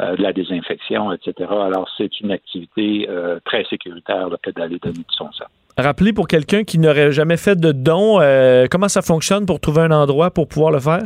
[0.00, 1.50] euh, de la désinfection, etc.
[1.50, 5.46] Alors, c'est une activité euh, très sécuritaire là, que d'aller donner son sang.
[5.76, 9.82] Rappelez pour quelqu'un qui n'aurait jamais fait de don, euh, comment ça fonctionne pour trouver
[9.82, 11.04] un endroit pour pouvoir le faire?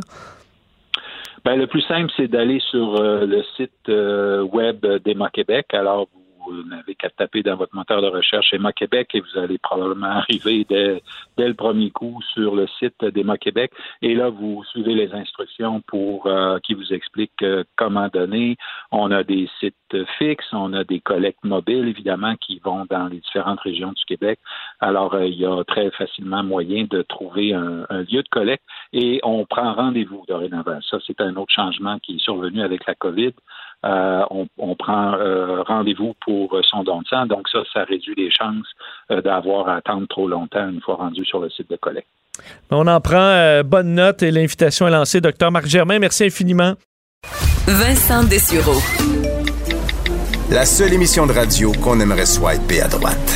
[1.45, 5.67] Ben, le plus simple, c'est d'aller sur le site web d'Emma Québec.
[5.71, 9.57] Alors, vous n'avez qu'à taper dans votre moteur de recherche Emma Québec et vous allez
[9.57, 11.01] probablement arriver dès,
[11.37, 13.71] dès le premier coup sur le site d'Emma Québec.
[14.01, 18.57] Et là, vous suivez les instructions pour euh, qui vous expliquent euh, comment donner.
[18.91, 19.75] On a des sites
[20.17, 24.39] fixes, on a des collectes mobiles, évidemment, qui vont dans les différentes régions du Québec.
[24.79, 28.63] Alors, euh, il y a très facilement moyen de trouver un, un lieu de collecte
[28.93, 30.79] et on prend rendez-vous dorénavant.
[30.89, 33.33] Ça, c'est un autre changement qui est survenu avec la COVID.
[33.85, 37.25] Euh, on, on prend euh, rendez-vous pour euh, son don de sang.
[37.27, 38.65] Donc ça, ça réduit les chances
[39.11, 42.07] euh, d'avoir à attendre trop longtemps une fois rendu sur le site de collecte.
[42.71, 45.21] On en prend euh, bonne note et l'invitation est lancée.
[45.21, 46.73] Docteur Marc Germain, merci infiniment.
[47.67, 48.79] Vincent Dessureau.
[50.51, 53.33] La seule émission de radio qu'on aimerait swiper à droite.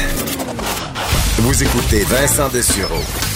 [1.39, 3.30] Vous écoutez Vincent Dessureau.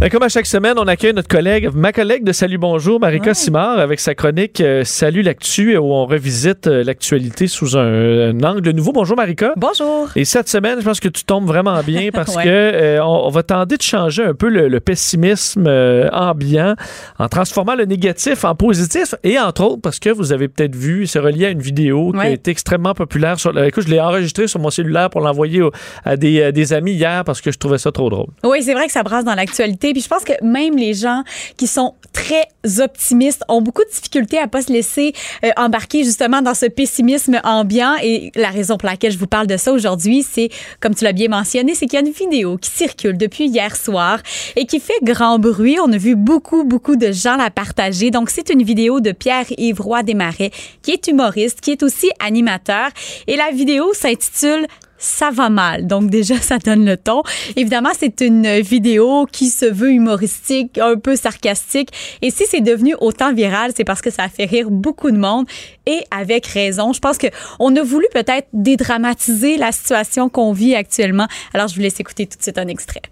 [0.00, 3.34] Ben, Comme à chaque semaine, on accueille notre collègue, ma collègue de Salut Bonjour, Marika
[3.34, 8.42] Simard, avec sa chronique euh, Salut l'actu, où on revisite euh, l'actualité sous un, un
[8.42, 8.92] angle nouveau.
[8.92, 9.52] Bonjour Marika.
[9.58, 10.08] Bonjour.
[10.16, 12.44] Et cette semaine, je pense que tu tombes vraiment bien parce Ouais.
[12.44, 16.76] que euh, on, on va tenter de changer un peu le, le pessimisme euh, ambiant
[17.18, 21.06] en transformant le négatif en positif et entre autres parce que vous avez peut-être vu,
[21.06, 23.38] c'est relié à une vidéo qui a été extrêmement populaire.
[23.38, 25.72] Sur, écoute, je l'ai enregistré sur mon cellulaire pour l'envoyer au-
[26.06, 28.28] à des, à des amis hier parce que je trouvais ça trop drôle.
[28.44, 29.89] Oui, c'est vrai que ça brasse dans l'actualité.
[29.92, 31.22] Puis je pense que même les gens
[31.56, 32.48] qui sont très
[32.80, 35.12] optimistes ont beaucoup de difficultés à pas se laisser
[35.44, 37.94] euh, embarquer justement dans ce pessimisme ambiant.
[38.02, 40.50] Et la raison pour laquelle je vous parle de ça aujourd'hui, c'est,
[40.80, 43.76] comme tu l'as bien mentionné, c'est qu'il y a une vidéo qui circule depuis hier
[43.76, 44.20] soir
[44.56, 45.78] et qui fait grand bruit.
[45.82, 48.10] On a vu beaucoup, beaucoup de gens la partager.
[48.10, 50.50] Donc, c'est une vidéo de Pierre-Yves Desmarais,
[50.82, 52.90] qui est humoriste, qui est aussi animateur.
[53.26, 54.66] Et la vidéo s'intitule
[55.00, 55.88] ça va mal.
[55.88, 57.22] Donc déjà, ça donne le ton.
[57.56, 61.90] Évidemment, c'est une vidéo qui se veut humoristique, un peu sarcastique.
[62.22, 65.18] Et si c'est devenu autant viral, c'est parce que ça a fait rire beaucoup de
[65.18, 65.46] monde
[65.86, 66.92] et avec raison.
[66.92, 67.26] Je pense que
[67.58, 71.26] on a voulu peut-être dédramatiser la situation qu'on vit actuellement.
[71.54, 73.02] Alors, je vous laisse écouter tout de suite un extrait.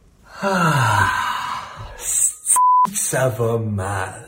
[2.93, 4.27] Ça va mal.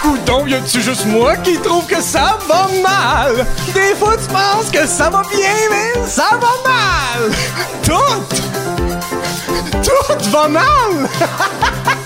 [0.00, 3.46] Coudon, y a-tu juste moi qui trouve que ça va mal?
[3.72, 7.30] Des fois, tu penses que ça va bien, mais ça va mal!
[7.82, 8.22] Tout!
[9.82, 10.64] Tout va mal!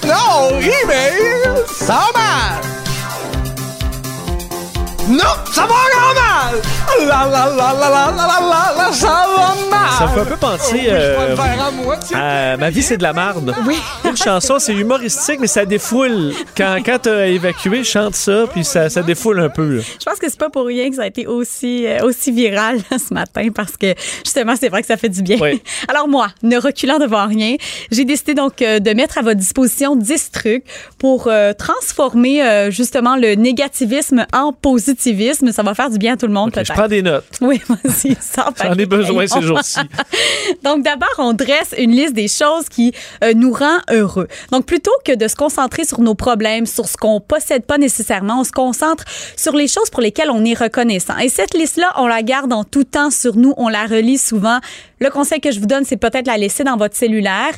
[0.07, 1.13] non, on mais
[1.73, 2.61] ça va mal!
[5.09, 6.63] Non, ça va encore mal!
[7.07, 8.93] La la la la la la la la la,
[10.09, 11.37] me fait un peu penser euh,
[12.15, 13.55] à Ma vie, c'est de la marde.
[13.67, 13.77] Oui.
[14.05, 16.33] Une chanson, c'est humoristique, mais ça défoule.
[16.57, 19.77] Quand, quand t'as évacué, chante ça, puis ça, ça défoule un peu.
[19.77, 19.83] là.
[19.99, 22.81] Je pense que c'est pas pour rien que ça a été aussi euh, aussi viral
[22.91, 23.95] ce matin parce que
[24.25, 25.37] justement c'est vrai que ça fait du bien.
[25.41, 25.63] Oui.
[25.89, 27.57] Alors moi, ne reculant devant rien,
[27.91, 30.65] j'ai décidé donc euh, de mettre à votre disposition 10 trucs
[30.99, 35.53] pour euh, transformer euh, justement le négativisme en positivisme.
[35.53, 36.67] Ça va faire du bien à tout le monde peut-être.
[36.67, 37.25] je prends des notes.
[37.41, 38.17] Oui, vas-y,
[38.63, 39.79] J'en ai besoin ces jours-ci.
[40.65, 42.93] Donc d'abord, on dresse une liste des choses qui
[43.23, 44.29] euh, nous rend heureux.
[44.53, 48.41] Donc plutôt que de se concentrer sur nos problèmes, sur ce qu'on possède pas nécessairement,
[48.41, 49.05] on se concentre
[49.37, 51.17] sur les choses pour lesquelles on est reconnaissant.
[51.19, 54.59] Et cette liste-là, on la garde en tout temps sur nous, on la relit souvent.
[55.01, 57.53] Le conseil que je vous donne, c'est peut-être la laisser dans votre cellulaire.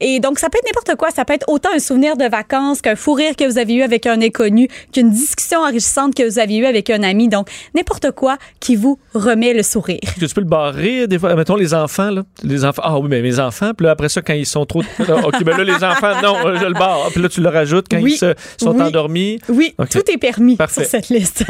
[0.00, 1.10] Et donc, ça peut être n'importe quoi.
[1.10, 3.82] Ça peut être autant un souvenir de vacances qu'un fou rire que vous avez eu
[3.82, 7.28] avec un inconnu, qu'une discussion enrichissante que vous avez eue avec un ami.
[7.28, 9.98] Donc, n'importe quoi qui vous remet le sourire.
[10.02, 11.34] Est-ce que tu peux le barrer des fois?
[11.34, 12.22] Mettons les enfants, là.
[12.42, 12.82] Les enfants.
[12.84, 13.72] Ah oui, mais mes enfants.
[13.76, 14.80] Puis là, après ça, quand ils sont trop.
[14.80, 17.08] OK, ben là, les enfants, non, je le barre.
[17.12, 18.12] Puis là, tu le rajoutes quand Oui.
[18.14, 18.82] ils se- sont Oui.
[18.82, 19.38] endormis.
[19.48, 20.82] Oui, tout est permis Parfait.
[20.82, 21.44] sur cette liste.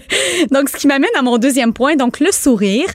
[0.50, 2.86] donc, ce qui m'amène à mon deuxième point, donc le sourire.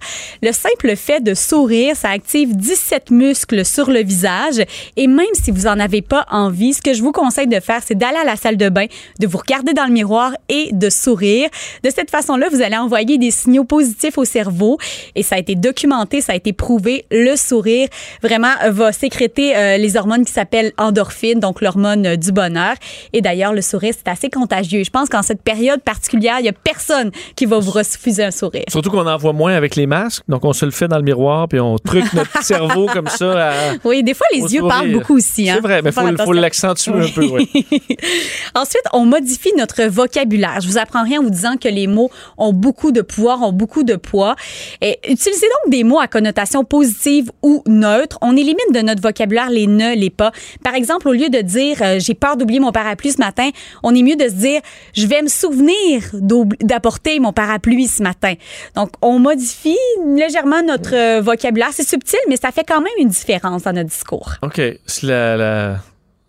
[0.42, 4.64] Le simple fait de sourire, ça active 17 muscles sur le visage.
[4.96, 7.82] Et même si vous en avez pas envie, ce que je vous conseille de faire,
[7.84, 8.86] c'est d'aller à la salle de bain,
[9.20, 11.50] de vous regarder dans le miroir et de sourire.
[11.84, 14.78] De cette façon-là, vous allez envoyer des signaux positifs au cerveau.
[15.16, 17.06] Et ça a été documenté, ça a été prouvé.
[17.12, 17.88] Le sourire,
[18.22, 22.76] vraiment, va sécréter euh, les hormones qui s'appellent endorphines, donc l'hormone euh, du bonheur.
[23.14, 24.84] Et d'ailleurs, le sourire, c'est assez contagieux.
[24.84, 28.32] Je pense qu'en cette période particulière, il y a personne qui va vous refuser un
[28.32, 28.66] sourire.
[28.70, 30.24] Surtout qu'on en voit moins avec les masques.
[30.28, 33.50] Donc, on se le fait dans le miroir, puis on truque notre cerveau comme ça.
[33.50, 33.54] À,
[33.84, 34.68] Oui, des fois, les yeux sourire.
[34.68, 35.50] parlent beaucoup aussi.
[35.50, 35.56] Hein?
[35.56, 37.26] C'est vrai, mais il Faut l'accentuer un peu.
[38.56, 40.60] Ensuite, on modifie notre vocabulaire.
[40.62, 43.52] Je vous apprends rien en vous disant que les mots ont beaucoup de pouvoir, ont
[43.52, 44.36] beaucoup de poids.
[44.82, 48.18] Et utilisez donc des mots à connotation positive ou neutre.
[48.22, 50.32] On élimine de notre vocabulaire les ne, les pas.
[50.64, 53.50] Par exemple, au lieu de dire euh, j'ai peur d'oublier mon parapluie ce matin,
[53.84, 54.62] on est mieux de se dire
[54.94, 58.34] je vais me souvenir d'apporter mon parapluie ce matin.
[58.76, 61.74] Donc, on modifie légèrement notre euh, vocabulaire.
[61.76, 64.32] C'est subtil, mais ça fait quand même une différence dans notre discours.
[64.42, 64.62] OK.
[64.86, 65.36] C'est la.
[65.36, 65.80] la...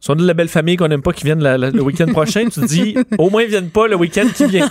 [0.00, 1.82] Si on a de la belle famille qu'on n'aime pas qui viennent la- la- le
[1.82, 4.68] week-end prochain, tu te dis au moins ils viennent pas le week-end qui vient.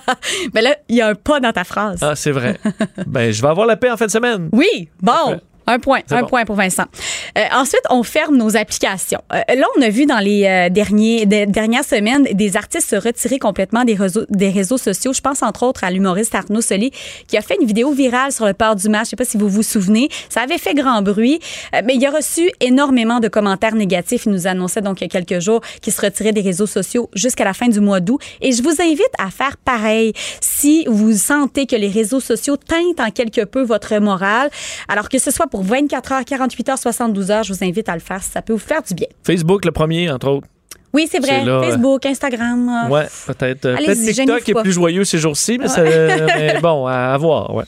[0.54, 1.98] Mais là, il y a un pas dans ta phrase.
[2.02, 2.58] Ah, c'est vrai.
[3.06, 4.48] ben, je vais avoir la paix en fin de semaine.
[4.52, 5.40] Oui, bon.
[5.66, 6.26] Un point, un bon.
[6.26, 6.84] point pour Vincent.
[7.38, 9.20] Euh, ensuite, on ferme nos applications.
[9.32, 13.38] Euh, là, on a vu dans les euh, derniers, dernières semaines des artistes se retirer
[13.38, 15.12] complètement des réseaux, des réseaux sociaux.
[15.12, 16.90] Je pense entre autres à l'humoriste Arnaud Soli
[17.28, 19.06] qui a fait une vidéo virale sur le port du match.
[19.06, 20.08] Je sais pas si vous vous souvenez.
[20.28, 21.40] Ça avait fait grand bruit,
[21.74, 24.26] Euh, mais il a reçu énormément de commentaires négatifs.
[24.26, 27.08] Il nous annonçait donc il y a quelques jours qu'il se retirait des réseaux sociaux
[27.14, 28.20] jusqu'à la fin du mois d'août.
[28.40, 30.12] Et je vous invite à faire pareil.
[30.40, 34.50] Si vous sentez que les réseaux sociaux teintent en quelque peu votre morale,
[34.88, 37.94] alors que ce soit pour 24 heures, 48 heures, 72 heures, je vous invite à
[37.94, 39.06] le faire si ça peut vous faire du bien.
[39.22, 40.48] Facebook, le premier, entre autres.
[40.94, 41.44] Oui, c'est vrai.
[41.44, 42.68] Là, Facebook, Instagram.
[42.86, 43.60] euh, Ouais, peut-être.
[43.62, 47.52] Peut-être TikTok est plus joyeux ces jours-ci, mais, ça- mais bon, à, voir.
[47.54, 47.64] Ouais.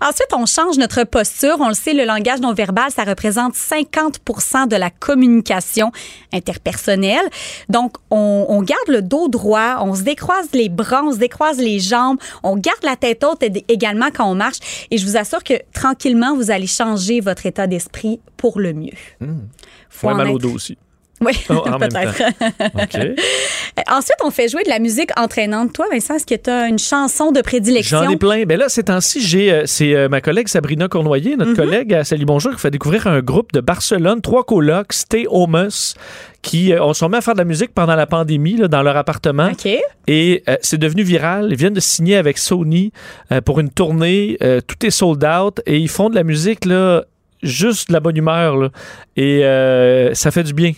[0.00, 1.56] Ensuite, on change notre posture.
[1.60, 5.92] On le sait, le langage non verbal, ça représente 50% de la communication
[6.32, 7.28] interpersonnelle.
[7.68, 11.58] Donc, on, on garde le dos droit, on se décroise les bras, on se décroise
[11.58, 14.58] les jambes, on garde la tête haute également quand on marche.
[14.90, 18.92] Et je vous assure que tranquillement, vous allez changer votre état d'esprit pour le mieux.
[19.90, 20.78] Faut Ouais, en mal au dos aussi.
[21.22, 22.22] Oui, Oh, peut-être.
[22.96, 23.14] Euh,
[23.90, 25.72] Ensuite, on fait jouer de la musique entraînante.
[25.72, 28.02] Toi, Vincent, est-ce que tu as une chanson de prédilection?
[28.04, 28.44] J'en ai plein.
[28.44, 31.38] Ben là, ces temps-ci, j'ai, euh, c'est euh, ma collègue Sabrina Cournoyer, Mhm.
[31.38, 35.26] notre collègue à Salut Bonjour, qui fait découvrir un groupe de Barcelone, trois colocs, Stay
[35.28, 35.94] Homus,
[36.42, 38.82] qui euh, ont sont mis à faire de la musique pendant la pandémie là, dans
[38.82, 39.48] leur appartement.
[40.06, 41.48] Et euh, c'est devenu viral.
[41.50, 42.92] Ils viennent de signer avec Sony
[43.32, 44.38] euh, pour une tournée.
[44.66, 47.04] Tout est sold out et ils font de la musique là,
[47.42, 48.56] juste de la bonne humeur.
[48.56, 48.68] là.
[49.16, 49.42] Et
[50.14, 50.72] ça fait du bien.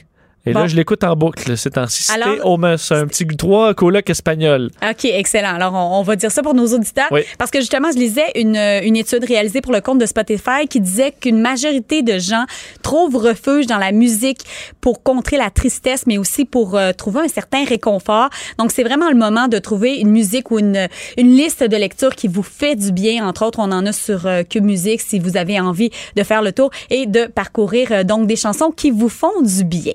[0.44, 0.60] Et Bon.
[0.60, 2.10] là, je l'écoute en boucle ces temps-ci.
[2.42, 4.70] Homus, un petit trois colocs espagnols.
[4.82, 5.54] OK, excellent.
[5.54, 7.06] Alors, on, on va dire ça pour nos auditeurs.
[7.12, 7.20] Oui.
[7.38, 10.80] Parce que justement, je lisais une, une étude réalisée pour le compte de Spotify qui
[10.80, 12.44] disait qu'une majorité de gens
[12.82, 14.40] trouvent refuge dans la musique
[14.80, 18.28] pour contrer la tristesse, mais aussi pour euh, trouver un certain réconfort.
[18.58, 20.88] Donc, c'est vraiment le moment de trouver une musique ou une,
[21.18, 23.24] une liste de lecture qui vous fait du bien.
[23.28, 26.42] Entre autres, on en a sur euh, Cube Musique si vous avez envie de faire
[26.42, 29.92] le tour et de parcourir euh, donc des chansons qui vous font du bien.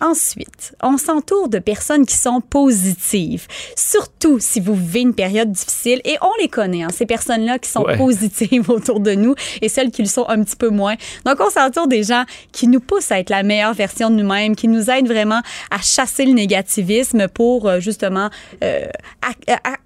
[0.00, 3.46] Ensuite, on s'entoure de personnes qui sont positives,
[3.76, 7.68] surtout si vous vivez une période difficile et on les connaît, hein, ces personnes-là qui
[7.70, 7.96] sont Ouais.
[7.96, 10.94] positives autour de nous et celles qui le sont un petit peu moins.
[11.24, 14.54] Donc, on s'entoure des gens qui nous poussent à être la meilleure version de nous-mêmes,
[14.56, 18.30] qui nous aident vraiment à chasser le négativisme pour euh, justement
[18.62, 18.86] euh,
[19.46, 19.76] à- à-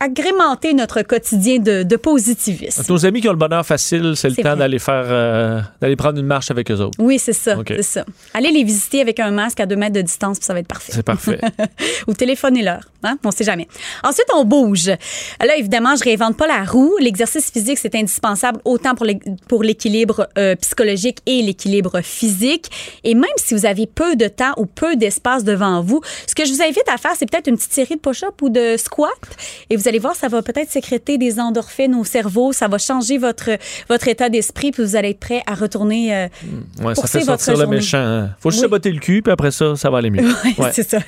[0.00, 2.82] agrémenter notre quotidien de, de positivisme.
[2.88, 6.18] Nos amis qui ont le bonheur facile, c'est le temps d'aller faire, euh, d'aller prendre
[6.18, 6.96] une marche avec eux autres.
[6.98, 7.66] Oui, c'est ça, OK.
[7.68, 8.04] c'est ça.
[8.34, 10.66] Allez les visiter avec un masque à deux mètres de distance, puis ça va être
[10.68, 10.92] parfait.
[10.94, 11.38] C'est parfait.
[12.08, 12.80] Ou téléphonez-leur.
[13.02, 13.18] Hein?
[13.24, 13.68] On sait jamais.
[14.02, 14.86] Ensuite, on bouge.
[14.86, 16.96] Là, évidemment, je réinvente pas la roue.
[17.00, 22.70] L'exercice physique, c'est indispensable autant pour l'é- pour l'équilibre euh, psychologique et l'équilibre physique.
[23.04, 26.44] Et même si vous avez peu de temps ou peu d'espace devant vous, ce que
[26.44, 29.08] je vous invite à faire, c'est peut-être une petite série de push-ups ou de squats.
[29.70, 32.78] Et vous allez allez voir, ça va peut-être sécréter des endorphines au cerveau, ça va
[32.78, 33.50] changer votre,
[33.88, 36.28] votre état d'esprit, puis vous allez être prêt à retourner euh,
[36.80, 37.98] Ouais, ça fait sortir le méchant.
[37.98, 38.30] hein.
[38.38, 38.66] Faut juste Oui.
[38.66, 40.22] se botter le cul, puis après ça, ça va aller mieux.
[40.44, 40.70] Oui, Ouais.
[40.72, 40.98] c'est ça.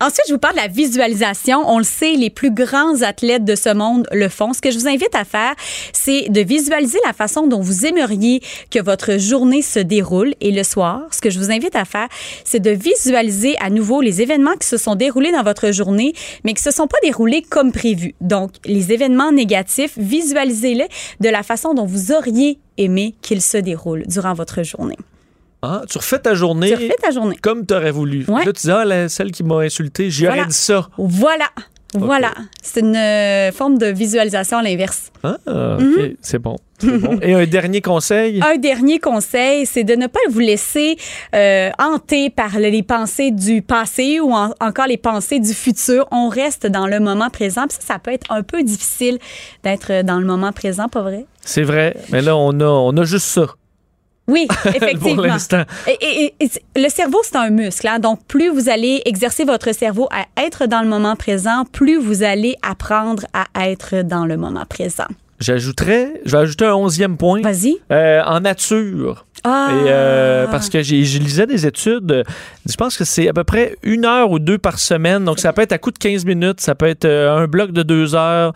[0.00, 1.62] Ensuite, je vous parle de la visualisation.
[1.66, 4.52] On le sait, les plus grands athlètes de ce monde le font.
[4.52, 5.54] Ce que je vous invite à faire,
[5.92, 8.42] c'est de visualiser la façon dont vous aimeriez
[8.72, 10.34] que votre journée se déroule.
[10.40, 12.08] Et le soir, ce que je vous invite à faire,
[12.44, 16.12] c'est de visualiser à nouveau les événements qui se sont déroulés dans votre journée,
[16.44, 17.99] mais qui se sont pas déroulés comme prévu.
[18.20, 20.88] Donc, les événements négatifs, visualisez-les
[21.20, 24.96] de la façon dont vous auriez aimé qu'ils se déroulent durant votre journée.
[25.62, 26.68] Ah, tu refais ta journée.
[26.68, 27.36] Tu refais ta journée.
[27.42, 28.24] Comme tu aurais voulu.
[28.28, 28.44] Ouais.
[28.46, 30.42] Là, tu dis, ah, la- celle qui m'a insulté, j'y Voilà.
[30.42, 30.88] aurais dit ça.
[30.96, 31.48] Voilà.
[31.94, 32.32] Voilà.
[32.62, 35.10] C'est une euh, forme de visualisation à l'inverse.
[35.24, 35.36] Ah.
[35.46, 36.14] Mhm.
[36.20, 36.56] C'est bon.
[37.20, 38.40] Et un dernier conseil?
[38.42, 40.96] Un dernier conseil, c'est de ne pas vous laisser
[41.34, 46.06] euh, hanter par les pensées du passé ou en- encore les pensées du futur.
[46.10, 47.66] On reste dans le moment présent.
[47.68, 49.18] Puis ça, ça peut être un peu difficile
[49.64, 51.26] d'être dans le moment présent, pas vrai?
[51.42, 51.96] C'est vrai.
[52.12, 53.46] Mais là, on a, on a juste ça.
[54.28, 55.14] Oui, effectivement.
[55.16, 55.62] Pour l'instant.
[55.88, 57.86] Et, et- et- et c'est- le cerveau, c'est un muscle.
[57.88, 57.98] hein.
[57.98, 62.22] Donc, plus vous allez exercer votre cerveau à être dans le moment présent, plus vous
[62.22, 65.06] allez apprendre à être dans le moment présent.
[65.40, 67.40] J'ajouterais, je vais ajouter un onzième point.
[67.40, 67.78] Vas-y.
[67.90, 69.24] Euh, en nature.
[69.44, 69.68] Ah!
[69.72, 72.24] Et euh, parce que je lisais des études,
[72.68, 75.24] je pense que c'est à peu près une heure ou deux par semaine.
[75.24, 77.72] Donc, ça peut être à coup de 15 minutes, ça peut être euh, un bloc
[77.72, 78.52] de deux heures.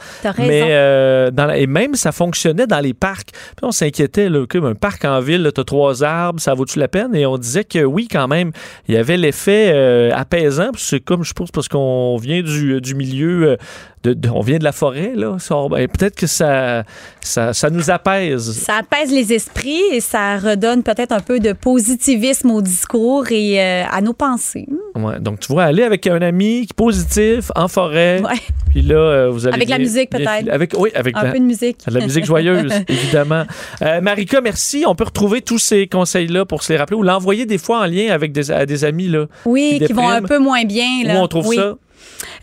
[0.49, 3.31] Mais, euh, dans la- et même, ça fonctionnait dans les parcs.
[3.33, 6.89] Puis on s'inquiétait, là, un parc en ville, tu as trois arbres, ça vaut-tu la
[6.89, 7.15] peine?
[7.15, 8.51] Et on disait que oui, quand même,
[8.89, 10.71] il y avait l'effet euh, apaisant.
[10.77, 13.57] C'est comme, je pense, parce qu'on vient du, du milieu,
[14.05, 15.37] de, de- on vient de la forêt, là.
[15.39, 16.85] Peut-être que ça,
[17.21, 18.53] ça, ça nous apaise.
[18.53, 23.61] Ça apaise les esprits et ça redonne peut-être un peu de positivisme au discours et
[23.61, 24.67] euh, à nos pensées.
[24.95, 28.21] Ouais, donc, tu vois, aller avec un ami qui est positif, en forêt.
[28.23, 28.39] Ouais.
[28.71, 29.55] Puis là, euh, vous allez.
[29.57, 30.49] Avec la musique, peut-être.
[30.51, 31.79] Avec, oui, avec Un la, peu de musique.
[31.87, 33.45] de la musique joyeuse, évidemment.
[33.83, 34.85] Euh, Marika, merci.
[34.87, 37.87] On peut retrouver tous ces conseils-là pour se les rappeler ou l'envoyer des fois en
[37.87, 39.09] lien avec des, à des amis.
[39.09, 41.05] Là, Oui, qui vont un peu moins bien.
[41.05, 41.15] Là.
[41.17, 41.57] Où on trouve Oui.
[41.57, 41.75] ça?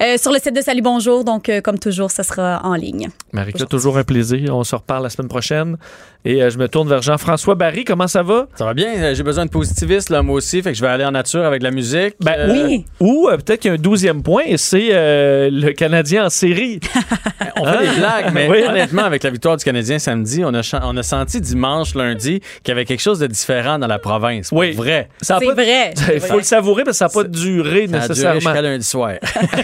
[0.02, 3.10] Euh, sur le site de Salut Bonjour, donc euh, comme toujours, ça sera en ligne.
[3.34, 4.56] Marika, toujours un plaisir.
[4.56, 5.78] On se reparle la semaine prochaine.
[6.23, 7.84] Et euh, je me tourne vers Jean-François Barry.
[7.84, 8.45] Comment ça va?
[8.56, 10.88] Ça va bien, euh, j'ai besoin de positivisme là, moi aussi, fait que je vais
[10.89, 12.14] aller en nature avec la musique.
[12.19, 15.72] Ben, Euh, Ou euh, peut-être qu'il y a un douzième point et c'est euh, le
[15.73, 16.80] Canadien en série.
[17.57, 17.80] On fait Hein?
[17.81, 18.64] des blagues, mais Oui.
[18.68, 22.69] honnêtement, avec la victoire du Canadien samedi, on a, on a senti dimanche, lundi, qu'il
[22.69, 24.49] y avait quelque chose de différent dans la province.
[24.52, 24.73] Oui.
[24.73, 25.10] Vrai.
[25.22, 25.93] C'est pas- vrai.
[26.14, 28.39] Il faut le savourer parce que ça n'a pas duré Ça nécessairement.
[28.39, 29.11] jusqu'à lundi soir.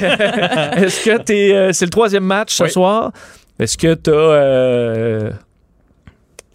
[0.77, 2.71] Est-ce que t'es, euh, c'est le troisième match ce Oui.
[2.71, 3.11] soir?
[3.59, 5.33] Est-ce que tu as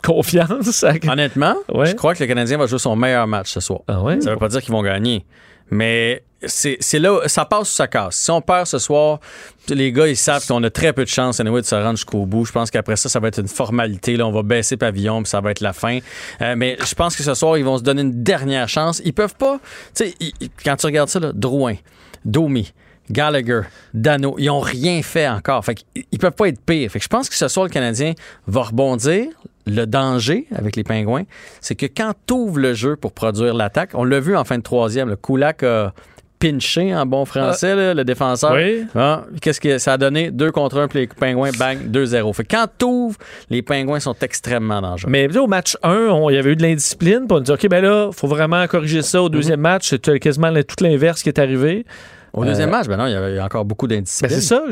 [0.03, 0.85] confiance?
[0.85, 1.87] à- Honnêtement, Ouais.
[1.87, 3.81] je crois que le Canadien va jouer son meilleur match ce soir.
[3.89, 4.21] Ah ouais?
[4.21, 5.25] Ça veut pas dire qu'ils vont gagner.
[5.71, 8.17] Mais c'est là, ça passe ou ça casse.
[8.17, 9.21] Si on perd ce soir,
[9.71, 12.27] les gars, ils savent qu'on a très peu de chance anyway, de se rendre jusqu'au
[12.27, 12.45] bout.
[12.45, 14.17] Je pense qu'après ça, ça va être une formalité.
[14.19, 16.01] Là, on va baisser pavillon, puis ça va être la fin.
[16.43, 19.01] Euh, mais je pense que ce soir, ils vont se donner une dernière chance.
[19.05, 19.61] Ils peuvent pas.
[19.95, 20.15] Tu sais,
[20.65, 21.77] quand tu regardes ça, là, Drouin,
[22.25, 22.73] Domi,
[23.11, 23.63] Gallagher,
[23.95, 25.65] Dano, ils ont rien fait encore.
[25.65, 25.79] Fait
[26.11, 26.91] ils peuvent pas être pires.
[26.91, 28.13] Fait que je pense que ce soir, le Canadien
[28.47, 29.27] va rebondir.
[29.67, 31.23] Le danger avec les Pingouins,
[31.61, 34.59] c'est que quand tu ouvres le jeu pour produire l'attaque, on l'a vu en fin
[34.59, 35.93] de troisième, le Kulak a
[36.41, 38.55] pinché en bon français, là, le défenseur.
[38.55, 38.85] Oui.
[38.97, 40.33] Ah, Qu'est-ce que ça a donné?
[40.33, 42.33] Deux contre un, puis les Pingouins, bang, 2-0.
[42.33, 43.17] Fait quand tu ouvres,
[43.49, 45.09] les Pingouins sont extrêmement dangereux.
[45.09, 47.29] Mais au match 1, on- il y avait eu de l'indiscipline.
[47.29, 49.23] Puis on dit, OK, ben là, il faut vraiment corriger ça.
[49.23, 51.87] Au deuxième match, c'est quasiment tout l'inverse qui est arrivé.
[52.35, 54.41] Au deuxième Euh, match, ben non, il y avait encore beaucoup Ben d'indiscipline.
[54.41, 54.65] c'est ça,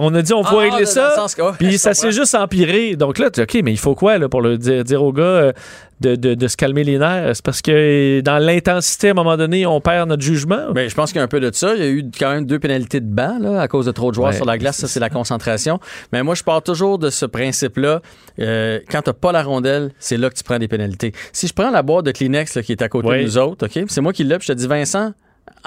[0.00, 1.14] On a dit, on va Ah, régler ça.
[1.34, 2.94] que- puis ça s'est juste empiré.
[2.96, 5.12] Donc là, tu dis, OK, mais il faut quoi là, pour le dire, dire aux
[5.14, 5.52] gars euh,
[6.00, 7.36] de, de- de se calmer les nerfs?
[7.36, 10.72] C'est parce que dans l'intensité, à un moment donné, on perd notre jugement?
[10.74, 11.74] Ben, je pense qu'il y a un peu de ça.
[11.74, 14.10] Il y a eu quand même deux pénalités de banc là, à cause de trop
[14.10, 14.36] de joueurs Ouais.
[14.36, 14.76] sur la glace.
[14.76, 15.80] Ça, c'est la concentration.
[16.12, 18.02] Mais moi, je pars toujours de ce principe-là.
[18.40, 21.12] Euh, quand tu pas la rondelle, c'est là que tu prends des pénalités.
[21.32, 23.20] Si je prends la boîte de Kleenex là, qui est à côté Ouais.
[23.20, 23.84] de nous autres, OK?
[23.88, 25.12] c'est moi qui l'ai, puis je te dis, Vincent,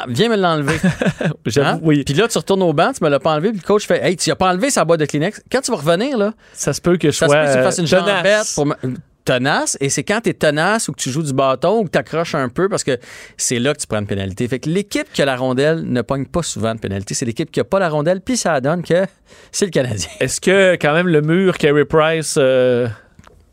[0.07, 0.77] viens me l'enlever.
[1.57, 1.79] Hein?
[1.81, 2.03] oui.
[2.03, 4.01] Puis là, tu retournes au banc, tu me l'as pas enlevé, puis le coach fait
[4.03, 5.41] Hey, tu as pas enlevé sa boîte de Kleenex.
[5.51, 7.57] Quand tu vas revenir, là, Ça se peut que je ça se sois peut que
[7.57, 8.15] tu fasses une euh, tenace.
[8.23, 8.75] jambette pour me-
[9.25, 11.89] tenace et c'est quand tu es tenace ou que tu joues du bâton ou que
[11.91, 12.97] tu accroches un peu parce que
[13.37, 14.47] c'est là que tu prends une pénalité.
[14.47, 17.51] Fait que l'équipe qui a la rondelle ne pogne pas souvent de pénalité, c'est l'équipe
[17.51, 19.05] qui a pas la rondelle puis ça donne que
[19.51, 20.07] c'est le Canadien.
[20.19, 22.87] Est-ce que quand même le mur Carey Price euh,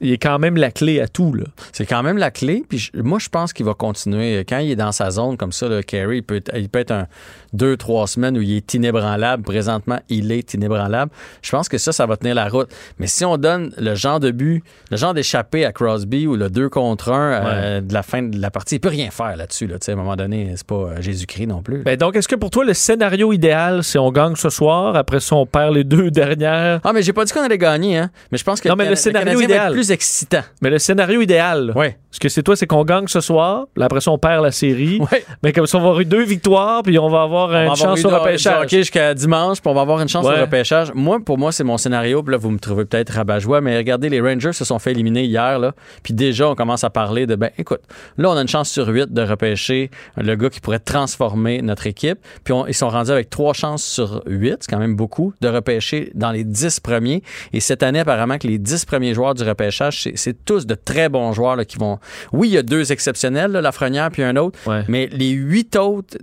[0.00, 1.32] il est quand même la clé à tout.
[1.34, 1.44] Là.
[1.72, 2.64] C'est quand même la clé.
[2.68, 4.44] Puis je- moi, je pense qu'il va continuer.
[4.48, 6.78] Quand il est dans sa zone comme ça, là, Carey, il peut, être- il peut
[6.80, 7.06] être un
[7.52, 9.42] deux, trois semaines où il est inébranlable.
[9.42, 11.10] Présentement, il est inébranlable.
[11.42, 12.68] Je pense que ça, ça va tenir la route.
[12.98, 16.50] Mais si on donne le genre de but, le genre d'échappée à Crosby ou le
[16.50, 19.66] 2 contre 1 de la fin de la partie, il peut rien faire là-dessus.
[19.66, 21.82] Là, à un moment donné, c'est pas euh, Jésus-Christ non plus.
[21.82, 25.20] Ben, donc, est-ce que pour toi, le scénario idéal, c'est on gagne ce soir, après
[25.20, 26.80] ça, on perd les deux dernières?
[26.84, 28.10] Ah, mais j'ai pas dit qu'on allait gagner, hein.
[28.32, 29.72] Mais je pense que Non, mais le scénario Canadien idéal.
[29.86, 30.42] Plus excitant.
[30.62, 31.86] Mais le scénario idéal, Oui.
[32.10, 34.50] ce que c'est toi, c'est qu'on gagne ce soir, puis après ça, on perd la
[34.52, 34.98] série.
[35.12, 35.24] Ouais.
[35.42, 37.56] Mais comme ça, on va avoir eu deux victoires, puis on va avoir On une
[37.58, 38.62] avoir chance au du repêchage.
[38.64, 40.38] hockey jusqu'à dimanche, puis on va avoir une chance Ouais.
[40.38, 40.92] au repêchage.
[40.94, 42.22] Moi, pour moi, c'est mon scénario.
[42.22, 45.24] Puis là, vous me trouvez peut-être rabat-joie, mais regardez, les Rangers se sont fait éliminer
[45.24, 45.72] hier, là.
[46.02, 47.80] Puis déjà, on commence à parler de, ben, écoute,
[48.18, 51.86] là, on a une chance sur huit de repêcher le gars qui pourrait transformer notre
[51.86, 52.18] équipe.
[52.44, 55.48] Puis on- ils sont rendus avec trois chances sur huit, c'est quand même beaucoup, de
[55.48, 57.22] repêcher dans les dix premiers.
[57.52, 60.74] Et cette année, apparemment, que les dix premiers joueurs du repêchage, c'est- c'est tous de
[60.74, 61.98] très bons joueurs, là, qui vont.
[62.32, 64.58] Oui, il y a deux exceptionnels, là, Lafrenière puis un autre.
[64.66, 64.82] Ouais.
[64.88, 66.16] Mais les huit autres,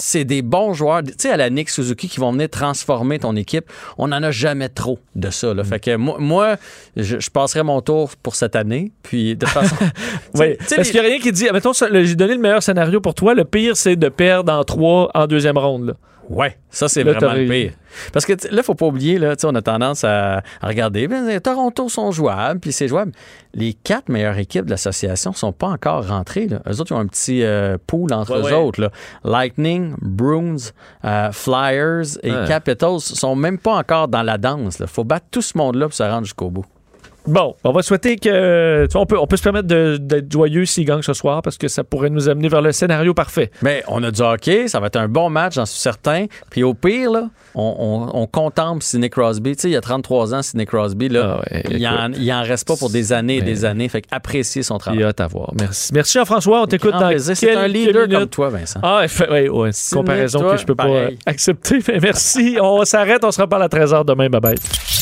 [0.00, 1.02] c'est des bons joueurs.
[1.02, 3.64] Tu sais, à la Nick Suzuki qui vont venir transformer ton équipe.
[3.96, 5.54] On n'en a jamais trop de ça.
[5.54, 5.56] Mm.
[5.56, 5.64] Là.
[5.64, 6.56] Fait que moi, moi
[6.94, 8.92] je, je passerai mon tour pour cette année.
[9.02, 9.74] Puis de toute façon.
[10.34, 10.56] Oui.
[10.58, 11.48] Parce les- qu'il n'y a rien qui dit.
[11.52, 13.32] Mettons, j'ai donné le meilleur scénario pour toi.
[13.34, 15.86] Le pire, c'est de perdre en trois en deuxième ronde.
[15.86, 15.94] là?
[16.30, 17.72] Ouais, ça c'est vraiment le pire.
[18.12, 21.08] Parce que là, faut pas oublier, là, tu sais, on a tendance à, à regarder.
[21.08, 23.12] ben, les Toronto sont jouables, puis c'est jouable.
[23.54, 26.46] Les quatre meilleures équipes de l'association sont pas encore rentrées.
[26.46, 26.60] Là.
[26.70, 28.52] Eux autres, ils ont un petit euh, pool entre Ouais, eux ouais.
[28.54, 28.80] autres.
[28.80, 28.90] là.
[29.24, 30.56] Lightning, Bruins,
[31.04, 32.44] euh, Flyers et Ouais.
[32.48, 34.78] Capitals sont même pas encore dans la danse.
[34.80, 36.64] Il faut battre tout ce monde-là pour se rendre jusqu'au bout.
[37.26, 38.86] Bon, on va souhaiter que.
[38.86, 41.56] tu vois, on, peut, on peut se permettre d'être joyeux s'il gagne ce soir parce
[41.56, 43.50] que ça pourrait nous amener vers le scénario parfait.
[43.62, 46.26] Mais on a du hockey, ça va être un bon match, j'en suis certain.
[46.50, 47.74] Puis au pire, là, on,
[48.12, 49.54] on- on contemple Sidney Crosby.
[49.56, 52.32] Tu sais, il y a 33 ans, Sidney Crosby, là, Ah ouais, il, en, il
[52.32, 53.88] en reste pas pour des années et des années.
[53.88, 55.02] Fait qu'apprécier son Il travail.
[55.04, 55.52] a hâte à voir.
[55.58, 55.92] Merci.
[55.94, 56.62] Merci Jean-François.
[56.62, 57.10] On t'écoute dans.
[57.18, 58.18] C'est un leader minutes.
[58.18, 58.80] comme toi, Vincent.
[58.82, 61.18] Ah, c'est une comparaison toi, que je peux pas pareil.
[61.26, 61.78] accepter.
[61.88, 62.56] Mais merci.
[62.60, 63.22] On s'arrête.
[63.24, 64.28] On se reparle à 13h demain.
[64.28, 65.01] Bye bye.